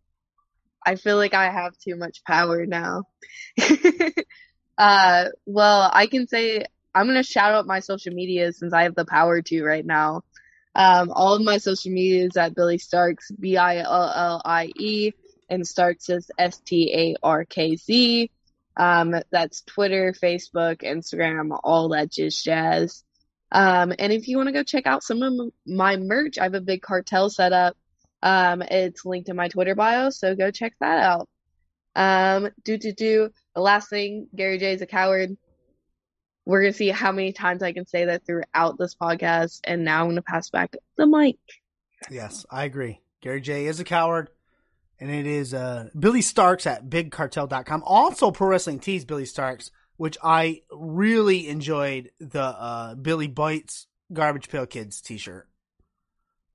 I 0.86 0.96
feel 0.96 1.16
like 1.16 1.34
I 1.34 1.50
have 1.50 1.78
too 1.78 1.96
much 1.96 2.24
power 2.26 2.66
now. 2.66 3.04
uh, 4.78 5.26
well, 5.46 5.90
I 5.94 6.08
can 6.08 6.28
say 6.28 6.66
I'm 7.00 7.08
gonna 7.08 7.24
shout 7.24 7.54
out 7.54 7.66
my 7.66 7.80
social 7.80 8.14
media 8.14 8.52
since 8.52 8.74
I 8.74 8.84
have 8.84 8.94
the 8.94 9.06
power 9.06 9.42
to 9.42 9.64
right 9.64 9.86
now. 9.86 10.24
Um, 10.76 11.12
all 11.14 11.34
of 11.34 11.42
my 11.42 11.58
social 11.58 11.92
media 11.94 12.26
is 12.26 12.36
at 12.36 12.54
Billie 12.54 12.78
Starkz, 12.78 13.32
B 13.40 13.56
I 13.56 13.78
L 13.78 14.14
L 14.14 14.42
I 14.44 14.70
E, 14.78 15.14
and 15.50 15.64
Starkz 15.64 16.10
is 16.10 16.30
S 16.38 16.60
T 16.60 16.94
A 16.94 17.16
R 17.26 17.46
K 17.46 17.78
Z. 17.78 18.30
Um, 18.76 19.16
that's 19.32 19.62
Twitter, 19.62 20.14
Facebook, 20.14 20.82
Instagram, 20.84 21.58
all 21.64 21.88
that 21.90 22.12
just 22.12 22.44
jazz. 22.44 23.06
Um, 23.50 23.94
and 23.98 24.12
if 24.12 24.28
you 24.28 24.36
want 24.36 24.48
to 24.48 24.54
go 24.54 24.64
check 24.64 24.86
out 24.86 25.02
some 25.02 25.24
of 25.24 25.34
my 25.66 25.96
merch, 25.96 26.38
I 26.38 26.44
have 26.44 26.54
a 26.54 26.62
big 26.62 26.82
cartel 26.82 27.30
set 27.30 27.54
up. 27.54 27.78
Um, 28.22 28.62
it's 28.62 29.06
linked 29.06 29.30
in 29.30 29.38
my 29.38 29.48
Twitter 29.48 29.74
bio, 29.74 30.10
so 30.10 30.36
go 30.36 30.52
check 30.52 30.74
that 30.82 31.00
out. 31.00 31.30
Um, 31.96 32.50
do 32.66 32.78
do 32.78 32.92
do. 32.92 33.30
The 33.56 33.62
last 33.62 33.90
thing, 33.90 34.28
Gary 34.36 34.58
Jay 34.58 34.74
is 34.74 34.82
a 34.82 34.86
coward. 34.86 35.38
We're 36.50 36.62
gonna 36.62 36.74
see 36.74 36.90
how 36.90 37.12
many 37.12 37.32
times 37.32 37.62
I 37.62 37.74
can 37.74 37.86
say 37.86 38.06
that 38.06 38.26
throughout 38.26 38.80
this 38.80 38.96
podcast, 38.96 39.60
and 39.66 39.86
now 39.86 40.02
I'm 40.02 40.10
gonna 40.10 40.24
pass 40.24 40.50
back 40.50 40.76
the 40.98 41.06
mic. 41.06 41.38
Yes, 42.10 42.44
I 42.50 42.64
agree. 42.64 43.02
Gary 43.22 43.40
Jay 43.40 43.68
is 43.68 43.80
a 43.80 43.84
coward. 43.84 44.32
And 45.00 45.12
it 45.12 45.28
is 45.28 45.54
uh, 45.54 45.90
Billie 45.98 46.22
Starkz 46.22 46.66
at 46.66 46.90
bigcartel.com. 46.90 47.84
Also, 47.86 48.32
Pro 48.32 48.48
Wrestling 48.48 48.80
Tees 48.80 49.06
Billie 49.06 49.24
Starkz, 49.24 49.70
which 49.98 50.18
I 50.24 50.64
really 50.72 51.48
enjoyed 51.48 52.10
the 52.20 52.42
uh, 52.42 52.96
Billie 52.96 53.28
Bites 53.28 53.86
Garbage 54.12 54.50
Pail 54.50 54.66
Kids 54.66 55.02
t 55.02 55.18
shirt. 55.18 55.48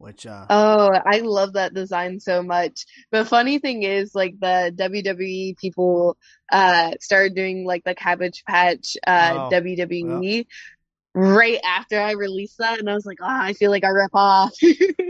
Which, 0.05 0.27
uh, 0.27 0.45
Oh, 0.51 0.91
I 0.93 1.21
love 1.21 1.55
that 1.55 1.73
design 1.73 2.21
so 2.21 2.43
much. 2.43 2.85
The 3.11 3.25
funny 3.25 3.59
thing 3.59 3.85
is, 3.85 4.15
like 4.15 4.39
the 4.39 4.71
WWE 4.77 5.57
people 5.57 6.19
uh 6.53 6.93
started 7.01 7.35
doing 7.35 7.65
like 7.65 7.85
the 7.85 7.95
Cabbage 7.95 8.45
Patch 8.47 8.99
uh 9.07 9.33
Oh, 9.35 9.49
WWE 9.51 10.47
right 11.15 11.59
after 11.65 11.99
I 11.99 12.13
released 12.13 12.59
that, 12.59 12.81
and 12.81 12.91
I 12.91 12.95
was 12.95 13.07
like, 13.07 13.19
ah, 13.23 13.45
I 13.45 13.55
feel 13.55 13.71
like 13.71 13.85
I 13.85 13.89
rip 13.89 14.15
off. 14.15 14.53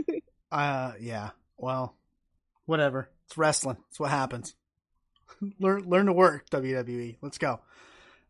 uh, 0.53 0.93
yeah, 1.01 1.31
well, 1.57 1.97
whatever. 2.67 3.09
It's 3.27 3.37
wrestling. 3.37 3.79
It's 3.89 3.99
what 3.99 4.11
happens. 4.11 4.55
learn, 5.59 5.89
learn 5.89 6.07
to 6.07 6.13
work, 6.13 6.49
WWE. 6.51 7.17
Let's 7.21 7.39
go. 7.39 7.59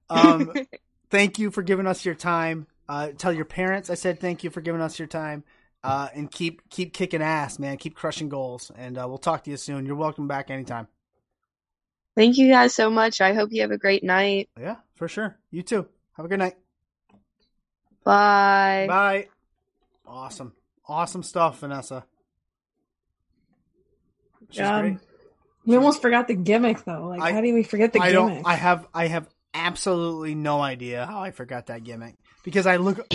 Um, 0.08 0.52
thank 1.10 1.38
you 1.38 1.50
for 1.50 1.62
giving 1.62 1.86
us 1.86 2.06
your 2.06 2.14
time. 2.14 2.68
Uh, 2.88 3.08
tell 3.16 3.32
your 3.32 3.44
parents 3.46 3.88
I 3.88 3.94
said 3.94 4.20
thank 4.20 4.44
you 4.44 4.50
for 4.50 4.60
giving 4.60 4.80
us 4.80 4.98
your 4.98 5.08
time. 5.08 5.44
Uh, 5.84 6.08
and 6.14 6.30
keep 6.30 6.68
keep 6.70 6.94
kicking 6.94 7.20
ass, 7.22 7.58
man. 7.58 7.76
Keep 7.76 7.94
crushing 7.94 8.28
goals, 8.30 8.70
and 8.76 8.96
uh, 8.96 9.04
we'll 9.06 9.18
talk 9.18 9.44
to 9.44 9.50
you 9.50 9.56
soon. 9.58 9.84
You're 9.84 9.96
welcome 9.96 10.26
back 10.26 10.50
anytime. 10.50 10.88
Thank 12.16 12.38
you 12.38 12.48
guys 12.48 12.74
so 12.74 12.88
much. 12.90 13.20
I 13.20 13.34
hope 13.34 13.50
you 13.52 13.60
have 13.62 13.70
a 13.70 13.76
great 13.76 14.02
night. 14.02 14.48
Yeah, 14.58 14.76
for 14.94 15.08
sure. 15.08 15.36
You 15.50 15.62
too. 15.62 15.86
Have 16.16 16.24
a 16.24 16.28
good 16.28 16.38
night. 16.38 16.54
Bye. 18.02 18.86
Bye. 18.88 19.28
Awesome, 20.06 20.52
awesome 20.88 21.22
stuff, 21.22 21.60
Vanessa. 21.60 22.04
She's 24.50 24.60
Um, 24.60 24.80
great. 24.80 24.98
We 25.66 25.76
almost 25.76 26.02
forgot 26.02 26.28
the 26.28 26.34
gimmick 26.34 26.84
though. 26.84 27.08
Like, 27.08 27.20
I- 27.22 27.32
how 27.32 27.40
do 27.40 27.52
we 27.52 27.62
forget 27.62 27.92
the 27.92 28.00
I 28.00 28.12
gimmick? 28.12 28.34
don't. 28.36 28.46
I 28.46 28.54
have. 28.54 28.86
I 28.94 29.06
have 29.08 29.28
absolutely 29.54 30.34
no 30.34 30.60
idea 30.60 31.06
how 31.06 31.20
I 31.22 31.30
forgot 31.30 31.66
that 31.66 31.84
gimmick 31.84 32.16
because 32.42 32.66
I 32.66 32.76
look. 32.76 33.06